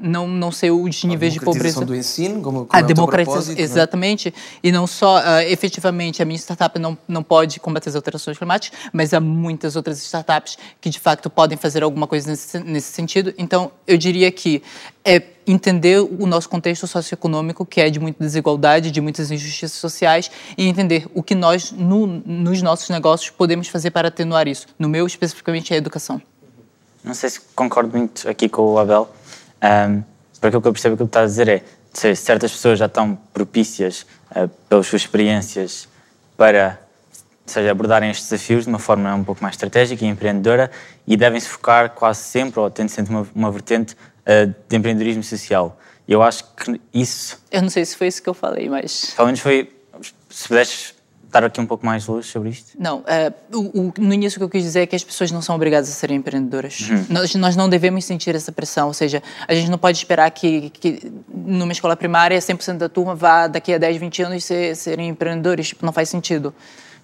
não, 0.00 0.26
não 0.26 0.50
ser 0.50 0.70
os 0.70 1.04
níveis 1.04 1.32
de 1.32 1.40
pobreza. 1.40 1.82
A 1.82 1.84
do 1.84 1.94
ensino, 1.94 2.40
como, 2.40 2.66
como 2.66 2.68
a 2.72 2.78
é 2.78 2.82
democratização, 2.82 3.54
exatamente. 3.56 4.28
Né? 4.28 4.32
E 4.62 4.72
não 4.72 4.86
só, 4.86 5.20
efetivamente, 5.42 6.22
a 6.22 6.24
minha 6.24 6.38
startup 6.38 6.78
não, 6.78 6.96
não 7.06 7.22
pode 7.22 7.60
combater 7.60 7.90
as 7.90 7.96
alterações 7.96 8.38
climáticas, 8.38 8.78
mas 8.92 9.12
a 9.12 9.20
muitas 9.26 9.76
outras 9.76 9.98
startups 9.98 10.56
que 10.80 10.88
de 10.88 10.98
facto 11.00 11.28
podem 11.28 11.58
fazer 11.58 11.82
alguma 11.82 12.06
coisa 12.06 12.30
nesse, 12.30 12.58
nesse 12.60 12.92
sentido. 12.92 13.34
Então, 13.36 13.70
eu 13.86 13.98
diria 13.98 14.30
que 14.30 14.62
é 15.04 15.22
entender 15.46 16.00
o 16.00 16.26
nosso 16.26 16.48
contexto 16.48 16.86
socioeconômico, 16.86 17.64
que 17.64 17.80
é 17.80 17.90
de 17.90 18.00
muita 18.00 18.22
desigualdade, 18.22 18.90
de 18.90 19.00
muitas 19.00 19.30
injustiças 19.30 19.78
sociais, 19.78 20.30
e 20.56 20.66
entender 20.66 21.06
o 21.14 21.22
que 21.22 21.34
nós, 21.34 21.70
no, 21.70 22.06
nos 22.06 22.62
nossos 22.62 22.88
negócios, 22.88 23.30
podemos 23.30 23.68
fazer 23.68 23.90
para 23.90 24.08
atenuar 24.08 24.48
isso. 24.48 24.66
No 24.78 24.88
meu, 24.88 25.06
especificamente, 25.06 25.72
é 25.72 25.76
a 25.76 25.78
educação. 25.78 26.20
Não 27.04 27.14
sei 27.14 27.30
se 27.30 27.40
concordo 27.54 27.96
muito 27.96 28.28
aqui 28.28 28.48
com 28.48 28.62
o 28.62 28.78
Abel, 28.78 29.08
um, 29.62 30.02
porque 30.34 30.48
aquilo 30.48 30.62
que 30.62 30.68
eu 30.68 30.72
percebo 30.72 30.96
que 30.96 31.02
ele 31.02 31.08
está 31.08 31.20
a 31.20 31.26
dizer 31.26 31.48
é 31.48 31.62
se 31.92 32.14
certas 32.14 32.52
pessoas 32.52 32.78
já 32.78 32.86
estão 32.86 33.16
propícias 33.32 34.04
uh, 34.32 34.48
pelas 34.68 34.86
suas 34.86 35.02
experiências 35.02 35.88
para 36.36 36.78
seja, 37.50 37.70
abordarem 37.70 38.10
estes 38.10 38.28
desafios 38.28 38.64
de 38.64 38.68
uma 38.68 38.78
forma 38.78 39.14
um 39.14 39.24
pouco 39.24 39.42
mais 39.42 39.54
estratégica 39.54 40.04
e 40.04 40.08
empreendedora 40.08 40.70
e 41.06 41.16
devem 41.16 41.40
se 41.40 41.48
focar 41.48 41.90
quase 41.90 42.20
sempre, 42.20 42.60
ou 42.60 42.70
tendo 42.70 42.88
sempre 42.88 43.12
uma, 43.12 43.26
uma 43.34 43.50
vertente 43.50 43.94
uh, 43.94 44.54
de 44.68 44.76
empreendedorismo 44.76 45.22
social. 45.22 45.78
Eu 46.08 46.22
acho 46.22 46.44
que 46.54 46.80
isso. 46.94 47.38
Eu 47.50 47.62
não 47.62 47.68
sei 47.68 47.84
se 47.84 47.96
foi 47.96 48.06
isso 48.06 48.22
que 48.22 48.28
eu 48.28 48.34
falei, 48.34 48.68
mas. 48.68 49.12
Pelo 49.16 49.26
menos 49.26 49.40
foi. 49.40 49.72
Se 50.30 50.48
pudesses 50.48 50.96
dar 51.30 51.44
aqui 51.44 51.60
um 51.60 51.66
pouco 51.66 51.84
mais 51.84 52.04
de 52.04 52.10
luz 52.10 52.26
sobre 52.26 52.50
isto? 52.50 52.72
Não, 52.78 52.98
uh, 52.98 53.04
o, 53.52 53.88
o, 53.88 53.94
no 53.98 54.14
início 54.14 54.36
o 54.36 54.40
que 54.40 54.44
eu 54.44 54.48
quis 54.48 54.62
dizer 54.62 54.80
é 54.80 54.86
que 54.86 54.96
as 54.96 55.04
pessoas 55.04 55.30
não 55.30 55.42
são 55.42 55.54
obrigadas 55.54 55.88
a 55.88 55.92
serem 55.92 56.16
empreendedoras. 56.18 56.88
Uhum. 56.88 57.06
Nós, 57.10 57.34
nós 57.34 57.56
não 57.56 57.68
devemos 57.68 58.04
sentir 58.04 58.34
essa 58.34 58.52
pressão, 58.52 58.88
ou 58.88 58.94
seja, 58.94 59.22
a 59.46 59.54
gente 59.54 59.70
não 59.70 59.78
pode 59.78 59.98
esperar 59.98 60.30
que, 60.30 60.70
que 60.70 61.12
numa 61.28 61.72
escola 61.72 61.96
primária 61.96 62.38
100% 62.38 62.78
da 62.78 62.88
turma 62.88 63.14
vá 63.14 63.46
daqui 63.46 63.74
a 63.74 63.78
10, 63.78 63.96
20 63.96 64.22
anos 64.22 64.44
ser, 64.44 64.74
serem 64.76 65.08
empreendedores, 65.08 65.68
tipo, 65.68 65.84
não 65.84 65.92
faz 65.92 66.08
sentido. 66.08 66.54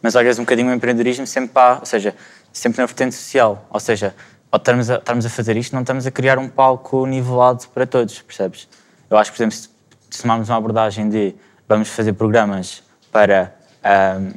Mas 0.02 0.14
olhas 0.16 0.38
um 0.38 0.42
bocadinho 0.42 0.70
o 0.70 0.74
empreendedorismo 0.74 1.26
sempre 1.26 1.50
para, 1.50 1.78
ou 1.78 1.86
seja, 1.86 2.14
sempre 2.52 2.80
na 2.80 2.86
vertente 2.86 3.14
social, 3.14 3.66
ou 3.70 3.80
seja, 3.80 4.14
ao 4.50 4.58
estarmos 4.58 4.90
a, 4.90 4.96
estarmos 4.96 5.24
a 5.24 5.30
fazer 5.30 5.56
isto, 5.56 5.72
não 5.72 5.80
estamos 5.80 6.06
a 6.06 6.10
criar 6.10 6.38
um 6.38 6.48
palco 6.48 7.06
nivelado 7.06 7.66
para 7.72 7.86
todos, 7.86 8.20
percebes? 8.20 8.68
Eu 9.08 9.16
acho 9.16 9.30
que, 9.30 9.36
por 9.36 9.42
exemplo, 9.42 9.56
se 10.10 10.22
tomarmos 10.22 10.48
uma 10.48 10.58
abordagem 10.58 11.08
de 11.08 11.34
vamos 11.68 11.88
fazer 11.88 12.12
programas 12.12 12.82
para 13.10 13.54
um, 14.20 14.32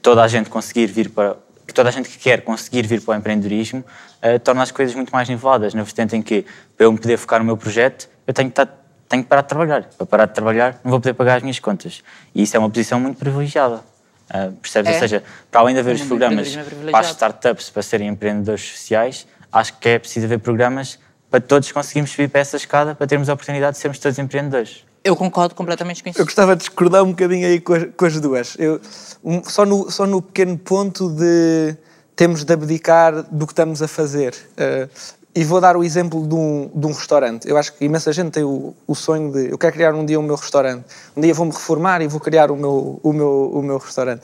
toda 0.00 0.22
a 0.22 0.28
gente 0.28 0.48
conseguir 0.48 0.86
vir 0.86 1.10
para 1.10 1.36
que 1.66 1.74
toda 1.74 1.88
a 1.88 1.92
gente 1.92 2.08
que 2.08 2.18
quer 2.18 2.42
conseguir 2.42 2.86
vir 2.86 3.00
para 3.00 3.14
o 3.14 3.18
empreendedorismo 3.18 3.80
uh, 3.80 4.38
torna 4.38 4.62
as 4.62 4.70
coisas 4.70 4.94
muito 4.94 5.10
mais 5.10 5.28
niveladas, 5.28 5.74
na 5.74 5.82
vertente 5.82 6.14
em 6.14 6.22
que 6.22 6.46
para 6.76 6.86
eu 6.86 6.92
me 6.92 6.98
poder 6.98 7.16
focar 7.16 7.40
no 7.40 7.44
meu 7.44 7.56
projeto 7.56 8.08
eu 8.24 8.32
tenho 8.32 8.48
que, 8.48 8.60
estar, 8.60 8.72
tenho 9.08 9.24
que 9.24 9.28
parar 9.28 9.42
de 9.42 9.48
trabalhar. 9.48 9.84
Para 9.96 10.06
parar 10.06 10.26
de 10.26 10.34
trabalhar 10.34 10.80
não 10.84 10.90
vou 10.92 11.00
poder 11.00 11.14
pagar 11.14 11.36
as 11.36 11.42
minhas 11.42 11.58
contas. 11.58 12.04
E 12.32 12.42
isso 12.42 12.56
é 12.56 12.60
uma 12.60 12.70
posição 12.70 13.00
muito 13.00 13.18
privilegiada. 13.18 13.82
Uh, 14.30 14.52
percebes? 14.56 14.90
É. 14.90 14.94
Ou 14.94 15.00
seja, 15.00 15.24
para 15.50 15.60
além 15.60 15.74
de 15.74 15.80
haver 15.80 15.94
os 15.94 16.02
programas 16.02 16.56
é 16.56 16.90
para 16.90 16.98
as 16.98 17.10
startups 17.10 17.70
para 17.70 17.82
serem 17.82 18.08
empreendedores 18.08 18.62
sociais, 18.62 19.26
acho 19.52 19.78
que 19.78 19.88
é 19.88 19.98
preciso 19.98 20.26
haver 20.26 20.40
programas 20.40 20.98
para 21.30 21.40
todos 21.40 21.70
conseguirmos 21.70 22.10
subir 22.10 22.28
para 22.28 22.40
essa 22.40 22.56
escada 22.56 22.94
para 22.94 23.06
termos 23.06 23.28
a 23.28 23.34
oportunidade 23.34 23.76
de 23.76 23.80
sermos 23.80 23.98
todos 23.98 24.18
empreendedores. 24.18 24.84
Eu 25.04 25.14
concordo 25.14 25.54
completamente 25.54 26.02
com 26.02 26.08
isso. 26.08 26.20
Eu 26.20 26.24
gostava 26.24 26.56
de 26.56 26.60
discordar 26.60 27.04
um 27.04 27.10
bocadinho 27.10 27.46
aí 27.46 27.60
com 27.60 27.74
as, 27.74 27.86
com 27.96 28.04
as 28.06 28.20
duas. 28.20 28.56
Eu, 28.58 28.80
um, 29.22 29.44
só, 29.44 29.64
no, 29.64 29.88
só 29.88 30.04
no 30.04 30.20
pequeno 30.20 30.58
ponto 30.58 31.08
de 31.08 31.76
temos 32.16 32.42
de 32.42 32.52
abdicar 32.52 33.22
do 33.30 33.46
que 33.46 33.52
estamos 33.52 33.82
a 33.82 33.86
fazer. 33.86 34.34
Uh, 34.52 34.88
e 35.36 35.44
vou 35.44 35.60
dar 35.60 35.76
o 35.76 35.84
exemplo 35.84 36.26
de 36.26 36.34
um, 36.34 36.70
de 36.74 36.86
um 36.86 36.92
restaurante. 36.92 37.46
Eu 37.46 37.58
acho 37.58 37.74
que 37.74 37.84
imensa 37.84 38.10
gente 38.10 38.30
tem 38.30 38.42
o, 38.42 38.74
o, 38.86 38.94
sonho 38.94 39.30
de 39.30 39.50
eu 39.50 39.58
quero 39.58 39.74
criar 39.74 39.94
um 39.94 40.04
dia 40.04 40.18
o 40.18 40.22
meu 40.22 40.34
restaurante. 40.34 40.86
Um 41.14 41.20
dia 41.20 41.34
vou-me 41.34 41.52
reformar 41.52 42.00
e 42.00 42.08
vou 42.08 42.18
criar 42.18 42.50
o 42.50 42.56
meu, 42.56 42.98
o 43.02 43.12
meu, 43.12 43.50
o 43.52 43.62
meu 43.62 43.76
restaurante. 43.76 44.22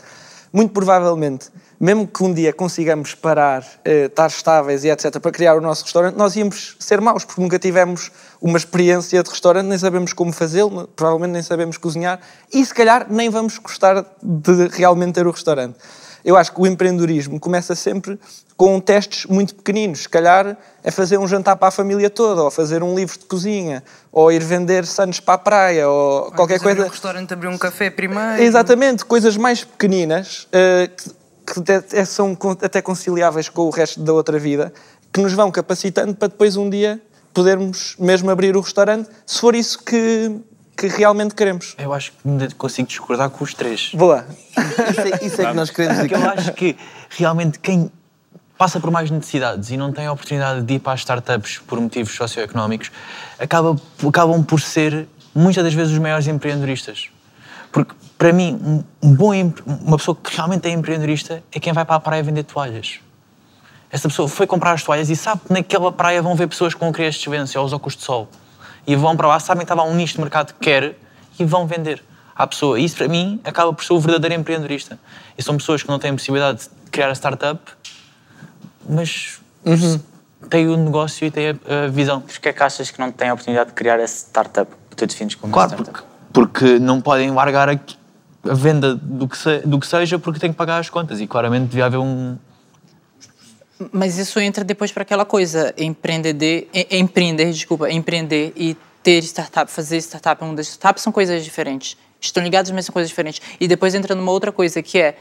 Muito 0.51 0.73
provavelmente 0.73 1.51
mesmo 1.83 2.07
que 2.07 2.23
um 2.23 2.33
dia 2.33 2.53
consigamos 2.53 3.13
parar, 3.13 3.63
uh, 3.63 4.07
estar 4.07 4.29
estáveis 4.29 4.85
e 4.85 4.89
etc., 4.89 5.19
para 5.19 5.33
criar 5.33 5.57
o 5.57 5.61
nosso 5.61 5.83
restaurante, 5.83 6.15
nós 6.15 6.37
íamos 6.37 6.77
ser 6.79 7.01
maus, 7.01 7.25
porque 7.25 7.43
nunca 7.43 7.59
tivemos 7.59 8.13
uma 8.41 8.57
experiência 8.57 9.21
de 9.21 9.29
restaurante, 9.29 9.67
nem 9.67 9.77
sabemos 9.77 10.13
como 10.13 10.33
fazê-lo, 10.33 10.87
provavelmente 10.95 11.33
nem 11.33 11.43
sabemos 11.43 11.77
cozinhar, 11.77 12.21
e 12.55 12.65
se 12.65 12.73
calhar 12.73 13.09
nem 13.11 13.29
vamos 13.29 13.59
gostar 13.59 14.07
de 14.23 14.69
realmente 14.69 15.15
ter 15.15 15.27
o 15.27 15.33
restaurante. 15.33 15.77
Eu 16.25 16.37
acho 16.37 16.53
que 16.53 16.61
o 16.61 16.69
empreendedorismo 16.69 17.41
começa 17.41 17.75
sempre 17.75 18.17
com 18.63 18.79
testes 18.79 19.27
muito 19.27 19.57
pequeninos. 19.57 20.03
Se 20.03 20.09
calhar 20.09 20.57
é 20.85 20.91
fazer 20.93 21.19
um 21.19 21.27
jantar 21.27 21.57
para 21.57 21.67
a 21.67 21.71
família 21.73 22.09
toda, 22.09 22.45
ou 22.45 22.49
fazer 22.49 22.81
um 22.81 22.95
livro 22.95 23.19
de 23.19 23.25
cozinha, 23.25 23.83
ou 24.13 24.31
ir 24.31 24.41
vender 24.41 24.87
sanos 24.87 25.19
para 25.19 25.35
a 25.35 25.39
praia, 25.39 25.89
ou 25.89 26.31
qualquer 26.31 26.61
coisa. 26.61 26.79
Abrir 26.79 26.89
um 26.89 26.93
restaurante, 26.93 27.33
abrir 27.35 27.49
um 27.49 27.59
café 27.59 27.91
primeiro. 27.91 28.41
Exatamente, 28.41 29.05
coisas 29.05 29.37
mais 29.37 29.65
pequeninas 29.65 30.47
uh, 30.47 31.13
que 31.45 32.07
são 32.07 32.39
até 32.63 32.81
conciliáveis 32.81 33.49
com 33.49 33.63
o 33.63 33.71
resto 33.71 33.99
da 33.99 34.13
outra 34.13 34.39
vida, 34.39 34.73
que 35.13 35.21
nos 35.21 35.33
vão 35.33 35.51
capacitando 35.51 36.15
para 36.15 36.29
depois 36.29 36.57
um 36.57 36.71
dia 36.71 37.03
podermos 37.35 37.97
mesmo 37.99 38.31
abrir 38.31 38.57
o 38.57 38.61
restaurante, 38.61 39.11
se 39.27 39.41
for 39.41 39.57
isso 39.57 39.83
que, 39.83 40.41
que 40.77 40.87
realmente 40.87 41.35
queremos. 41.35 41.75
Eu 41.77 41.93
acho 41.93 42.13
que 42.13 42.29
ainda 42.29 42.49
consigo 42.57 42.87
discordar 42.87 43.29
com 43.29 43.43
os 43.43 43.55
três. 43.55 43.91
Boa. 43.93 44.25
Isso 44.89 45.01
é, 45.01 45.27
isso 45.27 45.43
é 45.43 45.47
que 45.47 45.55
nós 45.55 45.71
queremos 45.71 45.99
Porque 45.99 46.15
eu 46.15 46.31
acho 46.31 46.53
que 46.53 46.77
realmente 47.11 47.59
quem 47.59 47.91
passa 48.63 48.79
por 48.79 48.93
mais 48.93 49.11
necessidades 49.11 49.73
e 49.73 49.77
não 49.77 49.91
tem 49.91 50.07
a 50.07 50.13
oportunidade 50.13 50.63
de 50.63 50.75
ir 50.75 50.79
para 50.79 50.93
as 50.93 51.01
startups 51.01 51.59
por 51.67 51.81
motivos 51.81 52.15
socioeconómicos, 52.15 52.93
acaba, 53.37 53.77
acabam 54.07 54.41
por 54.45 54.61
ser 54.61 55.09
muitas 55.35 55.65
das 55.65 55.75
vezes 55.75 55.93
os 55.93 55.99
maiores 55.99 56.29
empreendedoristas. 56.29 57.11
Porque 57.73 57.93
para 58.17 58.33
mim, 58.33 58.85
um, 59.03 59.15
bom, 59.17 59.33
uma 59.85 59.97
pessoa 59.97 60.17
que 60.17 60.37
realmente 60.37 60.69
é 60.69 60.71
empreendedorista 60.71 61.43
é 61.51 61.59
quem 61.59 61.73
vai 61.73 61.85
para 61.85 61.97
a 61.97 61.99
praia 61.99 62.23
vender 62.23 62.45
toalhas. 62.45 63.01
Essa 63.91 64.09
pessoa 64.09 64.29
foi 64.29 64.47
comprar 64.47 64.75
as 64.75 64.85
toalhas 64.85 65.11
e 65.11 65.17
sabe 65.17 65.41
que 65.45 65.53
naquela 65.53 65.91
praia 65.91 66.23
vão 66.23 66.37
ver 66.37 66.47
pessoas 66.47 66.73
com 66.73 66.93
crias 66.93 67.15
de 67.15 67.19
desvivência 67.19 67.61
ou 67.61 67.67
os 67.67 67.73
óculos 67.73 67.97
de 67.97 68.05
sol. 68.05 68.29
E 68.87 68.95
vão 68.95 69.17
para 69.17 69.27
lá, 69.27 69.41
sabem 69.41 69.67
que 69.67 69.73
estava 69.73 69.83
um 69.83 69.97
nicho 69.97 70.15
de 70.15 70.21
mercado 70.21 70.55
que 70.55 70.61
quer 70.61 70.97
e 71.37 71.45
vão 71.45 71.67
vender 71.67 72.01
à 72.37 72.47
pessoa. 72.47 72.79
E 72.79 72.85
isso, 72.85 72.95
para 72.95 73.09
mim, 73.09 73.41
acaba 73.43 73.73
por 73.73 73.83
ser 73.83 73.93
o 73.93 73.99
verdadeiro 73.99 74.41
empreendedorista. 74.41 75.01
E 75.37 75.43
são 75.43 75.57
pessoas 75.57 75.83
que 75.83 75.89
não 75.89 75.99
têm 75.99 76.13
possibilidade 76.13 76.61
de 76.61 76.91
criar 76.93 77.09
a 77.09 77.13
startup, 77.13 77.61
mas 78.89 79.41
uhum. 79.65 80.01
têm 80.49 80.69
o 80.69 80.77
negócio 80.77 81.27
e 81.27 81.31
têm 81.31 81.51
a, 81.51 81.85
a 81.85 81.89
visão. 81.89 82.21
Por 82.21 82.39
que 82.39 82.49
é 82.49 82.53
que 82.53 82.63
achas 82.63 82.91
que 82.91 82.99
não 82.99 83.11
têm 83.11 83.29
a 83.29 83.35
oportunidade 83.35 83.71
de 83.71 83.75
criar 83.75 83.99
essa 84.01 84.27
startup? 84.27 84.71
Tu 84.97 85.07
defines 85.07 85.35
como 85.35 85.53
claro, 85.53 85.73
startup? 85.73 86.05
Porque, 86.33 86.65
porque 86.65 86.79
não 86.79 87.01
podem 87.01 87.31
largar 87.31 87.69
aqui 87.69 87.97
a 88.49 88.55
venda 88.55 88.95
do 88.95 89.29
que, 89.29 89.37
se, 89.37 89.59
do 89.61 89.79
que 89.79 89.87
seja 89.87 90.19
porque 90.19 90.41
tem 90.41 90.51
que 90.51 90.57
pagar 90.57 90.79
as 90.79 90.91
contas 90.91 91.21
e 91.21 91.27
claramente 91.27 91.69
devia 91.69 91.87
haver 91.87 91.99
um. 91.99 92.37
Mas 93.93 94.19
isso 94.19 94.39
entra 94.39 94.65
depois 94.65 94.93
para 94.93 95.03
aquela 95.03 95.25
coisa, 95.25 95.75
empreender, 95.77 96.69
empreender, 96.91 97.51
desculpa, 97.51 97.91
empreender 97.91 98.53
e 98.57 98.77
ter 99.03 99.23
startup, 99.25 99.71
fazer 99.71 99.99
startup, 99.99 100.43
um 100.45 100.55
das 100.55 100.69
startups 100.69 101.03
são 101.03 101.13
coisas 101.13 101.45
diferentes. 101.45 101.97
Estão 102.21 102.43
ligados, 102.43 102.71
mas 102.71 102.85
são 102.85 102.93
coisas 102.93 103.09
diferentes. 103.09 103.43
E 103.59 103.67
depois 103.67 103.95
entra 103.95 104.15
numa 104.15 104.31
outra 104.31 104.53
coisa 104.53 104.81
que 104.81 104.99
é 104.99 105.17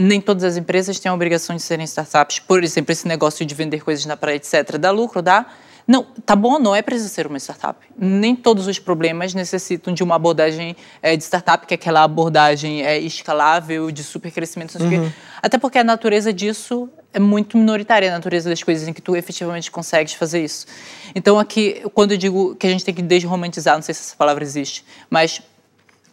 nem 0.00 0.20
todas 0.20 0.44
as 0.44 0.56
empresas 0.56 1.00
têm 1.00 1.10
a 1.10 1.14
obrigação 1.14 1.56
de 1.56 1.62
serem 1.62 1.84
startups. 1.84 2.38
Por 2.38 2.62
exemplo, 2.62 2.92
esse 2.92 3.08
negócio 3.08 3.44
de 3.44 3.52
vender 3.52 3.82
coisas 3.82 4.06
na 4.06 4.16
praia, 4.16 4.36
etc. 4.36 4.78
Dá 4.78 4.92
lucro, 4.92 5.20
dá? 5.20 5.44
Não, 5.88 6.04
tá 6.24 6.36
bom, 6.36 6.60
não 6.60 6.72
é 6.72 6.82
preciso 6.82 7.08
ser 7.08 7.26
uma 7.26 7.38
startup. 7.38 7.80
Nem 7.98 8.36
todos 8.36 8.68
os 8.68 8.78
problemas 8.78 9.34
necessitam 9.34 9.92
de 9.92 10.04
uma 10.04 10.14
abordagem 10.14 10.76
é, 11.02 11.16
de 11.16 11.24
startup, 11.24 11.66
que 11.66 11.74
é 11.74 11.76
aquela 11.76 12.04
abordagem 12.04 12.86
é, 12.86 12.96
escalável, 12.98 13.90
de 13.90 14.04
super 14.04 14.30
crescimento. 14.30 14.80
Uhum. 14.80 15.10
Até 15.42 15.58
porque 15.58 15.78
a 15.78 15.84
natureza 15.84 16.32
disso 16.32 16.88
é 17.12 17.18
muito 17.18 17.58
minoritária, 17.58 18.08
a 18.08 18.12
natureza 18.12 18.48
das 18.48 18.62
coisas 18.62 18.86
em 18.86 18.92
que 18.92 19.02
tu 19.02 19.16
efetivamente 19.16 19.68
consegues 19.68 20.12
fazer 20.12 20.44
isso. 20.44 20.64
Então, 21.12 21.40
aqui, 21.40 21.82
quando 21.92 22.12
eu 22.12 22.18
digo 22.18 22.54
que 22.54 22.68
a 22.68 22.70
gente 22.70 22.84
tem 22.84 22.94
que 22.94 23.02
desromantizar, 23.02 23.74
não 23.74 23.82
sei 23.82 23.94
se 23.94 24.02
essa 24.02 24.14
palavra 24.16 24.44
existe, 24.44 24.84
mas 25.10 25.42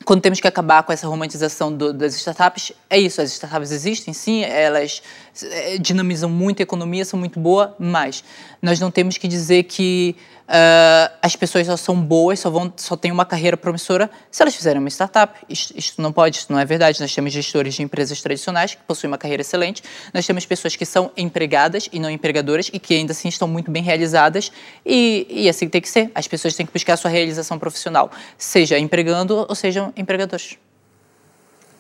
quando 0.06 0.22
temos 0.22 0.40
que 0.40 0.48
acabar 0.48 0.84
com 0.84 0.94
essa 0.94 1.08
romantização 1.08 1.76
do, 1.76 1.92
das 1.92 2.16
startups, 2.16 2.72
é 2.90 3.00
isso, 3.00 3.20
as 3.20 3.32
startups 3.32 3.72
existem, 3.72 4.14
sim, 4.14 4.44
elas 4.44 5.02
eh, 5.42 5.78
dinamizam 5.80 6.30
muito 6.30 6.62
a 6.62 6.64
economia, 6.64 7.04
são 7.04 7.20
muito 7.20 7.40
boas, 7.40 7.72
mas 7.80 8.24
nós 8.62 8.80
não 8.80 8.92
temos 8.92 9.18
que 9.18 9.28
dizer 9.28 9.64
que 9.64 10.16
uh, 10.48 11.14
as 11.22 11.36
pessoas 11.36 11.68
só 11.68 11.78
são 11.78 12.00
boas, 12.00 12.40
só, 12.40 12.50
vão, 12.50 12.72
só 12.76 12.96
têm 12.96 13.12
uma 13.12 13.26
carreira 13.26 13.58
promissora 13.58 14.10
se 14.32 14.42
elas 14.42 14.56
fizerem 14.56 14.80
uma 14.80 14.90
startup. 14.90 15.34
Isto, 15.50 15.74
isto 15.78 16.02
não 16.02 16.12
pode, 16.12 16.38
isto 16.38 16.52
não 16.52 16.60
é 16.60 16.66
verdade. 16.66 17.00
Nós 17.02 17.14
temos 17.14 17.34
gestores 17.34 17.74
de 17.76 17.84
empresas 17.84 18.22
tradicionais 18.22 18.76
que 18.76 18.84
possuem 18.84 19.12
uma 19.12 19.18
carreira 19.18 19.42
excelente, 19.42 19.84
nós 20.14 20.26
temos 20.26 20.46
pessoas 20.46 20.76
que 20.76 20.86
são 20.86 21.12
empregadas 21.18 21.90
e 21.92 22.00
não 22.00 22.10
empregadoras 22.10 22.70
e 22.72 22.80
que 22.80 22.94
ainda 22.94 23.12
assim 23.12 23.28
estão 23.28 23.48
muito 23.48 23.72
bem 23.72 23.84
realizadas 23.84 24.52
e, 24.86 25.28
e 25.30 25.50
assim 25.50 25.68
tem 25.68 25.82
que 25.82 25.90
ser. 25.90 26.12
As 26.14 26.28
pessoas 26.28 26.56
têm 26.56 26.66
que 26.66 26.74
buscar 26.74 26.94
a 26.94 26.98
sua 26.98 27.12
realização 27.12 27.58
profissional, 27.60 28.12
seja 28.38 28.78
empregando 28.78 29.46
ou 29.48 29.56
sejam 29.56 29.94
empregadores. 29.96 30.58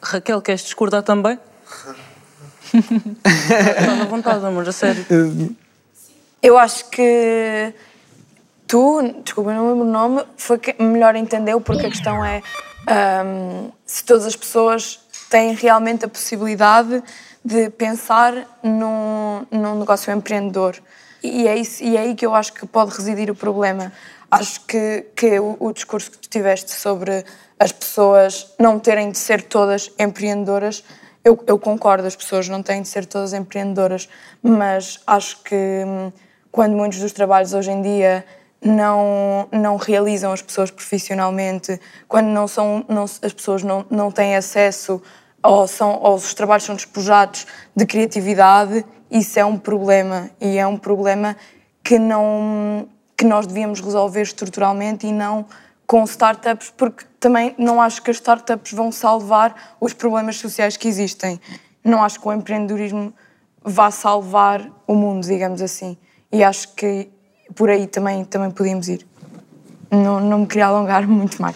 Raquel, 0.01 0.41
queres 0.41 0.61
discordar 0.61 1.01
também? 1.03 1.39
Está 2.75 4.01
à 4.01 4.05
vontade, 4.05 4.45
amor, 4.45 4.67
a 4.67 4.71
sério. 4.71 5.05
Eu 6.41 6.57
acho 6.57 6.89
que 6.89 7.73
tu, 8.67 9.01
desculpa, 9.23 9.53
não 9.53 9.69
lembro 9.69 9.85
o 9.85 9.91
nome, 9.91 10.23
foi 10.37 10.57
que 10.57 10.81
melhor 10.81 11.15
entendeu, 11.15 11.61
porque 11.61 11.85
a 11.85 11.89
questão 11.89 12.23
é 12.23 12.41
um, 13.25 13.71
se 13.85 14.03
todas 14.03 14.25
as 14.25 14.35
pessoas 14.35 14.99
têm 15.29 15.53
realmente 15.53 16.05
a 16.05 16.07
possibilidade 16.07 17.03
de 17.43 17.69
pensar 17.69 18.33
num, 18.63 19.45
num 19.51 19.79
negócio 19.79 20.11
empreendedor. 20.13 20.75
E 21.23 21.47
é, 21.47 21.57
isso, 21.57 21.83
e 21.83 21.97
é 21.97 22.01
aí 22.01 22.15
que 22.15 22.25
eu 22.25 22.35
acho 22.35 22.53
que 22.53 22.65
pode 22.65 22.95
residir 22.95 23.31
o 23.31 23.35
problema. 23.35 23.91
Acho 24.29 24.61
que, 24.61 25.05
que 25.15 25.39
o, 25.39 25.55
o 25.59 25.73
discurso 25.73 26.11
que 26.11 26.17
tu 26.17 26.29
tiveste 26.29 26.71
sobre 26.71 27.23
as 27.59 27.71
pessoas 27.71 28.53
não 28.59 28.79
terem 28.79 29.11
de 29.11 29.17
ser 29.17 29.41
todas 29.41 29.91
empreendedoras, 29.97 30.83
eu, 31.23 31.43
eu 31.47 31.57
concordo, 31.57 32.05
as 32.05 32.15
pessoas 32.15 32.47
não 32.47 32.61
têm 32.61 32.83
de 32.83 32.87
ser 32.87 33.05
todas 33.05 33.33
empreendedoras, 33.33 34.07
mas 34.43 34.99
acho 35.07 35.41
que 35.41 35.55
hum, 35.55 36.11
quando 36.51 36.75
muitos 36.75 36.99
dos 36.99 37.11
trabalhos 37.11 37.53
hoje 37.53 37.71
em 37.71 37.81
dia 37.81 38.23
não, 38.65 39.47
não 39.51 39.77
realizam 39.77 40.33
as 40.33 40.41
pessoas 40.41 40.71
profissionalmente, 40.71 41.79
quando 42.07 42.25
não 42.25 42.47
são, 42.47 42.83
não, 42.89 43.03
as 43.03 43.33
pessoas 43.33 43.61
não, 43.61 43.85
não 43.91 44.09
têm 44.09 44.35
acesso 44.35 44.99
ou, 45.43 45.67
são, 45.67 45.99
ou 46.01 46.15
os 46.15 46.33
trabalhos 46.33 46.63
são 46.63 46.73
despojados 46.73 47.45
de 47.75 47.85
criatividade, 47.85 48.83
isso 49.11 49.39
é 49.39 49.45
um 49.45 49.55
problema 49.55 50.31
e 50.41 50.57
é 50.57 50.65
um 50.65 50.77
problema 50.77 51.37
que, 51.83 51.99
não, 51.99 52.89
que 53.15 53.23
nós 53.23 53.45
devíamos 53.45 53.79
resolver 53.79 54.23
estruturalmente 54.23 55.05
e 55.05 55.13
não 55.13 55.45
com 55.85 56.03
startups, 56.05 56.73
porque 56.75 57.05
também 57.19 57.53
não 57.59 57.79
acho 57.79 58.01
que 58.01 58.09
as 58.09 58.17
startups 58.17 58.73
vão 58.73 58.91
salvar 58.91 59.75
os 59.79 59.93
problemas 59.93 60.37
sociais 60.37 60.75
que 60.75 60.87
existem. 60.87 61.39
Não 61.83 62.03
acho 62.03 62.19
que 62.19 62.27
o 62.27 62.33
empreendedorismo 62.33 63.13
vá 63.63 63.91
salvar 63.91 64.67
o 64.87 64.95
mundo, 64.95 65.27
digamos 65.27 65.61
assim. 65.61 65.95
E 66.31 66.43
acho 66.43 66.73
que 66.73 67.07
por 67.53 67.69
aí 67.69 67.87
também, 67.87 68.23
também 68.25 68.51
podíamos 68.51 68.87
ir. 68.87 69.05
Não, 69.91 70.19
não 70.19 70.39
me 70.39 70.47
queria 70.47 70.67
alongar 70.67 71.05
muito 71.07 71.41
mais. 71.41 71.55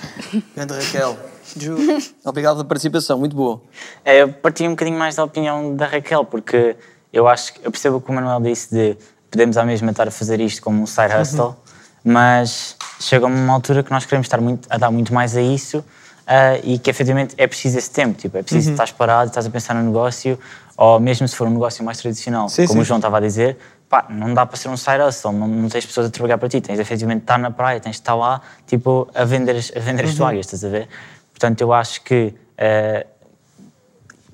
Grande 0.55 0.73
Raquel. 0.73 1.17
Ju, 1.57 1.77
obrigado 2.23 2.57
pela 2.57 2.65
participação, 2.65 3.17
muito 3.17 3.35
boa. 3.35 3.61
É, 4.05 4.21
eu 4.21 4.31
partilho 4.31 4.69
um 4.69 4.73
bocadinho 4.73 4.97
mais 4.97 5.15
da 5.15 5.23
opinião 5.23 5.75
da 5.75 5.87
Raquel, 5.87 6.23
porque 6.25 6.75
eu 7.11 7.27
acho 7.27 7.53
que 7.53 7.65
eu 7.65 7.71
percebo 7.71 7.97
o 7.97 8.01
que 8.01 8.11
o 8.11 8.13
Manuel 8.13 8.39
disse 8.39 8.73
de 8.73 8.97
podemos 9.31 9.57
à 9.57 9.65
mesma 9.65 9.91
estar 9.91 10.07
a 10.07 10.11
fazer 10.11 10.39
isto 10.39 10.61
como 10.61 10.81
um 10.81 10.85
side 10.85 11.15
hustle, 11.15 11.45
uhum. 11.45 11.55
mas 12.03 12.75
chega 12.99 13.25
a 13.25 13.27
uma 13.27 13.53
altura 13.53 13.83
que 13.83 13.91
nós 13.91 14.05
queremos 14.05 14.25
estar 14.25 14.41
muito, 14.41 14.67
a 14.69 14.77
dar 14.77 14.91
muito 14.91 15.13
mais 15.13 15.35
a 15.35 15.41
isso 15.41 15.79
uh, 15.79 16.59
e 16.63 16.77
que 16.77 16.89
efetivamente 16.89 17.35
é 17.37 17.47
preciso 17.47 17.77
esse 17.77 17.91
tempo, 17.91 18.17
tipo, 18.17 18.37
é 18.37 18.43
preciso 18.43 18.69
uhum. 18.69 18.73
estar 18.73 18.91
parado, 18.93 19.29
estás 19.29 19.45
a 19.45 19.49
pensar 19.49 19.75
no 19.75 19.83
negócio, 19.83 20.37
ou 20.77 20.99
mesmo 20.99 21.27
se 21.27 21.35
for 21.35 21.47
um 21.47 21.51
negócio 21.51 21.83
mais 21.83 21.97
tradicional, 21.97 22.49
sim, 22.49 22.65
como 22.67 22.79
sim. 22.79 22.81
o 22.81 22.85
João 22.85 22.97
estava 22.97 23.17
a 23.17 23.21
dizer, 23.21 23.57
pá, 23.89 24.05
não 24.07 24.33
dá 24.33 24.45
para 24.45 24.55
ser 24.55 24.69
um 24.69 24.77
side 24.77 25.01
hustle, 25.01 25.33
não, 25.33 25.47
não 25.47 25.67
tens 25.67 25.85
pessoas 25.85 26.07
a 26.07 26.09
trabalhar 26.11 26.37
para 26.37 26.47
ti, 26.47 26.61
tens 26.61 26.79
efetivamente 26.79 27.21
de 27.21 27.23
estar 27.23 27.39
na 27.39 27.49
praia, 27.49 27.79
tens 27.79 27.93
de 27.93 28.01
estar 28.01 28.13
lá, 28.13 28.39
tipo, 28.67 29.09
a 29.15 29.25
vender, 29.25 29.55
a 29.75 29.79
vender 29.79 30.03
as 30.03 30.11
uhum. 30.11 30.17
toalhas, 30.17 30.45
estás 30.45 30.63
a 30.63 30.69
ver? 30.69 30.87
Portanto, 31.33 31.59
eu 31.61 31.73
acho 31.73 32.01
que 32.03 32.35
uh, 32.59 33.07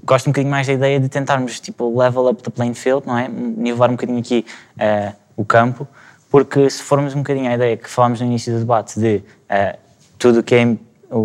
gosto 0.03 0.28
um 0.28 0.32
bocadinho 0.32 0.51
mais 0.51 0.68
da 0.68 0.74
ideia 0.74 0.99
de 0.99 1.08
tentarmos, 1.08 1.60
tipo, 1.62 1.97
level 1.97 2.28
up 2.28 2.43
the 2.43 2.51
playing 2.51 2.74
field, 2.74 3.08
não 3.08 3.18
é? 3.18 3.30
Nivelar 3.30 3.89
um 3.89 3.93
bocadinho 3.93 4.20
aqui 4.20 4.45
uh, 4.76 5.16
o 5.38 5.45
campo, 5.45 5.88
porque 6.30 6.70
se 6.70 6.84
formos 6.84 7.16
um 7.16 7.20
bocadinho 7.20 7.49
à 7.49 7.53
ideia 7.53 7.78
que 7.78 7.89
falámos 7.89 8.20
no 8.20 8.28
início 8.28 8.53
do 8.53 8.60
debate 8.60 8.99
de 8.99 9.24
uh, 9.49 9.78
tudo 10.20 10.39
o 10.39 10.43
que 10.43 10.56
é 10.56 10.78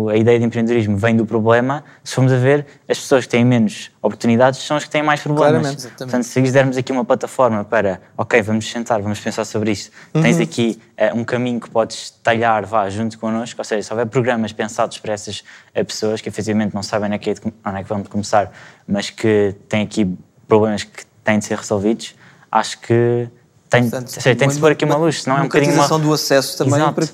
a 0.09 0.15
ideia 0.15 0.39
de 0.39 0.45
empreendedorismo 0.45 0.95
vem 0.97 1.15
do 1.15 1.25
problema, 1.25 1.83
se 2.03 2.13
formos 2.13 2.31
a 2.31 2.37
ver, 2.37 2.65
as 2.87 2.99
pessoas 2.99 3.25
que 3.25 3.31
têm 3.31 3.43
menos 3.43 3.91
oportunidades 4.01 4.59
são 4.61 4.77
as 4.77 4.83
que 4.83 4.89
têm 4.89 5.03
mais 5.03 5.21
problemas. 5.21 5.61
Claramente, 5.61 5.97
Portanto, 5.97 6.23
se 6.23 6.39
lhes 6.39 6.51
dermos 6.51 6.77
aqui 6.77 6.91
uma 6.91 7.03
plataforma 7.03 7.63
para, 7.63 8.01
ok, 8.17 8.41
vamos 8.41 8.69
sentar, 8.69 9.01
vamos 9.01 9.19
pensar 9.19 9.45
sobre 9.45 9.71
isto, 9.71 9.91
uhum. 10.13 10.21
tens 10.21 10.39
aqui 10.39 10.79
uh, 10.97 11.17
um 11.17 11.23
caminho 11.23 11.59
que 11.59 11.69
podes 11.69 12.11
talhar, 12.23 12.65
vá, 12.65 12.89
junto 12.89 13.17
connosco, 13.17 13.59
ou 13.59 13.65
seja, 13.65 13.83
se 13.83 13.91
houver 13.91 14.05
programas 14.05 14.53
pensados 14.53 14.97
para 14.99 15.13
essas 15.13 15.39
uh, 15.75 15.85
pessoas 15.85 16.21
que 16.21 16.29
efetivamente 16.29 16.73
não 16.73 16.83
sabem 16.83 17.07
onde 17.07 17.15
é, 17.15 17.19
que 17.19 17.29
é 17.29 17.33
de, 17.33 17.41
onde 17.43 17.77
é 17.77 17.83
que 17.83 17.89
vão 17.89 18.03
começar, 18.03 18.51
mas 18.87 19.09
que 19.09 19.55
têm 19.67 19.83
aqui 19.83 20.17
problemas 20.47 20.83
que 20.83 21.05
têm 21.23 21.39
de 21.39 21.45
ser 21.45 21.57
resolvidos, 21.57 22.15
acho 22.51 22.79
que 22.79 23.29
tem, 23.69 23.83
Portanto, 23.83 24.09
seja, 24.09 24.35
tem 24.35 24.47
de 24.49 24.53
se 24.53 24.59
pôr 24.59 24.73
aqui 24.73 24.83
uma 24.83 24.97
luz, 24.97 25.23
senão 25.23 25.37
é 25.37 25.39
um 25.41 25.43
bocadinho 25.43 25.73
uma... 25.73 25.99
do 25.99 26.13
acesso 26.13 26.57
também 26.57 26.75
Exato. 26.75 26.93
para 26.93 27.07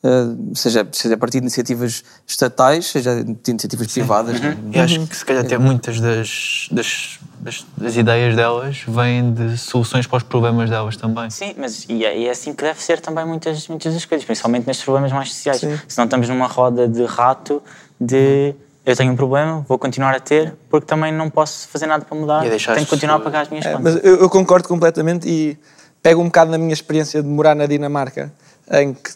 Uh, 0.00 0.54
seja, 0.54 0.86
seja 0.92 1.16
a 1.16 1.18
partir 1.18 1.38
de 1.40 1.44
iniciativas 1.44 2.04
estatais, 2.24 2.86
seja 2.86 3.24
de 3.24 3.50
iniciativas 3.50 3.90
Sim. 3.90 4.00
privadas. 4.00 4.38
Uhum. 4.38 4.70
E 4.72 4.78
acho 4.78 5.04
que 5.06 5.16
se 5.16 5.24
calhar 5.24 5.44
até 5.44 5.58
muitas 5.58 6.00
das, 6.00 6.68
das, 6.70 7.18
das, 7.40 7.66
das, 7.76 7.96
ideias 7.96 8.36
delas 8.36 8.84
vêm 8.86 9.32
de 9.32 9.58
soluções 9.58 10.06
para 10.06 10.18
os 10.18 10.22
problemas 10.22 10.70
delas 10.70 10.96
também. 10.96 11.28
Sim, 11.30 11.52
mas 11.58 11.84
e 11.88 12.04
é, 12.04 12.16
e 12.16 12.26
é 12.28 12.30
assim 12.30 12.54
que 12.54 12.62
deve 12.62 12.80
ser 12.80 13.00
também 13.00 13.26
muitas, 13.26 13.66
muitas 13.66 13.92
das 13.92 14.04
coisas, 14.04 14.24
principalmente 14.24 14.68
nestes 14.68 14.84
problemas 14.84 15.10
mais 15.10 15.32
sociais. 15.32 15.58
Sim. 15.58 15.76
Se 15.88 15.98
não 15.98 16.04
estamos 16.04 16.28
numa 16.28 16.46
roda 16.46 16.86
de 16.86 17.04
rato 17.04 17.60
de 18.00 18.54
eu 18.86 18.96
tenho 18.96 19.12
um 19.12 19.16
problema, 19.16 19.64
vou 19.68 19.78
continuar 19.78 20.14
a 20.14 20.20
ter, 20.20 20.54
porque 20.70 20.86
também 20.86 21.12
não 21.12 21.28
posso 21.28 21.68
fazer 21.68 21.86
nada 21.86 22.04
para 22.04 22.16
mudar, 22.16 22.42
tenho 22.42 22.58
que 22.58 22.86
continuar 22.86 23.16
a 23.16 23.20
pagar 23.20 23.42
as 23.42 23.50
minhas 23.50 23.66
é, 23.66 23.72
contas. 23.72 23.94
Mas 23.96 24.04
eu, 24.04 24.16
eu 24.16 24.30
concordo 24.30 24.66
completamente 24.66 25.28
e 25.28 25.58
pego 26.02 26.22
um 26.22 26.26
bocado 26.26 26.52
na 26.52 26.56
minha 26.56 26.72
experiência 26.72 27.22
de 27.22 27.28
morar 27.28 27.54
na 27.54 27.66
Dinamarca, 27.66 28.32
em 28.70 28.94
que 28.94 29.10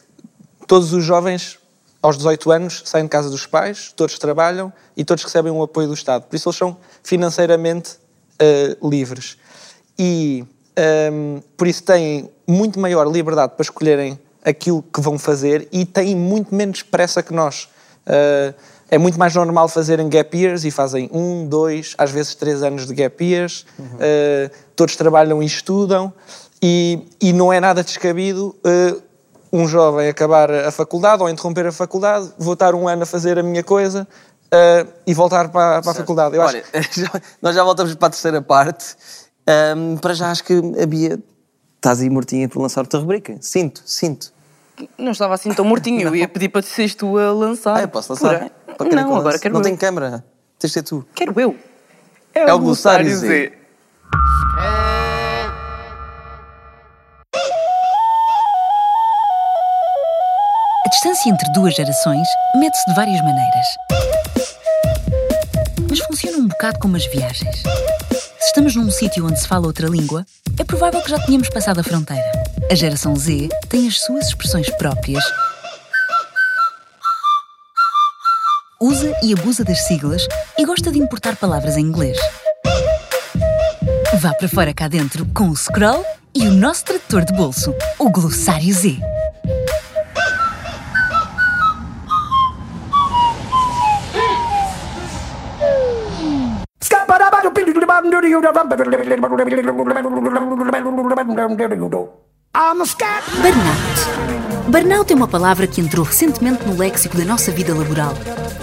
Todos 0.73 0.95
os 0.95 1.05
jovens, 1.05 1.59
aos 2.01 2.17
18 2.17 2.51
anos, 2.51 2.83
saem 2.87 3.05
de 3.05 3.11
casa 3.11 3.29
dos 3.29 3.45
pais, 3.45 3.93
todos 3.95 4.19
trabalham 4.19 4.73
e 4.97 5.05
todos 5.05 5.23
recebem 5.23 5.53
o 5.53 5.63
apoio 5.63 5.87
do 5.87 5.93
Estado. 5.93 6.23
Por 6.23 6.35
isso, 6.35 6.49
eles 6.49 6.57
são 6.57 6.79
financeiramente 7.03 7.99
uh, 8.41 8.89
livres. 8.89 9.37
E 9.99 10.43
um, 10.43 11.37
ehm, 11.37 11.43
por 11.59 11.67
isso 11.67 11.83
têm 11.83 12.31
muito 12.49 12.81
maior 12.81 13.07
liberdade 13.07 13.53
para 13.55 13.63
escolherem 13.63 14.19
aquilo 14.43 14.83
que 14.83 14.99
vão 15.03 15.19
fazer 15.19 15.69
e 15.71 15.85
têm 15.85 16.17
muito 16.17 16.55
menos 16.55 16.83
pressa 16.83 17.23
que 17.23 17.35
nós. 17.35 17.69
Uh, 18.07 18.55
é 18.91 18.97
muito 18.97 19.19
mais 19.19 19.35
normal 19.35 19.69
fazerem 19.69 20.09
gap 20.09 20.35
years 20.35 20.65
e 20.65 20.71
fazem 20.71 21.11
um, 21.13 21.47
dois, 21.47 21.95
às 21.99 22.11
vezes 22.11 22.35
três 22.35 22.63
anos 22.63 22.87
de 22.87 22.95
gap 22.95 23.23
years. 23.23 23.67
Uhum. 23.79 23.85
Uh, 23.85 24.51
todos 24.75 24.97
trabalham 24.97 25.43
e 25.43 25.45
estudam 25.45 26.11
e, 26.63 27.07
e 27.21 27.31
não 27.35 27.53
é 27.53 27.61
nada 27.61 27.85
descabido 27.85 28.57
uh, 28.65 29.12
um 29.53 29.69
jovem 29.69 30.09
acabar 30.09 30.51
a 30.51 30.71
faculdade 30.71 31.23
ou 31.23 31.29
interromper 31.29 31.67
a 31.67 31.73
faculdade, 31.73 32.33
vou 32.39 32.55
estar 32.55 32.75
um 32.75 32.89
ano 32.89 33.03
a 33.03 33.07
fazer 33.07 33.39
a 33.39 33.43
minha 33.43 33.63
coisa 33.63 34.09
uh, 34.47 34.89
e 35.07 35.13
voltar 35.13 35.51
para, 35.51 35.83
para 35.83 35.91
a 35.91 35.95
faculdade. 35.95 36.37
Eu 36.37 36.43
Olha, 36.43 36.65
acho... 36.73 37.05
nós 37.41 37.55
já 37.55 37.63
voltamos 37.63 37.95
para 37.95 38.09
a 38.09 38.11
terceira 38.11 38.41
parte. 38.41 38.97
Um, 39.77 39.97
para 39.97 40.15
já 40.15 40.31
acho 40.31 40.45
que 40.45 40.55
a 40.81 40.87
Bia 40.87 41.19
estás 41.77 42.01
aí 42.01 42.09
mortinha 42.09 42.49
por 42.49 42.63
lançar 42.63 42.81
outra 42.81 42.99
rubrica. 43.01 43.37
Sinto, 43.41 43.83
sinto. 43.85 44.33
Não 44.97 45.13
estava 45.13 45.35
assim 45.35 45.53
tão 45.53 45.65
mortinho, 45.65 46.09
eu 46.09 46.17
ia 46.17 46.27
pedir 46.27 46.49
para 46.49 46.63
seres 46.63 46.95
tu 46.95 47.19
a 47.19 47.31
lançar. 47.33 47.77
Ah, 47.77 47.83
eu 47.83 47.89
posso 47.89 48.13
lançar? 48.13 48.51
Pura. 48.79 48.95
Não, 48.95 49.17
agora 49.17 49.39
quero 49.39 49.53
Não 49.53 49.61
eu. 49.61 49.65
tem 49.65 49.77
câmara, 49.77 50.25
tens 50.59 50.71
de 50.71 50.75
ser 50.75 50.83
tu. 50.83 51.05
Quero 51.15 51.39
eu. 51.39 51.57
É, 52.35 52.49
é 52.49 52.55
o 52.55 52.59
glossário 52.59 53.15
Z. 53.15 53.27
Z. 53.27 53.53
distância 61.03 61.31
entre 61.31 61.53
duas 61.53 61.75
gerações 61.75 62.29
mede-se 62.55 62.85
de 62.87 62.95
várias 62.95 63.21
maneiras. 63.23 63.67
Mas 65.91 65.99
funciona 65.99 66.39
um 66.39 66.47
bocado 66.47 66.79
como 66.79 66.97
as 66.97 67.05
viagens. 67.07 67.57
Se 68.39 68.47
estamos 68.47 68.77
num 68.77 68.89
sítio 68.89 69.27
onde 69.27 69.41
se 69.41 69.49
fala 69.49 69.67
outra 69.67 69.89
língua, 69.89 70.25
é 70.57 70.63
provável 70.63 71.03
que 71.03 71.11
já 71.11 71.19
tenhamos 71.19 71.49
passado 71.49 71.81
a 71.81 71.83
fronteira. 71.83 72.31
A 72.71 72.75
geração 72.77 73.17
Z 73.17 73.49
tem 73.69 73.89
as 73.89 74.01
suas 74.01 74.29
expressões 74.29 74.71
próprias, 74.77 75.25
usa 78.81 79.13
e 79.25 79.33
abusa 79.33 79.65
das 79.65 79.81
siglas 79.81 80.25
e 80.57 80.65
gosta 80.65 80.93
de 80.93 81.01
importar 81.01 81.35
palavras 81.35 81.77
em 81.77 81.81
inglês. 81.81 82.17
Vá 84.21 84.33
para 84.35 84.49
fora 84.49 84.73
cá 84.73 84.87
dentro 84.87 85.27
com 85.35 85.49
o 85.49 85.57
Scroll 85.57 86.05
e 86.33 86.47
o 86.47 86.53
nosso 86.53 86.85
tradutor 86.85 87.25
de 87.25 87.33
bolso, 87.33 87.75
o 87.99 88.09
Glossário 88.09 88.73
Z. 88.73 89.12
Burnout. 103.41 104.71
Burnout 104.71 105.13
é 105.13 105.17
uma 105.17 105.27
palavra 105.27 105.67
que 105.67 105.81
entrou 105.81 106.05
recentemente 106.05 106.65
no 106.67 106.77
léxico 106.77 107.17
da 107.17 107.25
nossa 107.25 107.51
vida 107.51 107.75
laboral. 107.75 108.13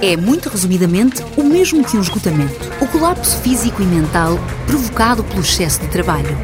É, 0.01 0.15
muito 0.15 0.47
resumidamente, 0.47 1.21
o 1.35 1.43
mesmo 1.43 1.83
que 1.83 1.97
um 1.97 2.01
esgotamento, 2.01 2.55
o 2.79 2.87
colapso 2.87 3.37
físico 3.41 3.81
e 3.81 3.85
mental 3.85 4.39
provocado 4.65 5.23
pelo 5.23 5.41
excesso 5.41 5.81
de 5.81 5.87
trabalho. 5.89 6.37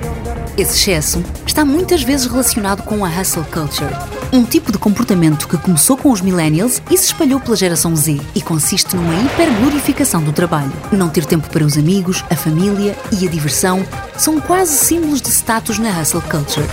Esse 0.58 0.74
excesso 0.74 1.24
está 1.46 1.64
muitas 1.64 2.04
vezes 2.04 2.26
relacionado 2.26 2.84
com 2.84 3.06
a 3.06 3.10
hustle 3.10 3.46
culture, 3.46 3.94
um 4.36 4.44
tipo 4.44 4.70
de 4.72 4.78
comportamento 4.78 5.48
que 5.48 5.58
começou 5.58 5.96
com 5.96 6.12
os 6.12 6.20
millennials 6.20 6.82
e 6.92 6.98
se 6.98 7.06
espalhou 7.06 7.40
pela 7.40 7.56
geração 7.56 7.96
Z 7.96 8.20
e 8.36 8.42
consiste 8.42 8.96
numa 8.96 9.16
hiperglorificação 9.22 10.22
do 10.22 10.34
trabalho. 10.34 10.72
Não 10.92 11.08
ter 11.10 11.26
tempo 11.26 11.50
para 11.50 11.64
os 11.64 11.78
amigos, 11.78 12.24
a 12.30 12.36
família 12.36 12.98
e 13.12 13.26
a 13.26 13.30
diversão 13.30 13.86
são 14.18 14.42
quase 14.42 14.76
símbolos 14.76 15.22
de 15.22 15.30
status 15.30 15.80
na 15.80 15.90
hustle 16.02 16.22
culture. 16.24 16.68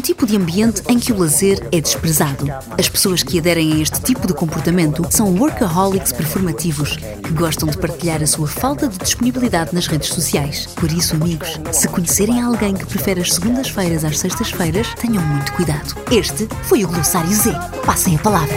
Um 0.00 0.02
tipo 0.02 0.26
de 0.26 0.34
ambiente 0.34 0.82
em 0.88 0.98
que 0.98 1.12
o 1.12 1.18
lazer 1.18 1.68
é 1.70 1.78
desprezado. 1.78 2.46
As 2.78 2.88
pessoas 2.88 3.22
que 3.22 3.38
aderem 3.38 3.74
a 3.74 3.76
este 3.82 4.00
tipo 4.00 4.26
de 4.26 4.32
comportamento 4.32 5.06
são 5.10 5.30
workaholics 5.34 6.10
performativos 6.10 6.96
que 6.96 7.34
gostam 7.34 7.68
de 7.68 7.76
partilhar 7.76 8.22
a 8.22 8.26
sua 8.26 8.48
falta 8.48 8.88
de 8.88 8.96
disponibilidade 8.96 9.74
nas 9.74 9.86
redes 9.86 10.08
sociais. 10.08 10.64
Por 10.68 10.90
isso, 10.90 11.16
amigos, 11.16 11.60
se 11.70 11.86
conhecerem 11.86 12.40
alguém 12.40 12.72
que 12.72 12.86
prefere 12.86 13.20
as 13.20 13.34
segundas-feiras 13.34 14.02
às 14.02 14.18
sextas-feiras, 14.18 14.86
tenham 14.94 15.22
muito 15.22 15.52
cuidado. 15.52 15.94
Este 16.10 16.48
foi 16.62 16.82
o 16.82 16.88
Glossário 16.88 17.34
Z. 17.34 17.52
Passem 17.84 18.16
a 18.16 18.18
palavra. 18.20 18.56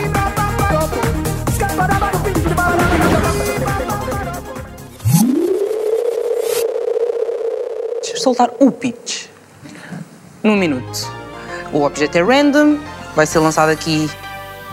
Soltar 8.15 8.49
o 8.61 8.71
pitch. 8.71 9.25
Num 10.41 10.55
minuto. 10.55 11.22
O 11.73 11.83
objeto 11.83 12.15
é 12.19 12.21
random, 12.21 12.77
vai 13.15 13.25
ser 13.25 13.39
lançado 13.39 13.69
aqui 13.69 14.07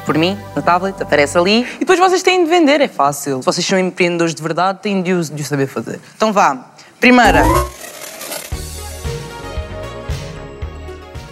por 0.04 0.18
mim, 0.18 0.38
no 0.54 0.60
tablet, 0.60 1.02
aparece 1.02 1.38
ali. 1.38 1.66
E 1.76 1.78
depois 1.78 1.98
vocês 1.98 2.22
têm 2.22 2.44
de 2.44 2.50
vender, 2.50 2.82
é 2.82 2.88
fácil. 2.88 3.38
Se 3.38 3.46
vocês 3.46 3.66
são 3.66 3.78
empreendedores 3.78 4.34
de 4.34 4.42
verdade, 4.42 4.80
têm 4.82 5.02
de 5.02 5.14
o, 5.14 5.24
de 5.24 5.40
o 5.40 5.44
saber 5.44 5.66
fazer. 5.66 5.98
Então 6.14 6.30
vá. 6.30 6.72
Primeira. 7.00 7.42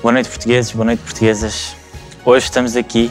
Boa 0.01 0.12
noite, 0.12 0.31
portugueses, 0.31 0.73
boa 0.73 0.87
noite, 0.87 1.03
portuguesas. 1.03 1.77
Hoje 2.25 2.47
estamos 2.47 2.75
aqui 2.75 3.11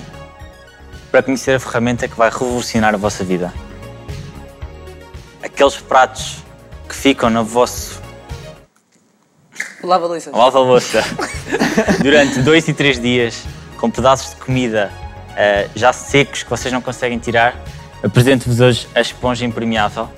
para 1.12 1.22
conhecer 1.22 1.52
a 1.52 1.60
ferramenta 1.60 2.08
que 2.08 2.18
vai 2.18 2.32
revolucionar 2.32 2.92
a 2.96 2.98
vossa 2.98 3.24
vida. 3.24 3.54
Aqueles 5.44 5.78
pratos 5.78 6.38
que 6.90 6.96
ficam 6.96 7.30
no 7.30 7.44
vosso 7.44 8.02
Lava-louça. 9.88 10.32
lava-louça 10.32 11.02
durante 12.04 12.42
dois 12.42 12.68
e 12.68 12.74
três 12.74 13.00
dias, 13.00 13.46
com 13.78 13.90
pedaços 13.90 14.32
de 14.32 14.36
comida 14.36 14.92
eh, 15.38 15.70
já 15.74 15.94
secos 15.94 16.44
que 16.44 16.50
vocês 16.50 16.74
não 16.74 16.82
conseguem 16.82 17.18
tirar, 17.18 17.56
apresento-vos 18.04 18.60
hoje 18.60 18.86
a 18.94 19.00
esponja 19.00 19.46
impermeável 19.46 20.10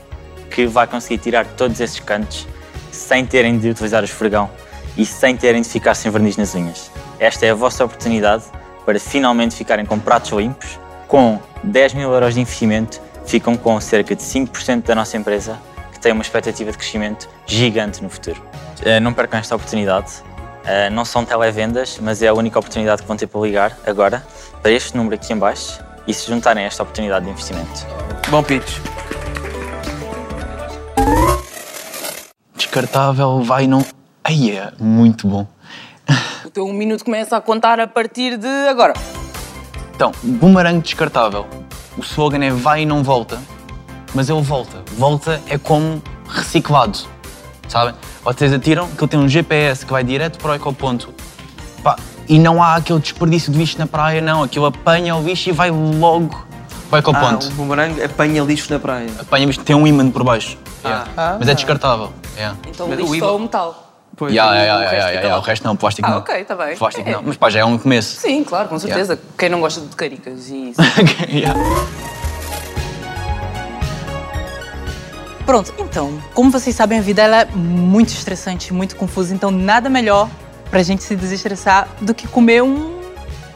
que 0.50 0.66
vai 0.66 0.88
conseguir 0.88 1.20
tirar 1.20 1.46
todos 1.46 1.80
esses 1.80 2.00
cantos 2.00 2.48
sem 2.92 3.24
terem 3.24 3.60
de 3.60 3.70
utilizar 3.70 4.02
o 4.02 4.06
esfregão 4.06 4.50
e 4.98 5.06
sem 5.06 5.38
terem 5.38 5.62
de 5.62 5.70
ficar 5.70 5.94
sem 5.94 6.12
verniz 6.12 6.36
nas 6.36 6.56
unhas. 6.56 6.90
Esta 7.20 7.46
é 7.46 7.52
a 7.52 7.56
vossa 7.56 7.86
oportunidade 7.86 8.46
para 8.88 9.00
finalmente 9.00 9.56
ficarem 9.56 9.86
com 9.86 10.00
pratos 10.00 10.32
limpos. 10.32 10.80
Com 11.08 11.40
10 11.64 11.94
mil 11.94 12.12
euros 12.12 12.34
de 12.34 12.42
investimento, 12.42 13.00
ficam 13.24 13.56
com 13.56 13.80
cerca 13.80 14.16
de 14.16 14.24
5% 14.24 14.82
da 14.82 14.96
nossa 14.96 15.16
empresa, 15.16 15.60
que 15.92 16.00
tem 16.00 16.12
uma 16.12 16.24
expectativa 16.24 16.72
de 16.72 16.78
crescimento 16.78 17.30
gigante 17.46 18.02
no 18.02 18.10
futuro. 18.10 18.42
Eh, 18.84 19.00
Não 19.00 19.14
percam 19.14 19.40
esta 19.40 19.56
oportunidade. 19.56 20.12
Eh, 20.66 20.90
Não 20.90 21.06
são 21.06 21.26
televendas, 21.26 21.98
mas 22.02 22.22
é 22.22 22.28
a 22.28 22.34
única 22.34 22.60
oportunidade 22.60 23.02
que 23.02 23.08
vão 23.08 23.18
ter 23.18 23.28
para 23.28 23.42
ligar 23.42 23.78
agora 23.86 24.26
para 24.62 24.72
este 24.72 24.96
número 24.96 25.16
aqui 25.16 25.34
em 25.34 25.38
baixo 25.38 25.80
e 26.08 26.14
se 26.14 26.28
juntarem 26.28 26.64
a 26.64 26.68
esta 26.68 26.84
oportunidade 26.84 27.26
de 27.26 27.32
investimento. 27.32 27.86
Bom 28.30 28.44
pitch. 28.44 28.78
Descartável, 32.56 33.42
vai 33.44 33.68
não. 33.68 33.86
Aí 34.24 34.52
é 34.52 34.72
muito 34.80 35.28
bom. 35.28 35.48
O 36.46 36.50
teu 36.50 36.66
um 36.66 36.74
minuto 36.74 37.06
começa 37.06 37.38
a 37.38 37.42
contar 37.42 37.80
a 37.80 37.88
partir 37.88 38.38
de 38.38 38.48
agora. 38.70 38.94
Então, 39.96 40.12
boomerang 40.24 40.80
descartável. 40.82 41.46
O 41.98 42.02
slogan 42.02 42.44
é 42.44 42.50
vai 42.52 42.82
e 42.84 42.86
não 42.86 43.04
volta, 43.04 43.40
mas 44.14 44.30
ele 44.30 44.42
volta. 44.42 44.82
Volta 44.98 45.42
é 45.48 45.58
como 45.58 46.02
reciclado, 46.28 46.98
sabem? 47.68 47.94
Vocês 48.24 48.52
atiram 48.54 48.88
que 48.90 49.02
ele 49.04 49.10
tem 49.10 49.20
um 49.20 49.28
GPS 49.28 49.86
que 49.86 49.92
vai 49.92 50.04
direto 50.04 50.38
para 50.40 50.52
o 50.52 50.56
ecoponto. 50.56 51.14
Pá, 51.84 51.96
e 52.28 52.38
não 52.38 52.62
há 52.62 52.76
aquele 52.76 53.00
desperdício 53.00 53.52
de 53.52 53.58
lixo 53.58 53.78
na 53.80 53.88
praia, 53.88 54.22
não. 54.22 54.44
Aquilo 54.44 54.66
apanha 54.66 55.16
o 55.16 55.24
lixo 55.24 55.50
e 55.50 55.52
vai 55.52 55.72
logo 55.72 56.46
para 56.90 56.98
o 56.98 57.00
ecoponto. 57.00 57.48
Ah, 57.48 57.50
o 57.50 57.56
boomerang 57.56 58.04
apanha 58.04 58.44
lixo 58.44 58.72
na 58.72 58.80
praia. 58.80 59.10
Apanha 59.20 59.46
lixo, 59.46 59.62
tem 59.62 59.76
um 59.76 59.88
imã 59.88 60.10
por 60.12 60.24
baixo. 60.24 60.58
Yeah. 60.84 61.08
Ah. 61.16 61.38
Mas 61.40 61.48
é 61.48 61.54
descartável. 61.56 62.12
Yeah. 62.36 62.58
Então 62.68 62.88
Mas 62.88 63.00
lixo 63.00 63.14
o 63.14 63.20
só 63.20 63.36
o 63.36 63.40
metal. 63.40 63.86
Pois, 64.18 64.34
Yeah, 64.34 64.54
yeah, 64.54 64.76
o 64.76 64.82
yeah, 64.82 64.98
resto 64.98 65.14
yeah, 65.16 65.30
lá. 65.36 65.40
O 65.40 65.42
resto 65.42 65.64
não, 65.64 65.76
plástico 65.78 66.08
Ah, 66.08 66.12
não. 66.12 66.18
ok, 66.20 66.36
está 66.42 66.56
bem. 66.56 66.76
Plástico 66.76 67.08
É. 67.08 67.14
não. 67.14 67.24
Mas 67.24 67.38
pá, 67.38 67.50
já 67.50 67.62
é 67.62 67.66
um 67.66 67.78
começo. 67.78 68.20
Sim, 68.20 68.44
claro, 68.44 68.68
com 68.68 68.78
certeza. 68.78 69.14
Yeah. 69.14 69.34
Quem 69.38 69.50
não 69.50 69.62
gosta 69.62 69.80
de 69.80 69.96
caricas 69.96 70.50
e 70.50 70.72
isso. 70.72 70.82
Yeah. 71.32 71.58
Pronto, 75.50 75.74
então, 75.80 76.22
como 76.36 76.52
vocês 76.52 76.76
sabem, 76.76 77.00
a 77.00 77.02
vida 77.02 77.24
ela 77.24 77.42
é 77.42 77.46
muito 77.46 78.10
estressante, 78.10 78.72
muito 78.72 78.96
confusa, 78.96 79.34
então 79.34 79.50
nada 79.50 79.90
melhor 79.90 80.30
pra 80.70 80.84
gente 80.84 81.02
se 81.02 81.16
desestressar 81.16 81.88
do 82.00 82.14
que 82.14 82.28
comer 82.28 82.62
um 82.62 83.00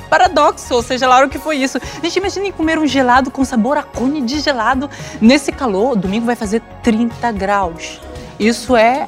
paradoxo, 0.10 0.74
ou 0.74 0.82
seja 0.82 1.08
lá 1.08 1.24
o 1.24 1.30
que 1.30 1.38
foi 1.38 1.58
isso. 1.58 1.78
Gente, 2.02 2.18
imaginem 2.18 2.52
comer 2.52 2.80
um 2.80 2.88
gelado 2.88 3.30
com 3.30 3.46
sabor 3.46 3.78
a 3.78 3.84
cone 3.84 4.24
de 4.24 4.40
gelado 4.40 4.90
nesse 5.22 5.52
calor. 5.52 5.96
Domingo 5.96 6.26
vai 6.26 6.36
fazer 6.36 6.64
30 6.82 7.32
graus. 7.34 8.02
Isso 8.40 8.76
é. 8.76 9.06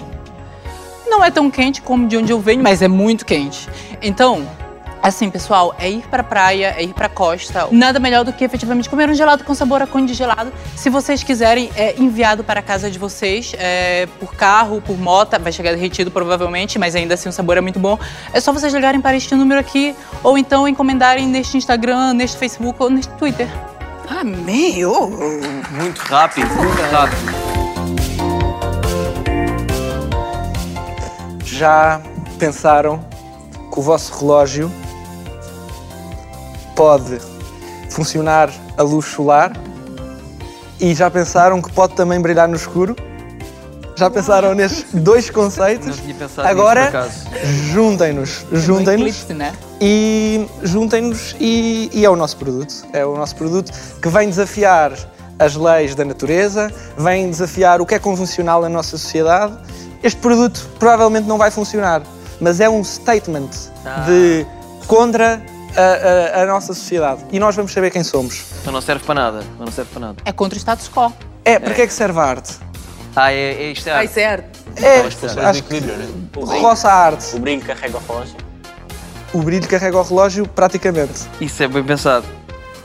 Não 1.08 1.24
é 1.24 1.32
tão 1.32 1.50
quente 1.50 1.82
como 1.82 2.08
de 2.08 2.18
onde 2.18 2.32
eu 2.32 2.40
venho, 2.40 2.62
mas 2.62 2.84
é 2.84 2.88
muito 2.88 3.26
quente. 3.26 3.68
Então, 4.00 4.48
assim, 5.08 5.30
pessoal, 5.30 5.76
é 5.78 5.90
ir 5.90 6.04
pra 6.08 6.24
praia, 6.24 6.74
é 6.78 6.84
ir 6.84 6.94
pra 6.94 7.08
costa. 7.08 7.68
Nada 7.72 8.00
melhor 8.00 8.26
do 8.26 8.34
que 8.34 8.44
efetivamente 8.44 8.90
comer 8.90 9.08
um 9.08 9.14
gelado 9.14 9.44
com 9.44 9.54
sabor 9.54 9.82
a 9.82 9.88
cone 9.88 10.08
de 10.08 10.16
gelado. 10.16 10.52
Se 10.76 10.90
vocês 10.90 11.22
quiserem, 11.22 11.70
é 11.76 11.96
enviado 12.00 12.44
para 12.44 12.60
a 12.60 12.64
casa 12.64 12.90
de 12.90 12.98
vocês, 12.98 13.54
é, 13.58 14.08
por 14.20 14.34
carro, 14.34 14.82
por 14.82 14.98
moto, 14.98 15.40
vai 15.40 15.52
chegar 15.52 15.72
derretido 15.74 16.10
provavelmente, 16.10 16.80
mas 16.80 16.96
ainda 16.96 17.14
assim 17.14 17.30
o 17.30 17.32
sabor 17.32 17.56
é 17.58 17.62
muito 17.62 17.80
bom. 17.80 18.00
É 18.34 18.40
só 18.40 18.52
vocês 18.52 18.74
ligarem 18.74 19.00
para 19.00 19.16
este 19.16 19.36
número 19.36 19.60
aqui, 19.60 19.96
ou 20.24 20.38
então 20.38 20.68
encomendarem 20.68 21.28
neste 21.28 21.56
Instagram, 21.56 22.14
neste 22.14 22.38
Facebook 22.38 22.82
ou 22.82 22.90
neste 22.90 23.14
Twitter. 23.14 23.48
Amém! 24.10 24.86
Oh. 24.86 25.08
Muito 25.72 26.00
rápido, 26.00 26.48
muito 26.56 26.82
rápido. 26.92 27.46
Já 31.44 32.02
pensaram 32.40 33.06
que 33.72 33.80
o 33.80 33.82
vosso 33.82 34.18
relógio 34.20 34.72
pode 36.76 37.20
funcionar 37.90 38.52
a 38.78 38.84
luz 38.84 39.06
solar? 39.06 39.54
E 40.80 40.94
já 40.94 41.10
pensaram 41.10 41.62
que 41.62 41.72
pode 41.72 41.96
também 41.96 42.20
brilhar 42.20 42.48
no 42.48 42.56
escuro? 42.56 42.96
Já 43.96 44.10
pensaram 44.10 44.54
nestes 44.54 44.86
dois 44.94 45.30
conceitos? 45.30 45.98
Agora, 46.44 47.10
juntem-nos, 47.72 48.46
juntem-nos 48.52 49.08
eclipse, 49.08 49.34
né? 49.34 49.54
e 49.80 50.46
juntem-nos 50.64 51.34
e, 51.40 51.90
e 51.94 52.04
é 52.04 52.10
o 52.10 52.16
nosso 52.16 52.36
produto. 52.36 52.74
É 52.92 53.06
o 53.06 53.16
nosso 53.16 53.36
produto 53.38 53.72
que 54.02 54.10
vem 54.10 54.28
desafiar 54.28 54.92
as 55.40 55.56
leis 55.56 55.96
da 55.96 56.04
natureza, 56.04 56.70
vem 56.98 57.30
desafiar 57.30 57.80
o 57.80 57.86
que 57.86 57.96
é 57.96 58.00
convencional 58.00 58.62
na 58.62 58.70
nossa 58.70 58.98
sociedade. 58.98 59.58
Este 60.04 60.20
produto 60.20 60.70
provavelmente 60.78 61.26
não 61.26 61.38
vai 61.38 61.50
funcionar, 61.50 62.02
mas 62.42 62.60
é 62.60 62.70
um 62.70 62.84
statement 62.84 63.50
de 64.06 64.46
contra 64.88 65.42
a, 65.78 66.40
a- 66.40 66.44
a 66.44 66.46
nossa 66.46 66.74
sociedade 66.74 67.24
e 67.32 67.40
nós 67.40 67.56
vamos 67.56 67.72
saber 67.72 67.92
quem 67.92 68.04
somos. 68.04 68.46
Então 68.62 68.72
não 68.74 68.82
serve 68.82 69.04
para 69.06 69.16
nada. 69.16 69.44
Não 69.60 69.68
serve 69.72 69.92
para 69.92 70.00
nada. 70.00 70.16
É 70.26 70.32
contra 70.32 70.56
o 70.58 70.60
status 70.60 70.90
quo. 70.90 71.12
É, 71.44 71.60
para 71.60 71.74
que 71.74 71.82
é 71.82 71.88
que 71.88 71.94
serve 71.94 72.20
a 72.20 72.24
arte? 72.24 72.54
Ah, 73.16 73.32
é, 73.32 73.54
é 73.54 73.72
isto 73.72 73.88
é 73.88 73.92
Ai, 73.94 74.06
arte. 74.06 74.14
certo. 74.14 74.60
É, 74.82 75.00
As 75.02 75.14
pessoas 75.14 75.36
do 75.36 75.42
acho 75.42 75.64
que 75.64 75.76
equilíbrio, 75.76 76.06
né? 76.46 76.60
roça 76.60 76.90
a 76.90 76.94
arte. 76.94 77.36
O 77.36 77.40
brinco 77.40 77.66
carrega 77.66 77.98
o 77.98 78.02
relógio. 78.08 78.36
O 79.34 79.42
brilho 79.42 79.68
carrega 79.68 79.98
o 79.98 80.02
relógio 80.04 80.48
praticamente. 80.48 81.22
Isso 81.40 81.62
é 81.64 81.68
bem 81.68 81.84
pensado. 81.84 82.26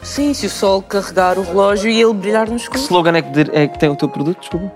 Sim, 0.02 0.32
se 0.34 0.46
o 0.46 0.50
sol 0.50 0.82
carregar 0.82 1.38
o 1.38 1.42
relógio 1.42 1.90
e 1.90 2.00
ele 2.00 2.14
brilhar 2.14 2.48
no 2.48 2.56
Que 2.56 2.62
escuro. 2.62 2.80
slogan 2.82 3.16
é 3.16 3.22
que, 3.22 3.30
de- 3.30 3.50
é 3.56 3.66
que 3.68 3.78
tem 3.78 3.88
o 3.88 3.96
teu 3.96 4.08
produto? 4.08 4.40
Desculpa. 4.40 4.70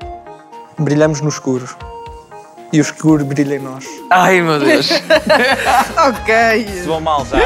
Brilhamos 0.79 1.21
no 1.21 1.29
escuro. 1.29 1.69
E 2.75 2.81
o 2.81 2.83
escuro 2.83 3.25
brilha 3.25 3.55
em 3.55 3.61
nós. 3.61 3.87
Ai, 4.11 4.41
meu 4.41 4.59
Deus. 4.59 4.91
ok. 6.09 6.67
Se 6.67 6.83
vou 6.89 7.01
mal 7.01 7.25
já. 7.25 7.39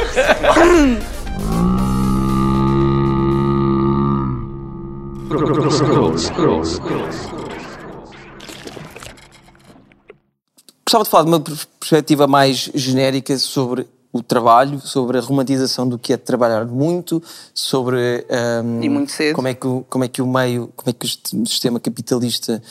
Gostava 10.87 11.05
de 11.05 11.11
falar 11.11 11.25
de 11.25 11.29
uma 11.29 11.41
perspectiva 11.79 12.27
mais 12.27 12.71
genérica 12.75 13.37
sobre 13.37 13.87
o 14.11 14.23
trabalho, 14.23 14.81
sobre 14.81 15.19
a 15.19 15.21
romantização 15.21 15.87
do 15.87 15.99
que 15.99 16.15
é 16.15 16.17
trabalhar 16.17 16.65
muito, 16.65 17.23
sobre 17.53 18.25
ahm, 18.31 18.83
E 18.83 18.89
muito 18.89 19.13
cedo. 19.13 19.35
como 19.35 19.49
é 19.49 19.55
que 19.55 19.67
o, 19.67 19.85
como 19.89 20.05
é 20.05 20.09
que 20.09 20.23
o 20.23 20.27
meio, 20.27 20.73
como 20.75 20.89
é 20.89 20.93
que 20.95 21.07
o 21.07 21.47
sistema 21.47 21.79
capitalista, 21.79 22.63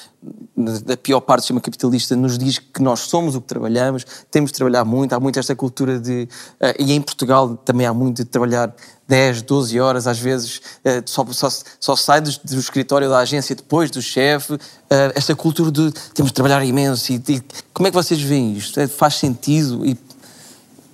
da 0.83 0.97
pior 0.97 1.21
parte 1.21 1.41
do 1.41 1.43
sistema 1.43 1.61
capitalista, 1.61 2.15
nos 2.15 2.39
diz 2.39 2.57
que 2.57 2.81
nós 2.81 3.01
somos 3.01 3.35
o 3.35 3.41
que 3.41 3.47
trabalhamos, 3.47 4.03
temos 4.31 4.51
de 4.51 4.57
trabalhar 4.57 4.83
muito, 4.83 5.13
há 5.13 5.19
muito 5.19 5.37
esta 5.37 5.55
cultura 5.55 5.99
de, 5.99 6.27
ah, 6.59 6.73
e 6.79 6.91
em 6.91 7.01
Portugal 7.01 7.55
também 7.57 7.85
há 7.85 7.93
muito 7.93 8.17
de 8.17 8.25
trabalhar 8.25 8.75
10, 9.07 9.43
12 9.43 9.79
horas, 9.79 10.07
às 10.07 10.17
vezes 10.17 10.59
ah, 10.83 11.03
só, 11.05 11.23
só, 11.31 11.49
só 11.79 11.95
sai 11.95 12.19
do, 12.19 12.31
do 12.31 12.59
escritório 12.59 13.09
da 13.09 13.19
agência 13.19 13.55
depois 13.55 13.91
do 13.91 14.01
chefe, 14.01 14.57
ah, 14.89 15.11
esta 15.13 15.35
cultura 15.35 15.71
de 15.71 15.91
temos 16.15 16.31
de 16.31 16.33
trabalhar 16.33 16.65
imenso 16.65 17.11
e, 17.13 17.21
e 17.29 17.41
como 17.71 17.87
é 17.87 17.91
que 17.91 17.95
vocês 17.95 18.19
veem 18.19 18.53
isto? 18.57 18.87
Faz 18.89 19.15
sentido? 19.15 19.85
E 19.85 19.95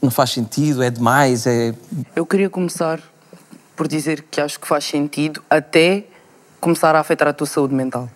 não 0.04 0.12
faz 0.12 0.32
sentido, 0.32 0.84
é 0.84 0.90
demais, 0.90 1.48
é... 1.48 1.74
Eu 2.14 2.26
queria 2.26 2.50
começar 2.50 3.00
por 3.76 3.88
dizer 3.88 4.26
que 4.30 4.42
acho 4.42 4.60
que 4.60 4.68
faz 4.68 4.84
sentido 4.84 5.42
até 5.50 6.04
começar 6.60 6.94
a 6.94 7.00
afetar 7.00 7.30
a 7.30 7.34
tua 7.34 7.48
saúde 7.48 7.74
mental. 7.74 8.10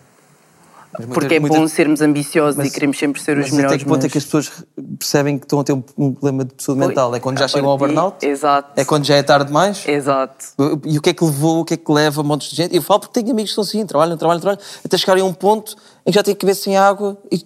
muita- 0.98 1.14
Porque 1.14 1.34
é 1.36 1.40
muita- 1.40 1.56
bom 1.58 1.68
sermos 1.68 2.00
ambiciosos 2.00 2.56
Mas- 2.56 2.68
e 2.68 2.70
queremos 2.70 2.98
sempre 2.98 3.20
ser 3.22 3.36
os 3.38 3.44
Mas 3.44 3.52
melhores. 3.52 3.74
até 3.74 3.78
que 3.84 3.88
ponto 3.88 4.00
é 4.00 4.04
mas- 4.04 4.12
que 4.12 4.18
as 4.18 4.24
pessoas 4.24 4.50
percebem 4.98 5.38
que 5.38 5.44
estão 5.44 5.60
a 5.60 5.64
ter 5.64 5.72
um, 5.72 5.80
problema 5.80 6.44
de 6.44 6.52
saúde 6.62 6.80
mental? 6.86 7.14
É 7.14 7.20
quando 7.20 7.38
já 7.38 7.44
A 7.44 7.48
chegam 7.48 7.70
ao 7.70 7.78
burnout? 7.78 8.24
Exato. 8.26 8.70
É 8.74 8.84
quando 8.84 9.04
já 9.04 9.14
é 9.16 9.22
tarde 9.22 9.46
demais? 9.46 9.86
Exato. 9.86 10.46
E 10.84 10.98
o 10.98 11.02
que 11.02 11.10
é 11.10 11.14
que 11.14 11.22
levou, 11.24 11.60
o 11.60 11.64
que 11.64 11.74
é 11.74 11.76
que 11.76 11.92
leva 11.92 12.22
montes 12.22 12.50
de 12.50 12.56
gente? 12.56 12.74
Eu 12.74 12.82
falo 12.82 13.00
porque 13.00 13.20
tenho 13.20 13.30
amigos 13.32 13.50
que 13.50 13.54
são 13.54 13.64
assim, 13.64 13.84
trabalham, 13.86 14.16
trabalham, 14.16 14.40
trabalham, 14.40 14.62
até 14.84 14.96
chegarem 14.98 15.22
a 15.22 15.26
um 15.26 15.32
ponto 15.34 15.76
em 16.06 16.10
que 16.10 16.14
já 16.14 16.22
têm 16.22 16.34
que 16.34 16.40
cabeça 16.40 16.62
sem 16.64 16.76
água 16.76 17.16
e 17.30 17.44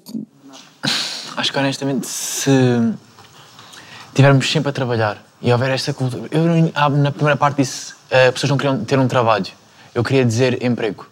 Acho 1.37 1.53
que 1.53 1.59
honestamente, 1.59 2.07
se 2.07 2.51
estivermos 4.13 4.51
sempre 4.51 4.69
a 4.69 4.73
trabalhar 4.73 5.17
e 5.41 5.51
houver 5.51 5.71
esta 5.71 5.93
cultura. 5.93 6.29
Eu, 6.31 6.45
ah, 6.75 6.89
na 6.89 7.11
primeira 7.11 7.37
parte 7.37 7.57
disse 7.57 7.95
eh, 8.11 8.31
pessoas 8.31 8.51
não 8.51 8.59
queriam 8.59 8.85
ter 8.85 8.99
um 8.99 9.09
trabalho. 9.09 9.47
Eu 9.95 10.05
queria 10.05 10.25
dizer 10.25 10.63
emprego. 10.63 11.07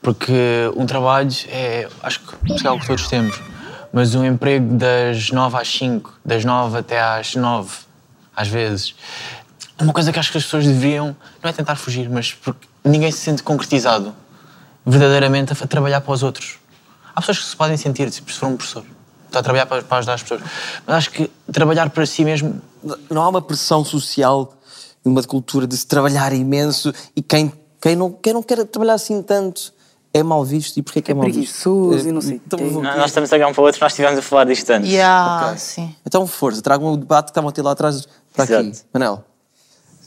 Porque 0.00 0.32
um 0.74 0.86
trabalho 0.86 1.30
é. 1.48 1.88
Acho 2.02 2.20
que 2.20 2.66
é 2.66 2.68
algo 2.68 2.80
que 2.80 2.86
todos 2.86 3.06
temos. 3.08 3.40
Mas 3.92 4.14
um 4.14 4.24
emprego 4.24 4.74
das 4.74 5.30
9 5.30 5.56
às 5.56 5.68
5, 5.68 6.20
das 6.24 6.44
9 6.44 6.78
até 6.78 7.00
às 7.00 7.34
9, 7.34 7.70
às 8.34 8.48
vezes. 8.48 8.94
Uma 9.78 9.92
coisa 9.92 10.12
que 10.12 10.18
acho 10.18 10.32
que 10.32 10.38
as 10.38 10.44
pessoas 10.44 10.64
deveriam. 10.64 11.14
Não 11.42 11.50
é 11.50 11.52
tentar 11.52 11.76
fugir, 11.76 12.08
mas 12.08 12.32
porque 12.32 12.66
ninguém 12.84 13.10
se 13.10 13.18
sente 13.18 13.42
concretizado 13.42 14.14
verdadeiramente 14.84 15.52
a, 15.52 15.64
a 15.64 15.66
trabalhar 15.66 16.00
para 16.00 16.12
os 16.12 16.22
outros. 16.22 16.58
Há 17.14 17.20
pessoas 17.20 17.38
que 17.38 17.44
se 17.44 17.56
podem 17.56 17.76
sentir, 17.76 18.10
tipo, 18.10 18.32
se 18.32 18.38
for 18.38 18.46
um 18.46 18.56
professor. 18.56 18.84
Está 19.26 19.40
a 19.40 19.42
trabalhar 19.42 19.66
para, 19.66 19.82
para 19.82 19.98
ajudar 19.98 20.14
as 20.14 20.22
pessoas. 20.22 20.40
Mas 20.86 20.96
acho 20.96 21.10
que 21.10 21.30
trabalhar 21.52 21.90
para 21.90 22.06
si 22.06 22.24
mesmo. 22.24 22.60
não 23.10 23.22
há 23.22 23.28
uma 23.28 23.42
pressão 23.42 23.84
social, 23.84 24.52
uma 25.04 25.22
cultura 25.22 25.66
de 25.66 25.76
se 25.76 25.86
trabalhar 25.86 26.32
imenso 26.32 26.92
e 27.14 27.22
quem, 27.22 27.52
quem, 27.80 27.94
não, 27.96 28.10
quem 28.12 28.32
não 28.32 28.42
quer 28.42 28.64
trabalhar 28.64 28.94
assim 28.94 29.22
tanto 29.22 29.72
é 30.14 30.22
mal 30.22 30.42
visto. 30.44 30.76
E 30.78 30.82
porquê 30.82 31.02
que 31.02 31.10
é, 31.10 31.14
mal 31.14 31.24
preguiçoso 31.24 31.92
visto? 31.94 32.08
e 32.08 32.12
não 32.12 32.20
sei 32.20 32.40
Então, 32.46 32.58
Nós 32.58 33.06
estamos 33.06 33.32
a 33.32 33.36
olhar 33.36 33.48
um 33.48 33.52
para 33.52 33.60
o 33.62 33.64
outro, 33.66 33.80
nós 33.80 33.92
estivemos 33.92 34.18
a 34.18 34.22
falar 34.22 34.44
disto 34.44 34.70
antes. 34.70 34.90
Yeah, 34.90 35.48
Ok. 35.48 35.58
sim. 35.58 35.94
Então, 36.06 36.26
força, 36.26 36.62
tragam 36.62 36.92
o 36.92 36.96
debate 36.96 37.26
que 37.26 37.30
estavam 37.32 37.50
a 37.50 37.52
ter 37.52 37.62
lá 37.62 37.72
atrás 37.72 38.06
para 38.34 38.44
aqui. 38.44 38.72
Manel. 38.92 39.22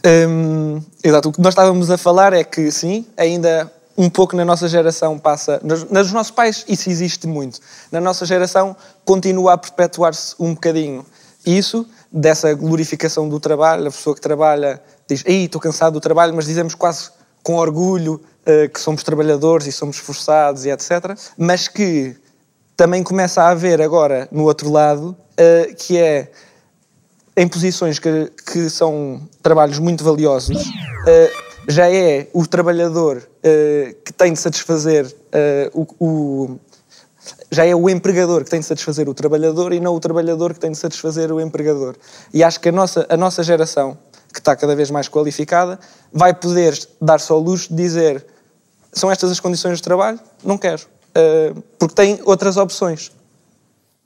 Hum, 0.05 0.82
exato, 1.03 1.30
o 1.30 1.32
que 1.34 1.41
nós 1.41 1.51
estávamos 1.53 1.91
a 1.91 1.97
falar 1.97 2.32
é 2.34 2.43
que 2.43 2.72
sim, 2.72 3.05
ainda 3.17 3.72
um 4.00 4.10
pouco 4.10 4.34
na 4.34 4.45
nossa 4.45 4.70
geração 4.70 5.20
passa. 5.20 5.60
Nos, 5.62 5.84
nos 5.84 6.14
nossos 6.14 6.32
pais, 6.32 6.64
isso 6.70 6.89
existe 6.89 7.28
muito. 7.28 7.60
Na 7.91 8.00
nossa 8.00 8.26
geração, 8.26 8.74
continua 9.04 9.54
a 9.54 9.58
perpetuar-se 9.58 10.34
um 10.39 10.54
bocadinho 10.54 11.06
isso, 11.45 11.86
dessa 12.10 12.54
glorificação 12.54 13.28
do 13.28 13.41
trabalho. 13.41 13.89
A 13.89 13.91
pessoa 13.91 14.16
que 14.16 14.22
trabalha 14.22 14.82
diz: 15.06 15.22
Ei, 15.26 15.43
estou 15.43 15.60
cansado 15.60 15.93
do 15.93 16.00
trabalho, 16.00 16.34
mas 16.34 16.45
dizemos 16.45 16.74
quase 16.76 17.12
com 17.43 17.56
orgulho 17.56 18.22
eh, 18.45 18.70
que 18.70 18.80
somos 18.80 19.04
trabalhadores 19.04 19.68
e 19.68 19.72
somos 19.72 19.97
esforçados 19.97 20.64
e 20.64 20.70
etc. 20.70 21.18
Mas 21.38 21.68
que 21.68 22.16
também 22.78 23.04
começa 23.04 23.43
a 23.43 23.50
haver 23.50 23.82
agora, 23.82 24.30
no 24.32 24.45
outro 24.45 24.72
lado, 24.72 25.14
eh, 25.36 25.74
que 25.78 25.97
é 25.97 26.32
em 27.36 27.50
posições 27.50 28.00
que, 28.00 28.32
que 28.50 28.70
são 28.70 29.28
trabalhos 29.41 29.78
muito 29.78 30.06
valiosos, 30.06 30.72
eh, 31.06 31.32
já 31.70 31.89
é 31.89 32.28
o 32.34 32.45
trabalhador 32.47 33.22
eh, 33.43 33.95
que 34.03 34.11
tem 34.11 34.34
de 34.34 34.39
satisfazer 34.39 35.05
eh, 35.32 35.70
o, 35.74 35.86
o- 36.03 36.59
já 37.51 37.63
é 37.65 37.76
o 37.76 37.88
empregador 37.89 38.43
que 38.43 38.49
tem 38.49 38.59
de 38.59 38.65
satisfazer 38.65 39.07
o 39.07 39.13
trabalhador 39.13 39.72
e 39.72 39.80
não 39.80 39.93
o 39.95 39.99
trabalhador 39.99 40.53
que 40.53 40.59
tem 40.59 40.72
de 40.72 40.78
satisfazer 40.78 41.32
o 41.32 41.39
empregador. 41.39 41.95
E 42.34 42.43
acho 42.43 42.59
que 42.59 42.70
a 42.70 42.72
nossa, 42.72 43.05
a 43.07 43.15
nossa 43.15 43.43
geração, 43.43 43.97
que 44.34 44.39
está 44.39 44.55
cada 44.55 44.76
vez 44.76 44.89
mais 44.89 45.07
qualificada, 45.07 45.80
vai 46.11 46.34
poder 46.34 46.76
dar-se 46.99 47.32
ao 47.32 47.39
luxo 47.39 47.70
de 47.70 47.76
dizer 47.76 48.26
são 48.91 49.11
estas 49.11 49.30
as 49.32 49.39
condições 49.39 49.78
de 49.78 49.84
trabalho? 49.84 50.20
Não 50.43 50.57
quero. 50.57 50.82
Eh, 51.13 51.53
porque 51.78 51.93
tem 51.93 52.20
outras 52.26 52.57
opções. 52.57 53.11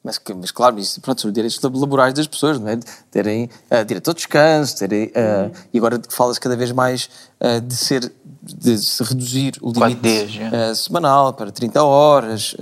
Mas, 0.04 0.20
mas 0.36 0.52
claro, 0.52 0.78
isso 0.80 1.00
pronto, 1.00 1.22
são 1.22 1.30
os 1.30 1.34
direitos 1.34 1.58
laborais 1.62 2.14
das 2.14 2.28
pessoas, 2.28 2.60
não 2.60 2.68
é? 2.68 2.78
Terem 3.10 3.50
ah, 3.72 3.84
direito 3.84 4.10
ao 4.10 4.14
descanso, 4.14 4.78
terem, 4.78 5.10
ah, 5.16 5.50
e 5.74 5.78
agora 5.78 6.02
fala-se 6.10 6.40
cada 6.42 6.58
vez 6.58 6.72
mais 6.74 7.10
ah, 7.40 7.60
de 7.60 7.76
ser 7.76 8.12
de 8.46 8.78
se 8.78 9.02
reduzir 9.02 9.54
o 9.62 9.72
limite 9.72 10.02
dias, 10.02 10.78
semanal 10.78 11.32
para 11.32 11.50
30 11.50 11.82
horas. 11.82 12.54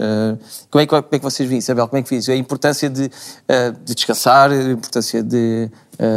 como, 0.70 0.80
é, 0.80 0.86
que- 0.86 0.90
como 0.90 1.08
é 1.12 1.18
que 1.18 1.24
vocês 1.24 1.50
viram, 1.50 1.58
Isabel? 1.58 1.88
Como 1.88 2.00
é 2.00 2.04
que 2.04 2.16
isso? 2.16 2.30
A 2.30 2.36
importância 2.36 2.88
de, 2.88 3.10
de 3.84 3.96
descansar, 3.96 4.52
a 4.52 4.72
importância 4.72 5.24
de 5.24 5.72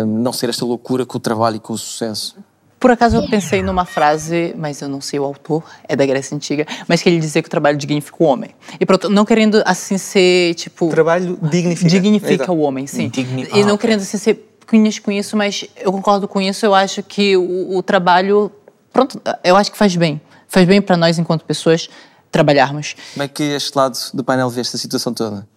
não 0.06 0.34
ser 0.34 0.50
esta 0.50 0.66
loucura 0.66 1.06
com 1.06 1.16
o 1.16 1.20
trabalho 1.20 1.56
e 1.56 1.60
com 1.60 1.72
o 1.72 1.78
sucesso. 1.78 2.36
Por 2.84 2.90
acaso 2.90 3.16
eu 3.16 3.26
pensei 3.26 3.62
numa 3.62 3.86
frase, 3.86 4.54
mas 4.58 4.82
eu 4.82 4.90
não 4.90 5.00
sei 5.00 5.18
o 5.18 5.24
autor, 5.24 5.64
é 5.88 5.96
da 5.96 6.04
Grécia 6.04 6.36
Antiga, 6.36 6.66
mas 6.86 7.00
que 7.00 7.08
ele 7.08 7.18
dizia 7.18 7.40
que 7.40 7.46
o 7.46 7.50
trabalho 7.50 7.78
dignifica 7.78 8.22
o 8.22 8.26
homem. 8.26 8.50
E 8.78 8.84
pronto, 8.84 9.08
não 9.08 9.24
querendo 9.24 9.62
assim 9.64 9.96
ser, 9.96 10.52
tipo... 10.52 10.90
Trabalho 10.90 11.38
dignifica. 11.40 11.88
Dignifica 11.88 12.34
Exato. 12.34 12.52
o 12.52 12.58
homem, 12.58 12.86
sim. 12.86 13.08
Digni- 13.08 13.48
E 13.54 13.62
Ah, 13.62 13.64
não 13.64 13.78
querendo 13.78 14.02
assim 14.02 14.18
ser 14.18 14.58
cunhas 14.66 14.98
com 14.98 15.10
isso, 15.10 15.34
mas 15.34 15.64
eu 15.78 15.90
concordo 15.92 16.28
com 16.28 16.42
isso, 16.42 16.66
eu 16.66 16.74
acho 16.74 17.02
que 17.02 17.34
o, 17.38 17.74
o 17.74 17.82
trabalho, 17.82 18.52
pronto, 18.92 19.18
eu 19.42 19.56
acho 19.56 19.72
que 19.72 19.78
faz 19.78 19.96
bem. 19.96 20.20
Faz 20.46 20.66
bem 20.66 20.82
para 20.82 20.98
nós, 20.98 21.18
enquanto 21.18 21.42
pessoas, 21.46 21.88
trabalharmos. 22.30 22.96
Como 23.14 23.22
é 23.22 23.28
que 23.28 23.44
este 23.44 23.74
lado 23.78 23.96
do 24.12 24.22
painel 24.22 24.50
vê 24.50 24.60
esta 24.60 24.76
situação 24.76 25.14
toda? 25.14 25.48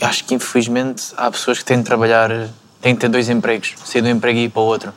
Acho 0.00 0.24
que 0.24 0.34
infelizmente 0.34 1.12
há 1.16 1.30
pessoas 1.30 1.60
que 1.60 1.64
têm 1.64 1.78
de 1.78 1.84
trabalhar, 1.84 2.28
têm 2.80 2.92
de 2.94 2.98
ter 2.98 3.08
dois 3.08 3.28
empregos, 3.28 3.74
sair 3.84 4.02
de 4.02 4.08
um 4.08 4.16
emprego 4.16 4.36
e 4.36 4.46
ir 4.46 4.48
para 4.48 4.62
o 4.62 4.64
outro. 4.64 4.92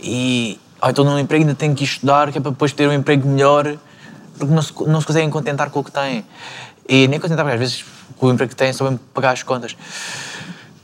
E 0.00 0.58
ou 0.80 0.90
então 0.90 1.04
num 1.04 1.18
emprego 1.18 1.42
ainda 1.44 1.54
têm 1.54 1.74
que 1.74 1.84
estudar, 1.84 2.30
que 2.30 2.38
é 2.38 2.40
para 2.40 2.50
depois 2.50 2.72
ter 2.72 2.86
um 2.88 2.92
emprego 2.92 3.26
melhor, 3.28 3.76
porque 4.38 4.52
não 4.54 4.62
se, 4.62 4.72
não 4.86 5.00
se 5.00 5.06
conseguem 5.06 5.30
contentar 5.30 5.70
com 5.70 5.80
o 5.80 5.84
que 5.84 5.90
têm. 5.90 6.24
E 6.88 7.08
nem 7.08 7.18
contentar, 7.18 7.44
porque 7.44 7.54
às 7.54 7.60
vezes 7.60 7.84
com 8.16 8.26
o 8.26 8.32
emprego 8.32 8.50
que 8.50 8.56
têm 8.56 8.72
só 8.72 8.88
bem 8.88 8.98
pagar 9.14 9.32
as 9.32 9.42
contas. 9.42 9.76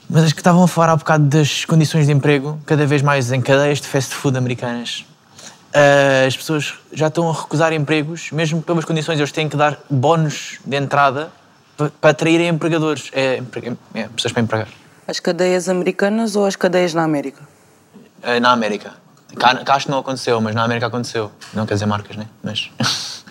Mas 0.09 0.25
acho 0.25 0.35
que 0.35 0.41
estavam 0.41 0.63
a 0.65 0.69
falar 0.69 0.91
há 0.93 0.97
bocado 0.97 1.25
das 1.25 1.65
condições 1.65 2.07
de 2.07 2.13
emprego, 2.13 2.59
cada 2.67 2.85
vez 2.87 3.01
mais 3.03 3.31
em 3.33 3.41
cadeias 3.41 3.81
de 3.81 3.87
fast 3.87 4.15
food 4.15 4.37
americanas. 4.37 5.05
Ah, 5.73 6.27
As 6.27 6.37
pessoas 6.37 6.75
já 6.93 7.07
estão 7.09 7.29
a 7.31 7.33
recusar 7.33 7.73
empregos, 7.73 8.31
mesmo 8.33 8.61
pelas 8.63 8.85
condições, 8.85 9.19
eles 9.19 9.33
têm 9.33 9.49
que 9.49 9.57
dar 9.57 9.79
bónus 9.89 10.59
de 10.67 10.77
entrada 10.77 11.31
pa- 11.77 11.91
para 12.01 12.11
atraírem 12.11 12.49
empregadores. 12.49 13.11
É, 13.13 13.43
é, 13.95 14.09
pessoas 14.09 14.33
para 14.33 14.43
empregar. 14.43 14.69
As 15.07 15.19
cadeias 15.21 15.69
americanas 15.69 16.37
ou 16.37 16.45
as 16.47 16.57
cadeias 16.57 16.93
na 16.93 17.03
América? 17.05 17.43
Ah, 18.23 18.39
Na 18.41 18.53
América. 18.53 18.93
Cá, 19.39 19.57
cá 19.57 19.75
acho 19.75 19.87
que 19.87 19.91
não 19.91 19.99
aconteceu, 19.99 20.41
mas 20.41 20.55
na 20.55 20.63
América 20.65 20.87
aconteceu. 20.87 21.31
Não 21.55 21.67
quer 21.67 21.75
dizer 21.75 21.87
marcas, 21.87 22.17
né? 22.17 22.27
Mas. 22.43 22.71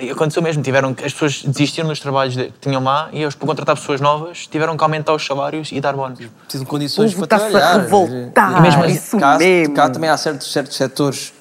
E 0.00 0.10
aconteceu 0.10 0.42
mesmo. 0.42 0.62
Tiveram, 0.62 0.96
as 1.04 1.12
pessoas 1.12 1.42
desistiram 1.42 1.88
dos 1.88 2.00
trabalhos 2.00 2.34
que 2.34 2.52
tinham 2.58 2.82
lá 2.82 3.10
e 3.12 3.20
eles, 3.22 3.34
para 3.34 3.46
contratar 3.46 3.76
pessoas 3.76 4.00
novas, 4.00 4.46
tiveram 4.46 4.78
que 4.78 4.82
aumentar 4.82 5.12
os 5.12 5.24
salários 5.26 5.70
e 5.72 5.78
dar 5.80 5.92
bónus. 5.94 6.20
Precisam 6.44 6.64
de 6.64 6.70
condições 6.70 7.12
para 7.12 7.24
está-se 7.24 7.44
a 7.44 7.50
trabalhar. 7.50 7.80
revoltar, 7.82 8.58
E 8.58 8.60
mesmo 8.62 8.84
isso 8.86 9.18
cá, 9.18 9.36
mesmo. 9.36 9.74
cá 9.74 9.90
também 9.90 10.08
há 10.08 10.16
certos, 10.16 10.50
certos 10.50 10.74
setores 10.76 11.33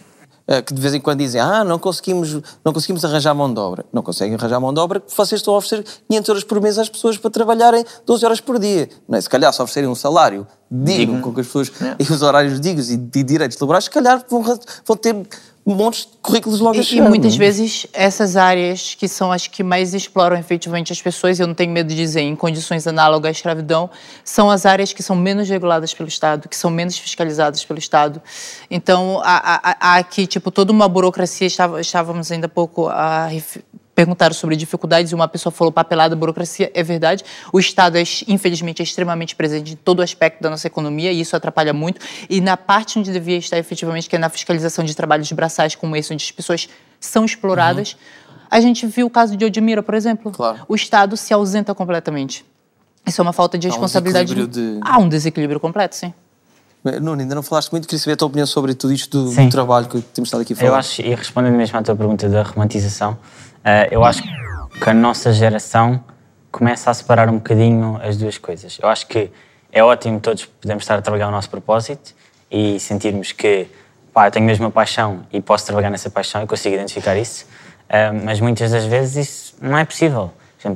que 0.65 0.73
de 0.73 0.81
vez 0.81 0.93
em 0.93 0.99
quando 0.99 1.19
dizem 1.19 1.39
ah, 1.39 1.63
não 1.63 1.79
conseguimos, 1.79 2.41
não 2.63 2.73
conseguimos 2.73 3.03
arranjar 3.05 3.33
mão 3.33 3.53
de 3.53 3.59
obra. 3.59 3.85
Não 3.93 4.01
conseguem 4.01 4.35
arranjar 4.35 4.59
mão 4.59 4.73
de 4.73 4.79
obra 4.79 4.99
porque 4.99 5.15
vocês 5.15 5.39
estão 5.39 5.53
a 5.53 5.57
oferecer 5.57 5.85
500 6.09 6.29
euros 6.29 6.43
por 6.43 6.61
mês 6.61 6.77
às 6.77 6.89
pessoas 6.89 7.17
para 7.17 7.31
trabalharem 7.31 7.85
12 8.05 8.25
horas 8.25 8.41
por 8.41 8.59
dia. 8.59 8.89
Não 9.07 9.17
é? 9.17 9.21
Se 9.21 9.29
calhar 9.29 9.51
se 9.53 9.61
oferecerem 9.61 9.89
um 9.89 9.95
salário 9.95 10.45
digno, 10.69 11.21
com 11.21 11.33
que 11.33 11.41
as 11.41 11.47
pessoas 11.47 11.71
e 11.99 12.11
os 12.11 12.21
horários 12.21 12.59
dignos 12.59 12.89
e 12.89 12.97
de 12.97 13.23
direitos 13.23 13.57
laborais, 13.59 13.85
se 13.85 13.89
calhar 13.89 14.25
vão, 14.29 14.43
vão 14.43 14.97
ter 14.97 15.15
montes 15.65 16.01
de 16.01 16.17
currículos 16.21 16.59
logo 16.59 16.73
a 16.75 16.77
E, 16.77 16.81
e 16.81 16.83
chegar. 16.83 17.07
muitas 17.07 17.37
não 17.37 17.43
é? 17.43 17.45
vezes 17.45 17.87
essas 17.93 18.35
áreas 18.35 18.95
que 18.95 19.07
são 19.07 19.31
as 19.31 19.47
que 19.47 19.63
mais 19.63 19.93
exploram 19.93 20.35
efetivamente 20.37 20.91
as 20.91 21.01
pessoas, 21.01 21.39
eu 21.39 21.47
não 21.47 21.53
tenho 21.53 21.71
medo 21.71 21.87
de 21.87 21.95
dizer, 21.95 22.21
em 22.21 22.35
condições 22.35 22.85
análogas 22.85 23.29
à 23.29 23.31
escravidão, 23.31 23.89
são 24.25 24.51
as 24.51 24.65
áreas 24.65 24.91
que 24.91 25.01
são 25.01 25.15
menos 25.15 25.47
reguladas 25.47 25.93
pelo 25.93 26.09
Estado, 26.09 26.49
que 26.49 26.55
são 26.57 26.69
menos 26.69 26.97
fiscalizadas 26.97 27.63
pelo 27.63 27.79
Estado. 27.79 28.21
Então, 28.69 29.21
há, 29.23 29.69
há- 29.71 29.77
há 29.79 29.95
aqui, 29.97 30.27
tipo, 30.27 30.51
toda 30.51 30.71
uma 30.71 30.87
burocracia, 30.89 31.47
estava- 31.47 31.79
estávamos 31.79 32.31
ainda 32.31 32.47
há 32.47 32.49
pouco 32.49 32.87
a 32.89 33.27
perguntaram 33.95 34.33
sobre 34.33 34.55
dificuldades 34.55 35.11
e 35.11 35.15
uma 35.15 35.27
pessoa 35.27 35.51
falou 35.51 35.71
papelada, 35.71 36.15
burocracia, 36.15 36.71
é 36.73 36.81
verdade. 36.83 37.23
O 37.51 37.59
Estado, 37.59 37.97
é, 37.97 38.03
infelizmente, 38.27 38.81
é 38.81 38.83
extremamente 38.83 39.35
presente 39.35 39.73
em 39.73 39.75
todo 39.75 39.99
o 39.99 40.01
aspecto 40.01 40.41
da 40.41 40.49
nossa 40.49 40.65
economia 40.67 41.11
e 41.11 41.19
isso 41.21 41.35
atrapalha 41.35 41.73
muito. 41.73 41.99
E 42.29 42.41
na 42.41 42.57
parte 42.57 42.97
onde 42.97 43.11
devia 43.11 43.37
estar 43.37 43.57
efetivamente, 43.57 44.09
que 44.09 44.15
é 44.15 44.19
na 44.19 44.29
fiscalização 44.29 44.83
de 44.83 44.95
trabalhos 44.95 45.31
braçais 45.31 45.75
como 45.75 45.95
esse, 45.95 46.11
onde 46.13 46.23
as 46.23 46.31
pessoas 46.31 46.67
são 46.99 47.23
exploradas, 47.25 47.95
a 48.49 48.59
gente 48.59 48.85
viu 48.87 49.07
o 49.07 49.09
caso 49.09 49.35
de 49.37 49.45
Odmira, 49.45 49.83
por 49.83 49.93
exemplo. 49.95 50.31
O 50.67 50.75
Estado 50.75 51.15
se 51.17 51.33
ausenta 51.33 51.73
completamente. 51.75 52.45
Isso 53.05 53.19
é 53.19 53.23
uma 53.23 53.33
falta 53.33 53.57
de 53.57 53.67
Há 53.67 53.69
um 53.69 53.73
responsabilidade. 53.73 54.33
desequilíbrio 54.33 54.79
de- 54.79 54.89
Há 54.89 54.97
um 54.97 55.09
desequilíbrio 55.09 55.59
completo, 55.59 55.95
sim. 55.95 56.13
Nuno, 57.01 57.21
ainda 57.21 57.33
não 57.35 57.43
falaste 57.43 57.71
muito, 57.71 57.87
queria 57.87 57.99
saber 57.99 58.13
a 58.13 58.17
tua 58.17 58.27
opinião 58.27 58.45
sobre 58.45 58.73
tudo 58.73 58.91
isto 58.93 59.23
do, 59.23 59.31
do 59.33 59.49
trabalho 59.49 59.87
que 59.87 60.01
temos 60.01 60.27
estado 60.27 60.41
aqui 60.41 60.51
a 60.51 60.55
falar. 60.55 60.69
Eu 60.69 60.75
acho, 60.75 61.01
e 61.01 61.15
respondendo 61.15 61.55
mesmo 61.55 61.77
à 61.77 61.81
tua 61.81 61.95
pergunta 61.95 62.27
da 62.27 62.43
romantização, 62.43 63.17
eh, 63.21 63.52
eu 63.91 64.03
acho 64.03 64.23
que 64.23 64.89
a 64.89 64.93
nossa 64.93 65.31
geração 65.31 66.03
começa 66.51 66.91
a 66.91 66.93
separar 66.93 67.29
um 67.29 67.35
bocadinho 67.35 67.99
as 68.03 68.17
duas 68.17 68.37
coisas. 68.37 68.77
Eu 68.81 68.89
acho 68.89 69.07
que 69.07 69.31
é 69.71 69.83
ótimo 69.83 70.19
todos 70.19 70.45
podemos 70.45 70.83
estar 70.83 70.95
a 70.95 71.01
trabalhar 71.01 71.27
o 71.27 71.31
nosso 71.31 71.49
propósito 71.49 72.13
e 72.51 72.79
sentirmos 72.79 73.31
que 73.31 73.67
pá, 74.13 74.27
eu 74.27 74.31
tenho 74.31 74.45
mesmo 74.45 74.67
a 74.67 74.71
paixão 74.71 75.25
e 75.31 75.41
posso 75.41 75.65
trabalhar 75.65 75.89
nessa 75.89 76.09
paixão 76.09 76.43
e 76.43 76.47
consigo 76.47 76.75
identificar 76.75 77.17
isso, 77.17 77.45
Ah, 77.89 78.11
mas 78.11 78.39
muitas 78.39 78.71
das 78.71 78.85
vezes 78.85 79.27
isso 79.27 79.55
não 79.61 79.77
é 79.77 79.85
possível. 79.85 80.31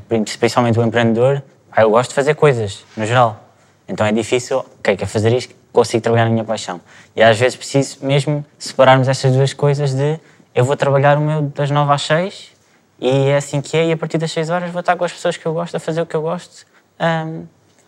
Principalmente 0.07 0.79
o 0.79 0.83
empreendedor, 0.83 1.41
pá, 1.69 1.81
eu 1.81 1.89
gosto 1.89 2.09
de 2.09 2.15
fazer 2.15 2.35
coisas, 2.35 2.83
no 2.95 3.05
geral. 3.05 3.43
Então 3.87 4.05
é 4.05 4.11
difícil, 4.11 4.59
ok, 4.79 4.95
quero 4.97 5.09
fazer 5.09 5.33
isto, 5.33 5.55
consigo 5.71 6.01
trabalhar 6.01 6.25
na 6.25 6.31
minha 6.31 6.43
paixão. 6.43 6.81
E 7.15 7.21
às 7.23 7.37
vezes 7.37 7.55
preciso 7.55 7.99
mesmo 8.01 8.45
separarmos 8.57 9.07
essas 9.07 9.33
duas 9.33 9.53
coisas 9.53 9.93
de 9.93 10.19
eu 10.53 10.65
vou 10.65 10.75
trabalhar 10.75 11.17
o 11.17 11.21
meu 11.21 11.41
das 11.43 11.69
9 11.69 11.93
às 11.93 12.01
6 12.01 12.56
e 12.99 13.29
é 13.29 13.37
assim 13.37 13.61
que 13.61 13.77
é, 13.77 13.85
e 13.85 13.91
a 13.91 13.97
partir 13.97 14.17
das 14.17 14.31
6 14.31 14.49
horas 14.49 14.71
vou 14.71 14.79
estar 14.79 14.95
com 14.95 15.03
as 15.03 15.11
pessoas 15.11 15.37
que 15.37 15.45
eu 15.45 15.53
gosto, 15.53 15.75
a 15.75 15.79
fazer 15.79 16.01
o 16.01 16.05
que 16.05 16.15
eu 16.15 16.21
gosto 16.21 16.65
ahm, 16.99 17.43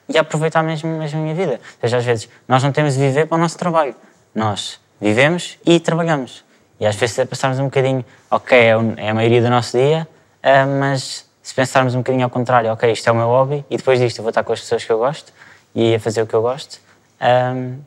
e 0.07 0.17
a 0.17 0.21
aproveitar 0.21 0.63
mesmo, 0.63 0.89
mesmo 0.97 1.19
a 1.19 1.21
minha 1.21 1.35
vida. 1.35 1.53
Ou 1.53 1.81
seja, 1.81 1.97
às 1.97 2.05
vezes 2.05 2.29
nós 2.47 2.63
não 2.63 2.71
temos 2.71 2.93
de 2.93 2.99
viver 2.99 3.27
para 3.27 3.35
o 3.35 3.39
nosso 3.39 3.57
trabalho, 3.57 3.95
nós 4.33 4.79
vivemos 4.99 5.57
e 5.65 5.79
trabalhamos. 5.79 6.43
E 6.79 6.85
às 6.85 6.95
vezes 6.95 7.17
é 7.19 7.25
passarmos 7.25 7.59
um 7.59 7.65
bocadinho, 7.65 8.05
ok, 8.31 8.57
é 8.57 8.69
é 8.97 9.09
a 9.09 9.13
maioria 9.13 9.41
do 9.41 9.49
nosso 9.49 9.77
dia, 9.77 10.07
ah, 10.41 10.65
mas 10.65 11.29
se 11.41 11.53
pensarmos 11.53 11.95
um 11.95 11.99
bocadinho 11.99 12.23
ao 12.23 12.29
contrário, 12.29 12.71
ok, 12.71 12.91
isto 12.91 13.07
é 13.07 13.11
o 13.11 13.15
meu 13.15 13.25
hobby 13.25 13.65
e 13.69 13.77
depois 13.77 13.99
disto 13.99 14.19
eu 14.19 14.23
vou 14.23 14.29
estar 14.29 14.43
com 14.43 14.53
as 14.53 14.59
pessoas 14.61 14.83
que 14.83 14.91
eu 14.91 14.99
gosto 14.99 15.33
e 15.73 15.95
a 15.95 15.99
fazer 15.99 16.21
o 16.21 16.27
que 16.27 16.33
eu 16.33 16.41
gosto, 16.41 16.79
ahm, 17.19 17.79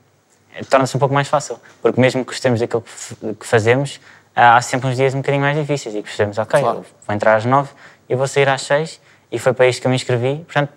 torna-se 0.69 0.97
um 0.97 1.01
pouco 1.01 1.15
mais 1.15 1.29
fácil. 1.29 1.59
Porque 1.81 2.01
mesmo 2.01 2.25
que 2.25 2.33
gostemos 2.33 2.61
daquilo 2.61 2.83
que 3.39 3.47
fazemos, 3.47 4.01
há 4.35 4.61
sempre 4.63 4.89
uns 4.89 4.97
dias 4.97 5.15
um 5.15 5.19
bocadinho 5.19 5.43
mais 5.43 5.57
difíceis 5.57 5.95
e 5.95 6.03
percebemos, 6.03 6.39
ok, 6.39 6.61
eu 6.61 6.85
vou 7.07 7.15
entrar 7.15 7.37
às 7.37 7.45
nove 7.45 7.71
e 8.09 8.15
vou 8.17 8.27
sair 8.27 8.49
às 8.49 8.63
seis 8.63 9.01
e 9.31 9.39
foi 9.39 9.53
para 9.53 9.67
isto 9.69 9.81
que 9.81 9.87
eu 9.87 9.91
me 9.91 9.97
inscrevi. 9.97 10.45
Portanto, 10.45 10.73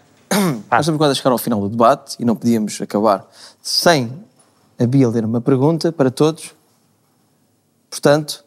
Nós 0.71 0.81
estamos 0.81 0.97
quase 0.97 1.11
a 1.11 1.15
chegar 1.15 1.31
ao 1.31 1.37
final 1.37 1.59
do 1.59 1.69
debate 1.69 2.15
e 2.19 2.25
não 2.25 2.35
podíamos 2.35 2.79
acabar 2.81 3.25
sem 3.61 4.11
a 4.79 4.85
Bia 4.85 5.07
ler 5.07 5.23
uma 5.25 5.39
pergunta 5.41 5.91
para 5.91 6.11
todos. 6.11 6.53
Portanto, 7.89 8.43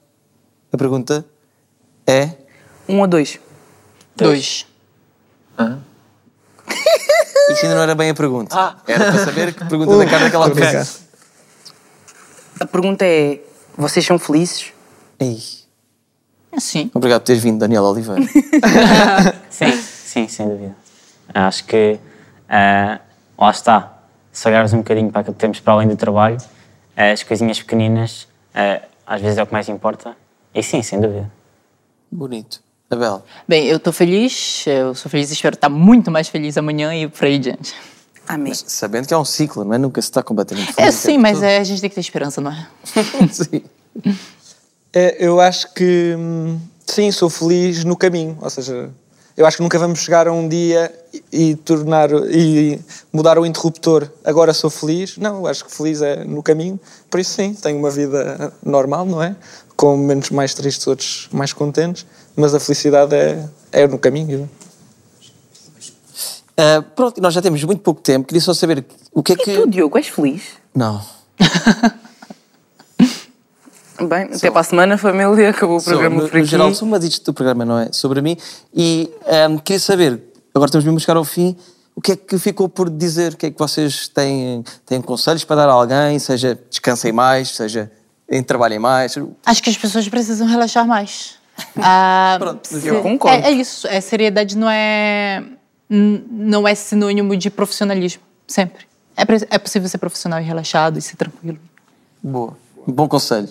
a 0.73 0.77
pergunta 0.77 1.25
é. 2.07 2.31
Um 2.89 3.01
ou 3.01 3.07
dois? 3.07 3.39
Dois. 4.17 4.67
Isso 7.51 7.63
ainda 7.65 7.75
não 7.77 7.83
era 7.83 7.95
bem 7.95 8.11
a 8.11 8.15
pergunta. 8.15 8.55
Era 8.87 9.13
para 9.13 9.25
saber 9.25 9.55
que 9.55 9.65
pergunta 9.65 9.97
da 9.97 10.07
cara 10.07 10.25
daquela 10.25 10.51
fez. 10.55 11.01
A 12.61 12.67
pergunta 12.67 13.05
é: 13.07 13.41
vocês 13.77 14.05
são 14.05 14.19
felizes? 14.19 14.73
Ei. 15.19 15.39
Sim. 16.59 16.91
Obrigado 16.95 17.21
por 17.21 17.27
teres 17.27 17.43
vindo, 17.43 17.59
Daniel 17.59 17.85
Oliveira. 17.85 18.23
sim, 19.51 19.73
sim, 19.73 20.29
sem 20.29 20.49
dúvida. 20.49 20.75
Acho 21.33 21.65
que 21.65 21.99
ah, 22.49 23.01
lá 23.39 23.51
está. 23.51 23.99
Se 24.33 24.49
olhares 24.49 24.73
um 24.73 24.79
bocadinho 24.79 25.11
para 25.11 25.21
aquilo 25.21 25.35
que 25.35 25.41
temos 25.41 25.61
para 25.61 25.75
além 25.75 25.89
do 25.89 25.97
trabalho, 25.97 26.39
ah, 26.97 27.13
as 27.13 27.23
coisinhas 27.23 27.61
pequeninas 27.61 28.27
ah, 28.55 28.83
às 29.07 29.21
vezes 29.21 29.39
é 29.39 29.43
o 29.43 29.47
que 29.47 29.53
mais 29.53 29.69
importa. 29.69 30.17
E 30.55 30.63
sim, 30.63 30.83
sem 30.83 31.01
dúvida. 31.01 31.31
Bonito. 32.11 32.61
Abel. 32.91 33.23
Bem, 33.47 33.67
eu 33.67 33.77
estou 33.77 33.93
feliz, 33.93 34.67
eu 34.67 34.95
sou 34.95 35.11
feliz 35.11 35.29
e 35.31 35.35
espero 35.35 35.55
estar 35.55 35.69
muito 35.69 36.11
mais 36.11 36.29
feliz 36.29 36.57
amanhã 36.57 36.95
e 36.95 37.07
por 37.07 37.27
aí 37.27 37.39
diante. 37.39 37.75
Amém. 38.27 38.49
Mas 38.49 38.65
sabendo 38.67 39.07
que 39.07 39.13
é 39.13 39.19
um 39.19 39.25
ciclo, 39.25 39.65
não 39.65 39.75
é? 39.75 39.79
Nunca 39.79 40.01
se 40.01 40.09
está 40.09 40.23
completamente 40.23 40.71
É 40.71 40.73
feliz. 40.73 40.95
sim, 40.95 41.19
mas 41.19 41.43
é, 41.43 41.59
a 41.59 41.65
gente 41.65 41.81
tem 41.81 41.91
que 41.91 41.95
ter 41.95 42.01
esperança, 42.01 42.41
não 42.41 42.51
é? 42.51 42.67
sim. 43.31 43.63
É, 45.01 45.17
eu 45.21 45.41
acho 45.41 45.73
que 45.75 46.17
hum, 46.19 46.59
sim, 46.85 47.13
sou 47.13 47.31
feliz 47.31 47.85
no 47.85 47.97
caminho. 47.97 48.37
Ou 48.43 48.51
seja, 48.51 48.91
eu 49.37 49.47
acho 49.47 49.59
que 49.59 49.63
nunca 49.63 49.79
vamos 49.79 50.01
chegar 50.01 50.27
a 50.27 50.33
um 50.33 50.49
dia 50.49 50.93
e, 51.33 51.51
e 51.51 51.55
tornar 51.55 52.11
e 52.29 52.81
mudar 53.13 53.39
o 53.39 53.47
interruptor. 53.47 54.11
Agora 54.25 54.53
sou 54.53 54.69
feliz. 54.69 55.17
Não, 55.17 55.37
eu 55.37 55.47
acho 55.47 55.65
que 55.65 55.73
feliz 55.73 56.03
é 56.03 56.25
no 56.25 56.43
caminho. 56.43 56.81
Por 57.09 57.21
isso 57.21 57.31
sim, 57.35 57.55
tenho 57.55 57.79
uma 57.79 57.93
vida 57.93 58.53
normal, 58.61 59.07
não 59.07 59.23
é? 59.23 59.37
Com 59.77 59.97
momentos 59.97 60.31
mais 60.31 60.53
tristes, 60.53 60.85
outros 60.89 61.29
mais 61.31 61.53
contentes. 61.53 62.05
Mas 62.35 62.53
a 62.53 62.59
felicidade 62.59 63.15
é, 63.15 63.49
é 63.71 63.87
no 63.87 64.01
caminho. 64.01 64.51
Ah, 66.57 66.83
pronto, 66.97 67.21
nós 67.21 67.33
já 67.35 67.41
temos 67.41 67.63
muito 67.63 67.83
pouco 67.83 68.01
tempo. 68.01 68.27
Queria 68.27 68.41
só 68.41 68.53
saber 68.53 68.85
o 69.13 69.23
que 69.23 69.35
é 69.35 69.37
que. 69.37 69.53
E 69.53 69.61
tu, 69.61 69.71
Diogo, 69.71 69.97
és 69.97 70.09
feliz? 70.09 70.43
Não. 70.75 71.01
Bem, 74.01 74.25
até 74.35 74.51
para 74.51 74.61
a 74.61 74.65
semana, 74.65 74.97
família, 74.99 75.51
acabou 75.51 75.79
o 75.79 75.83
programa 75.83 76.17
no, 76.17 76.29
por 76.29 76.33
no 76.35 76.39
aqui. 76.41 76.49
geral, 76.51 76.75
sou, 76.75 76.87
mas 76.87 77.03
isto 77.05 77.25
do 77.25 77.35
programa 77.35 77.65
não 77.65 77.79
é 77.79 77.89
sobre 77.93 78.21
mim. 78.23 78.37
E 78.75 79.11
ahm, 79.27 79.59
queria 79.59 79.81
saber, 79.81 80.21
agora 80.55 80.69
estamos 80.69 80.85
mesmo 80.85 80.99
a 80.99 81.01
chegar 81.01 81.17
ao 81.17 81.25
fim, 81.25 81.57
o 81.97 82.01
que 82.01 82.13
é 82.13 82.17
que 82.17 82.39
ficou 82.39 82.69
por 82.69 82.89
dizer? 82.89 83.33
O 83.33 83.37
que 83.37 83.47
é 83.47 83.51
que 83.51 83.59
vocês 83.59 84.07
têm, 84.07 84.63
têm 84.87 85.03
conselhos 85.03 85.43
para 85.45 85.57
dar 85.57 85.69
a 85.69 85.73
alguém? 85.73 86.17
Seja 86.21 86.57
descansem 86.71 87.11
mais, 87.13 87.51
seja 87.57 87.91
em 88.31 88.41
trabalhem 88.43 88.79
mais. 88.79 89.17
Acho 89.45 89.63
que 89.63 89.71
as 89.71 89.77
pessoas 89.77 90.09
precisam 90.09 90.47
relaxar 90.47 90.87
mais. 90.87 91.37
Ah, 91.77 92.37
Pronto, 92.39 92.69
se- 92.69 92.87
eu 92.87 93.03
concordo. 93.03 93.45
É, 93.45 93.49
é 93.49 93.51
isso. 93.51 93.85
É, 93.89 94.01
seriedade 94.01 94.57
não 94.57 94.71
é, 94.71 95.43
não 95.91 96.69
é 96.69 96.75
sinônimo 96.77 97.37
de 97.37 97.51
profissionalismo. 97.51 98.23
Sempre. 98.47 98.87
É, 99.17 99.23
é 99.57 99.59
possível 99.59 99.89
ser 99.89 99.99
profissional 99.99 100.41
e 100.41 100.45
relaxado 100.45 100.99
e 101.01 101.03
ser 101.03 101.17
tranquilo. 101.17 101.59
Boa. 102.23 102.57
Bom 102.91 103.07
conselho. 103.07 103.49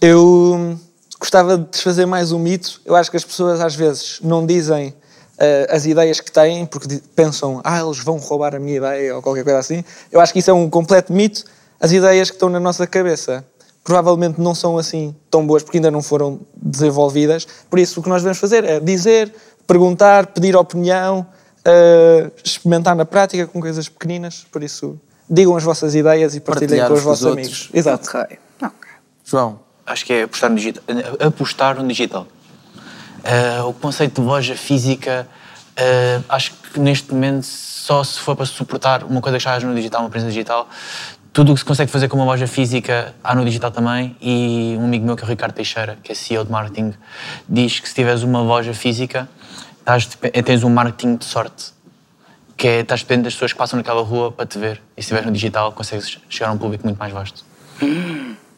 Eu 0.00 0.76
gostava 1.20 1.56
de 1.56 1.66
desfazer 1.70 2.06
mais 2.06 2.32
um 2.32 2.40
mito. 2.40 2.80
Eu 2.84 2.96
acho 2.96 3.08
que 3.08 3.16
as 3.16 3.24
pessoas 3.24 3.60
às 3.60 3.76
vezes 3.76 4.18
não 4.20 4.44
dizem 4.44 4.92
eh, 5.38 5.68
as 5.70 5.86
ideias 5.86 6.18
que 6.18 6.32
têm 6.32 6.66
porque 6.66 7.00
pensam, 7.14 7.60
ah, 7.62 7.78
eles 7.80 8.00
vão 8.00 8.16
roubar 8.16 8.56
a 8.56 8.58
minha 8.58 8.78
ideia 8.78 9.14
ou 9.14 9.22
qualquer 9.22 9.44
coisa 9.44 9.60
assim. 9.60 9.84
Eu 10.10 10.20
acho 10.20 10.32
que 10.32 10.40
isso 10.40 10.50
é 10.50 10.52
um 10.52 10.68
completo 10.68 11.12
mito. 11.12 11.44
As 11.78 11.92
ideias 11.92 12.30
que 12.30 12.34
estão 12.34 12.48
na 12.48 12.58
nossa 12.58 12.84
cabeça 12.84 13.46
provavelmente 13.84 14.40
não 14.40 14.56
são 14.56 14.76
assim 14.76 15.14
tão 15.30 15.46
boas 15.46 15.62
porque 15.62 15.78
ainda 15.78 15.92
não 15.92 16.02
foram 16.02 16.40
desenvolvidas. 16.60 17.46
Por 17.70 17.78
isso, 17.78 18.00
o 18.00 18.02
que 18.02 18.08
nós 18.08 18.22
devemos 18.22 18.38
fazer 18.38 18.64
é 18.64 18.80
dizer, 18.80 19.32
perguntar, 19.68 20.26
pedir 20.26 20.56
opinião, 20.56 21.24
eh, 21.64 22.28
experimentar 22.44 22.96
na 22.96 23.04
prática 23.04 23.46
com 23.46 23.60
coisas 23.60 23.88
pequeninas. 23.88 24.44
Por 24.50 24.64
isso, 24.64 24.98
digam 25.28 25.56
as 25.56 25.64
vossas 25.64 25.94
ideias 25.94 26.34
e 26.34 26.40
partilhem 26.40 26.78
Partilhar 26.78 26.88
com 26.88 26.94
os 26.94 27.02
vossos 27.02 27.24
outros. 27.24 27.46
amigos. 27.46 27.70
Exato. 27.72 28.10
João. 29.24 29.60
Acho 29.86 30.04
que 30.04 30.12
é 30.12 30.22
apostar 30.22 30.50
no 30.50 30.56
digital. 30.56 30.82
Apostar 31.20 31.76
no 31.76 31.88
digital. 31.88 32.26
Eh, 33.24 33.62
o 33.62 33.72
conceito 33.72 34.20
de 34.20 34.26
loja 34.26 34.54
física, 34.54 35.26
eh, 35.76 36.20
acho 36.28 36.52
que 36.72 36.80
neste 36.80 37.12
momento 37.12 37.44
só 37.44 38.04
se 38.04 38.18
for 38.20 38.36
para 38.36 38.46
suportar 38.46 39.04
uma 39.04 39.20
coisa 39.20 39.38
que 39.38 39.44
já 39.44 39.58
no 39.60 39.74
digital, 39.74 40.02
uma 40.02 40.10
presença 40.10 40.32
digital. 40.32 40.68
Tudo 41.32 41.52
o 41.52 41.54
que 41.54 41.60
se 41.60 41.64
consegue 41.64 41.90
fazer 41.90 42.08
com 42.08 42.16
uma 42.16 42.24
loja 42.24 42.46
física 42.46 43.14
há 43.22 43.34
no 43.34 43.44
digital 43.44 43.70
também. 43.70 44.16
E 44.20 44.76
um 44.78 44.84
amigo 44.84 45.04
meu, 45.04 45.16
que 45.16 45.22
é 45.22 45.26
o 45.26 45.28
Ricardo 45.28 45.52
Teixeira, 45.52 45.98
que 46.02 46.12
é 46.12 46.14
CEO 46.14 46.44
de 46.44 46.50
marketing, 46.50 46.94
diz 47.48 47.80
que 47.80 47.88
se 47.88 47.94
tiveres 47.94 48.22
uma 48.22 48.40
loja 48.40 48.74
física, 48.74 49.28
tens 50.44 50.64
um 50.64 50.70
marketing 50.70 51.16
de 51.16 51.24
sorte. 51.24 51.72
Que 52.58 52.68
é, 52.68 52.80
estás 52.80 53.00
dependente 53.00 53.24
das 53.24 53.34
pessoas 53.34 53.52
que 53.54 53.58
passam 53.58 53.78
naquela 53.78 54.02
rua 54.02 54.30
para 54.30 54.44
te 54.44 54.58
ver. 54.58 54.82
E 54.94 55.00
se 55.00 55.06
estiveres 55.06 55.26
no 55.26 55.32
digital, 55.32 55.72
consegues 55.72 56.18
chegar 56.28 56.50
a 56.50 56.52
um 56.52 56.58
público 56.58 56.84
muito 56.84 56.98
mais 56.98 57.10
vasto. 57.10 57.42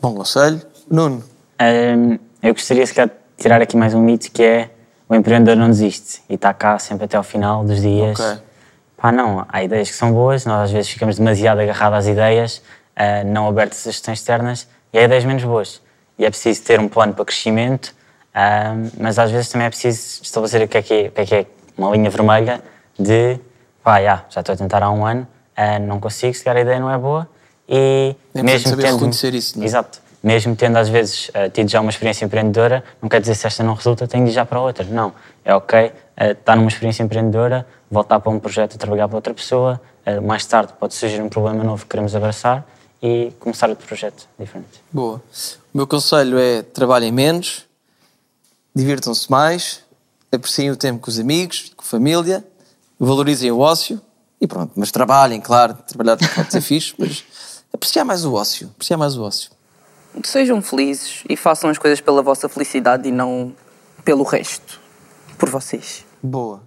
Bom 0.02 0.14
conselho. 0.14 0.60
Nuno. 0.90 1.22
Hum, 1.60 2.18
eu 2.42 2.52
gostaria, 2.52 2.84
se 2.84 2.92
calhar, 2.94 3.08
de 3.10 3.42
tirar 3.42 3.62
aqui 3.62 3.76
mais 3.76 3.94
um 3.94 4.00
mito 4.00 4.32
que 4.32 4.42
é 4.42 4.70
o 5.08 5.14
empreendedor 5.14 5.56
não 5.56 5.68
desiste 5.68 6.22
e 6.28 6.34
está 6.34 6.54
cá 6.54 6.78
sempre 6.78 7.04
até 7.04 7.16
ao 7.16 7.22
final 7.22 7.64
dos 7.64 7.82
dias. 7.82 8.18
Ok. 8.18 8.42
Pá, 8.96 9.10
não, 9.10 9.44
há 9.48 9.64
ideias 9.64 9.90
que 9.90 9.96
são 9.96 10.12
boas, 10.12 10.44
nós 10.44 10.64
às 10.64 10.70
vezes 10.70 10.90
ficamos 10.90 11.16
demasiado 11.16 11.58
agarrados 11.58 11.98
às 12.00 12.06
ideias, 12.06 12.62
ah, 12.94 13.24
não 13.24 13.48
abertos 13.48 13.86
a 13.86 13.90
gestões 13.90 14.18
externas, 14.18 14.68
e 14.92 14.98
há 14.98 15.02
ideias 15.02 15.24
menos 15.24 15.42
boas. 15.42 15.82
E 16.18 16.24
é 16.24 16.30
preciso 16.30 16.62
ter 16.62 16.78
um 16.78 16.88
plano 16.88 17.12
para 17.12 17.24
crescimento, 17.24 17.94
ah, 18.34 18.74
mas 18.98 19.18
às 19.18 19.30
vezes 19.30 19.48
também 19.48 19.66
é 19.66 19.70
preciso 19.70 20.22
estabelecer 20.22 20.62
o 20.62 20.68
que 20.68 20.78
é 20.78 20.82
que 20.82 20.94
é, 20.94 21.08
o 21.08 21.10
que 21.12 21.20
é, 21.20 21.26
que 21.26 21.34
é 21.34 21.46
uma 21.76 21.90
linha 21.90 22.08
vermelha 22.08 22.62
de 22.98 23.40
pá, 23.82 24.02
já, 24.02 24.24
já 24.28 24.40
estou 24.40 24.52
a 24.52 24.56
tentar 24.56 24.82
há 24.82 24.90
um 24.90 25.04
ano, 25.04 25.26
ah, 25.56 25.78
não 25.78 26.00
consigo, 26.00 26.34
se 26.34 26.44
calhar 26.44 26.58
a 26.58 26.60
ideia 26.60 26.80
não 26.80 26.90
é 26.90 26.98
boa, 26.98 27.28
e 27.70 28.16
É 28.34 28.42
preciso 28.42 28.70
saber 28.70 28.92
reconhecer 28.92 29.32
isso, 29.32 29.56
não 29.56 29.62
é? 29.62 29.66
Exato. 29.66 30.00
Mesmo 30.22 30.56
tendo 30.56 30.76
às 30.76 30.88
vezes 30.88 31.30
eh, 31.32 31.48
tido 31.48 31.70
já 31.70 31.80
uma 31.80 31.88
experiência 31.88 32.24
empreendedora, 32.24 32.84
não 33.00 33.08
quer 33.08 33.20
dizer 33.20 33.36
se 33.36 33.46
esta 33.46 33.62
não 33.62 33.74
resulta, 33.74 34.06
tenho 34.08 34.24
de 34.24 34.32
ir 34.32 34.34
já 34.34 34.44
para 34.44 34.60
outra. 34.60 34.84
Não. 34.84 35.14
É 35.44 35.54
ok 35.54 35.92
eh, 36.16 36.32
estar 36.32 36.56
numa 36.56 36.68
experiência 36.68 37.02
empreendedora, 37.02 37.66
voltar 37.90 38.20
para 38.20 38.30
um 38.30 38.38
projeto, 38.38 38.76
trabalhar 38.76 39.08
para 39.08 39.16
outra 39.16 39.32
pessoa, 39.32 39.80
eh, 40.04 40.20
mais 40.20 40.44
tarde 40.44 40.74
pode 40.78 40.94
surgir 40.94 41.22
um 41.22 41.28
problema 41.28 41.62
novo 41.62 41.84
que 41.84 41.90
queremos 41.90 42.14
abraçar 42.14 42.66
e 43.02 43.32
começar 43.38 43.70
outro 43.70 43.86
projeto 43.86 44.28
diferente. 44.38 44.82
Boa. 44.92 45.22
O 45.72 45.78
meu 45.78 45.86
conselho 45.86 46.38
é 46.38 46.62
trabalhem 46.62 47.12
menos, 47.12 47.64
divirtam-se 48.74 49.30
mais, 49.30 49.82
apreciem 50.30 50.70
o 50.70 50.76
tempo 50.76 51.00
com 51.00 51.10
os 51.10 51.18
amigos, 51.18 51.72
com 51.74 51.82
a 51.82 51.86
família, 51.86 52.44
valorizem 53.00 53.50
o 53.50 53.58
ócio 53.58 54.00
e 54.38 54.46
pronto, 54.46 54.72
mas 54.76 54.90
trabalhem, 54.90 55.40
claro, 55.40 55.74
trabalhar 55.86 56.18
pode 56.18 56.52
ser 56.52 56.60
fixe, 56.60 56.94
mas 56.98 57.24
apreciar 57.72 58.04
mais 58.04 58.24
o 58.26 58.34
ócio, 58.34 58.70
apreciar 58.74 58.98
mais 58.98 59.16
o 59.16 59.22
ócio. 59.22 59.50
Sejam 60.24 60.60
felizes 60.60 61.24
e 61.28 61.36
façam 61.36 61.70
as 61.70 61.78
coisas 61.78 62.00
pela 62.00 62.20
vossa 62.22 62.48
felicidade 62.48 63.08
e 63.08 63.12
não 63.12 63.54
pelo 64.04 64.22
resto, 64.22 64.78
por 65.38 65.48
vocês. 65.48 66.04
Boa. 66.22 66.62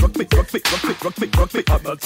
Rock 0.00 0.18
me, 0.18 0.26
rock 0.32 0.54
me, 0.54 0.62
rock 0.70 0.86
me, 0.86 0.94
rock 1.02 1.20
me, 1.20 1.30
rock 1.36 1.56
me, 1.56 1.64
I'm 1.68 1.82
not. 1.82 2.00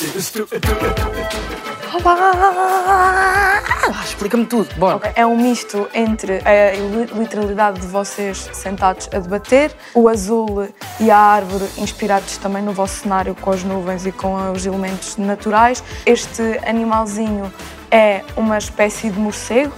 Ah, 2.04 3.62
Explica-me 4.04 4.46
tudo. 4.46 4.68
Bora. 4.76 5.12
É 5.14 5.24
um 5.26 5.36
misto 5.36 5.88
entre 5.94 6.38
a 6.44 6.72
li- 6.76 7.20
literalidade 7.20 7.80
de 7.80 7.86
vocês 7.86 8.48
sentados 8.52 9.08
a 9.12 9.18
debater, 9.18 9.72
o 9.94 10.08
azul 10.08 10.68
e 11.00 11.10
a 11.10 11.16
árvore 11.18 11.64
inspirados 11.78 12.36
também 12.38 12.62
no 12.62 12.72
vosso 12.72 12.96
cenário 13.02 13.34
com 13.34 13.50
as 13.50 13.62
nuvens 13.64 14.06
e 14.06 14.12
com 14.12 14.52
os 14.52 14.66
elementos 14.66 15.16
naturais. 15.16 15.82
Este 16.04 16.42
animalzinho 16.66 17.52
é 17.90 18.22
uma 18.36 18.58
espécie 18.58 19.08
de 19.10 19.18
morcego 19.18 19.72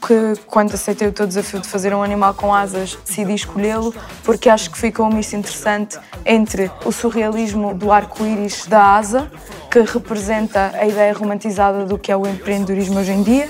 que 0.00 0.40
quando 0.46 0.74
aceitei 0.74 1.08
o 1.08 1.12
teu 1.12 1.26
desafio 1.26 1.60
de 1.60 1.68
fazer 1.68 1.94
um 1.94 2.02
animal 2.02 2.34
com 2.34 2.54
asas, 2.54 2.98
decidi 3.04 3.34
escolhê-lo 3.34 3.94
porque 4.24 4.48
acho 4.48 4.70
que 4.70 4.78
fica 4.78 5.02
um 5.02 5.10
misto 5.10 5.34
interessante 5.34 5.98
entre 6.24 6.70
o 6.84 6.92
surrealismo 6.92 7.74
do 7.74 7.90
arco-íris 7.92 8.66
da 8.66 8.96
asa, 8.96 9.30
que 9.70 9.80
representa 9.80 10.72
a 10.74 10.86
ideia 10.86 11.12
romantizada 11.12 11.84
do 11.84 11.98
que 11.98 12.12
é 12.12 12.16
o 12.16 12.26
empreendedorismo 12.26 12.98
hoje 12.98 13.12
em 13.12 13.22
dia, 13.22 13.48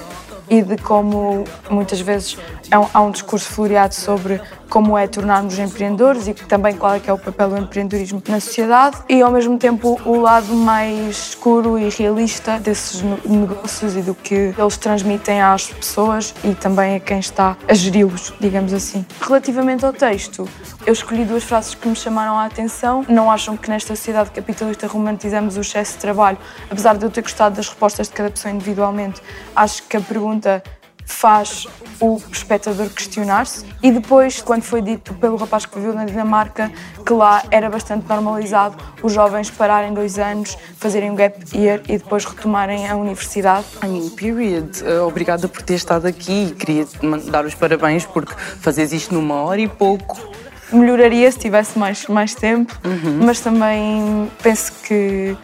e 0.51 0.63
de 0.63 0.77
como 0.79 1.45
muitas 1.71 2.01
vezes 2.01 2.39
é 2.71 2.77
há 2.93 3.01
um 3.01 3.11
discurso 3.11 3.49
floreado 3.51 3.95
sobre 3.95 4.41
como 4.69 4.97
é 4.97 5.07
tornarmos 5.07 5.59
empreendedores 5.59 6.29
e 6.29 6.35
também 6.35 6.75
qual 6.75 6.95
é 6.95 7.01
que 7.01 7.09
é 7.09 7.13
o 7.13 7.19
papel 7.19 7.51
do 7.51 7.59
empreendedorismo 7.59 8.23
na 8.29 8.41
sociedade 8.41 8.99
e 9.09 9.21
ao 9.23 9.31
mesmo 9.31 9.59
tempo 9.59 10.01
o 10.05 10.21
lado 10.21 10.55
mais 10.55 11.29
escuro 11.29 11.79
e 11.79 11.89
realista 11.89 12.59
desses 12.59 13.03
negócios 13.25 13.97
e 13.97 14.03
do 14.03 14.15
que 14.15 14.55
eles 14.57 14.77
transmitem 14.77 15.41
às 15.41 15.69
pessoas 15.69 16.35
e 16.45 16.55
também 16.55 16.97
a 16.97 17.01
quem 17.01 17.19
está 17.19 17.57
a 17.67 17.75
geri-los, 17.75 18.33
digamos 18.41 18.73
assim. 18.73 19.05
Relativamente 19.21 19.85
ao 19.85 19.93
texto, 19.93 20.49
eu 20.87 20.93
escolhi 20.93 21.25
duas 21.25 21.45
frases 21.45 21.75
que 21.75 21.89
me 21.89 21.97
chamaram 21.97 22.39
a 22.39 22.47
atenção. 22.47 23.05
Não 23.09 23.31
acham 23.31 23.57
que 23.57 23.69
nesta 23.69 23.95
sociedade 23.95 24.31
capitalista 24.31 24.87
romantizamos 24.87 25.57
o 25.57 25.61
excesso 25.61 25.95
de 25.95 25.99
trabalho? 25.99 26.39
Apesar 26.71 26.97
de 26.97 27.05
eu 27.05 27.11
ter 27.11 27.23
gostado 27.23 27.57
das 27.57 27.69
respostas 27.69 28.09
de 28.09 28.15
cada 28.15 28.31
pessoa 28.31 28.53
individualmente, 28.53 29.21
acho 29.55 29.83
que 29.85 29.97
a 29.97 30.01
pergunta 30.01 30.63
faz 31.09 31.67
o 31.99 32.21
espectador 32.31 32.89
questionar-se. 32.91 33.65
E 33.83 33.91
depois, 33.91 34.43
quando 34.43 34.63
foi 34.63 34.83
dito 34.83 35.15
pelo 35.15 35.37
rapaz 35.37 35.65
que 35.67 35.77
viveu 35.77 35.95
na 35.95 36.05
Dinamarca 36.05 36.71
que 37.05 37.13
lá 37.13 37.43
era 37.51 37.71
bastante 37.71 38.07
normalizado 38.07 38.77
os 39.03 39.13
jovens 39.13 39.51
pararem 39.51 39.95
dois 39.95 40.19
anos, 40.19 40.57
fazerem 40.77 41.11
um 41.11 41.15
gap 41.17 41.35
year 41.57 41.81
e 41.89 41.97
depois 41.99 42.25
retomarem 42.27 42.87
a 42.89 42.95
universidade. 42.95 43.67
I 43.83 43.87
mean, 43.89 44.11
period. 44.11 44.83
Uh, 44.83 45.07
Obrigada 45.09 45.49
por 45.49 45.63
ter 45.63 45.75
estado 45.75 46.07
aqui. 46.07 46.55
Queria 46.59 46.85
te 46.85 47.05
man- 47.05 47.19
dar 47.19 47.45
os 47.47 47.55
parabéns 47.55 48.05
porque 48.05 48.35
fazes 48.61 48.93
isto 48.93 49.15
numa 49.15 49.37
hora 49.43 49.61
e 49.61 49.67
pouco. 49.67 50.21
Melhoraria 50.71 51.33
se 51.33 51.39
tivesse 51.39 51.79
mais, 51.79 52.07
mais 52.09 52.35
tempo, 52.35 52.79
mas 53.25 53.41
também 53.41 54.31
penso 54.43 54.71
que 54.87 55.35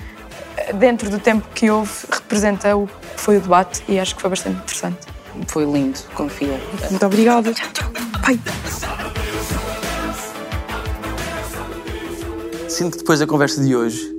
dentro 0.75 1.09
do 1.09 1.19
tempo 1.19 1.49
que 1.55 1.71
houve 1.71 1.91
representa 2.13 2.77
o 2.77 2.87
que 2.87 2.93
foi 3.17 3.39
o 3.39 3.41
debate 3.41 3.83
e 3.89 3.99
acho 3.99 4.15
que 4.15 4.21
foi 4.21 4.29
bastante 4.29 4.59
interessante. 4.59 5.14
Foi 5.49 5.65
lindo, 5.65 5.99
confia. 6.15 6.61
Muito 6.91 7.07
obrigada. 7.07 7.53
Pai. 8.25 8.39
Sinto 12.69 12.93
que 12.93 12.99
depois 12.99 13.21
da 13.21 13.27
conversa 13.27 13.63
de 13.63 13.75
hoje 13.77 14.13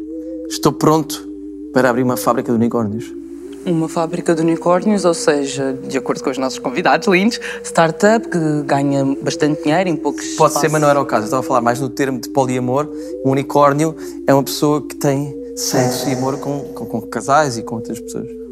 estou 0.49 0.71
pronto 0.71 1.27
para 1.73 1.89
abrir 1.89 2.03
uma 2.03 2.15
fábrica 2.15 2.51
de 2.51 2.57
unicórnios. 2.57 3.13
Uma 3.65 3.89
fábrica 3.89 4.35
de 4.35 4.41
unicórnios, 4.41 5.05
ou 5.05 5.13
seja, 5.13 5.73
de 5.73 5.97
acordo 5.97 6.23
com 6.23 6.29
os 6.29 6.37
nossos 6.37 6.59
convidados 6.59 7.07
lindos, 7.07 7.39
startup 7.63 8.29
que 8.29 8.37
ganha 8.63 9.03
bastante 9.21 9.63
dinheiro 9.63 9.89
em 9.89 9.95
poucos 9.95 10.23
Pode 10.35 10.53
ser, 10.53 10.57
espaços. 10.59 10.71
mas 10.71 10.81
não 10.81 10.89
era 10.89 11.01
o 11.01 11.05
caso. 11.05 11.23
Eu 11.23 11.25
estava 11.25 11.43
a 11.43 11.47
falar 11.47 11.61
mais 11.61 11.79
no 11.81 11.89
termo 11.89 12.19
de 12.19 12.29
poliamor. 12.29 12.87
Um 13.25 13.31
unicórnio 13.31 13.95
é 14.27 14.33
uma 14.33 14.43
pessoa 14.43 14.81
que 14.87 14.95
tem 14.95 15.35
sexo 15.55 16.07
e 16.07 16.13
amor 16.13 16.37
com, 16.39 16.59
com, 16.75 16.85
com 16.85 17.01
casais 17.01 17.57
e 17.57 17.63
com 17.63 17.75
outras 17.75 17.99
pessoas. 17.99 18.44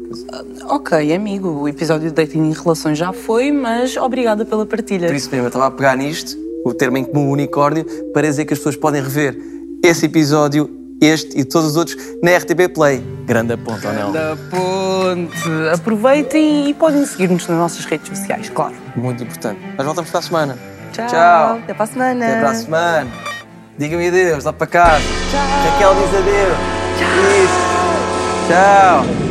Ok, 0.68 1.14
amigo, 1.14 1.48
o 1.48 1.68
episódio 1.68 2.08
de 2.08 2.14
dating 2.14 2.50
em 2.50 2.52
relações 2.52 2.98
já 2.98 3.12
foi, 3.12 3.52
mas 3.52 3.96
obrigada 3.96 4.44
pela 4.44 4.64
partilha. 4.66 5.08
Por 5.08 5.16
isso 5.16 5.30
mesmo, 5.30 5.46
eu 5.46 5.48
estava 5.48 5.66
a 5.66 5.70
pegar 5.70 5.96
nisto, 5.96 6.36
o 6.64 6.72
termo 6.72 6.96
em 6.96 7.04
comum 7.04 7.30
unicórnio, 7.30 7.84
para 8.12 8.22
dizer 8.22 8.44
que 8.44 8.52
as 8.52 8.58
pessoas 8.58 8.76
podem 8.76 9.02
rever 9.02 9.36
esse 9.82 10.06
episódio, 10.06 10.70
este 11.00 11.38
e 11.38 11.44
todos 11.44 11.70
os 11.70 11.76
outros 11.76 11.96
na 12.22 12.36
RTP 12.36 12.72
Play. 12.72 13.02
Grande 13.26 13.56
ponto, 13.56 13.86
ou 13.86 13.92
não? 13.92 14.12
Da 14.12 14.36
ponte. 14.50 15.48
Aproveitem 15.72 16.70
e 16.70 16.74
podem 16.74 17.04
seguir-nos 17.04 17.46
nas 17.46 17.58
nossas 17.58 17.84
redes 17.84 18.08
sociais, 18.08 18.48
claro. 18.48 18.74
Muito 18.96 19.22
importante. 19.22 19.60
Nós 19.76 19.84
voltamos 19.84 20.10
para 20.10 20.20
a 20.20 20.22
semana. 20.22 20.58
Tchau. 20.92 21.06
Tchau. 21.08 21.58
Até 21.62 21.74
para 21.74 21.84
a 21.84 21.86
semana. 21.86 22.26
Até 22.26 22.40
para 22.40 22.50
a 22.50 22.54
semana. 22.54 23.10
Diga-me 23.76 24.08
adeus, 24.08 24.44
lá 24.44 24.52
para 24.52 24.66
casa. 24.66 25.04
Tchau. 25.30 25.72
Raquel 25.72 25.94
diz 25.94 26.14
adeus. 26.14 26.74
Isso. 27.44 27.74
Tchau. 28.48 29.23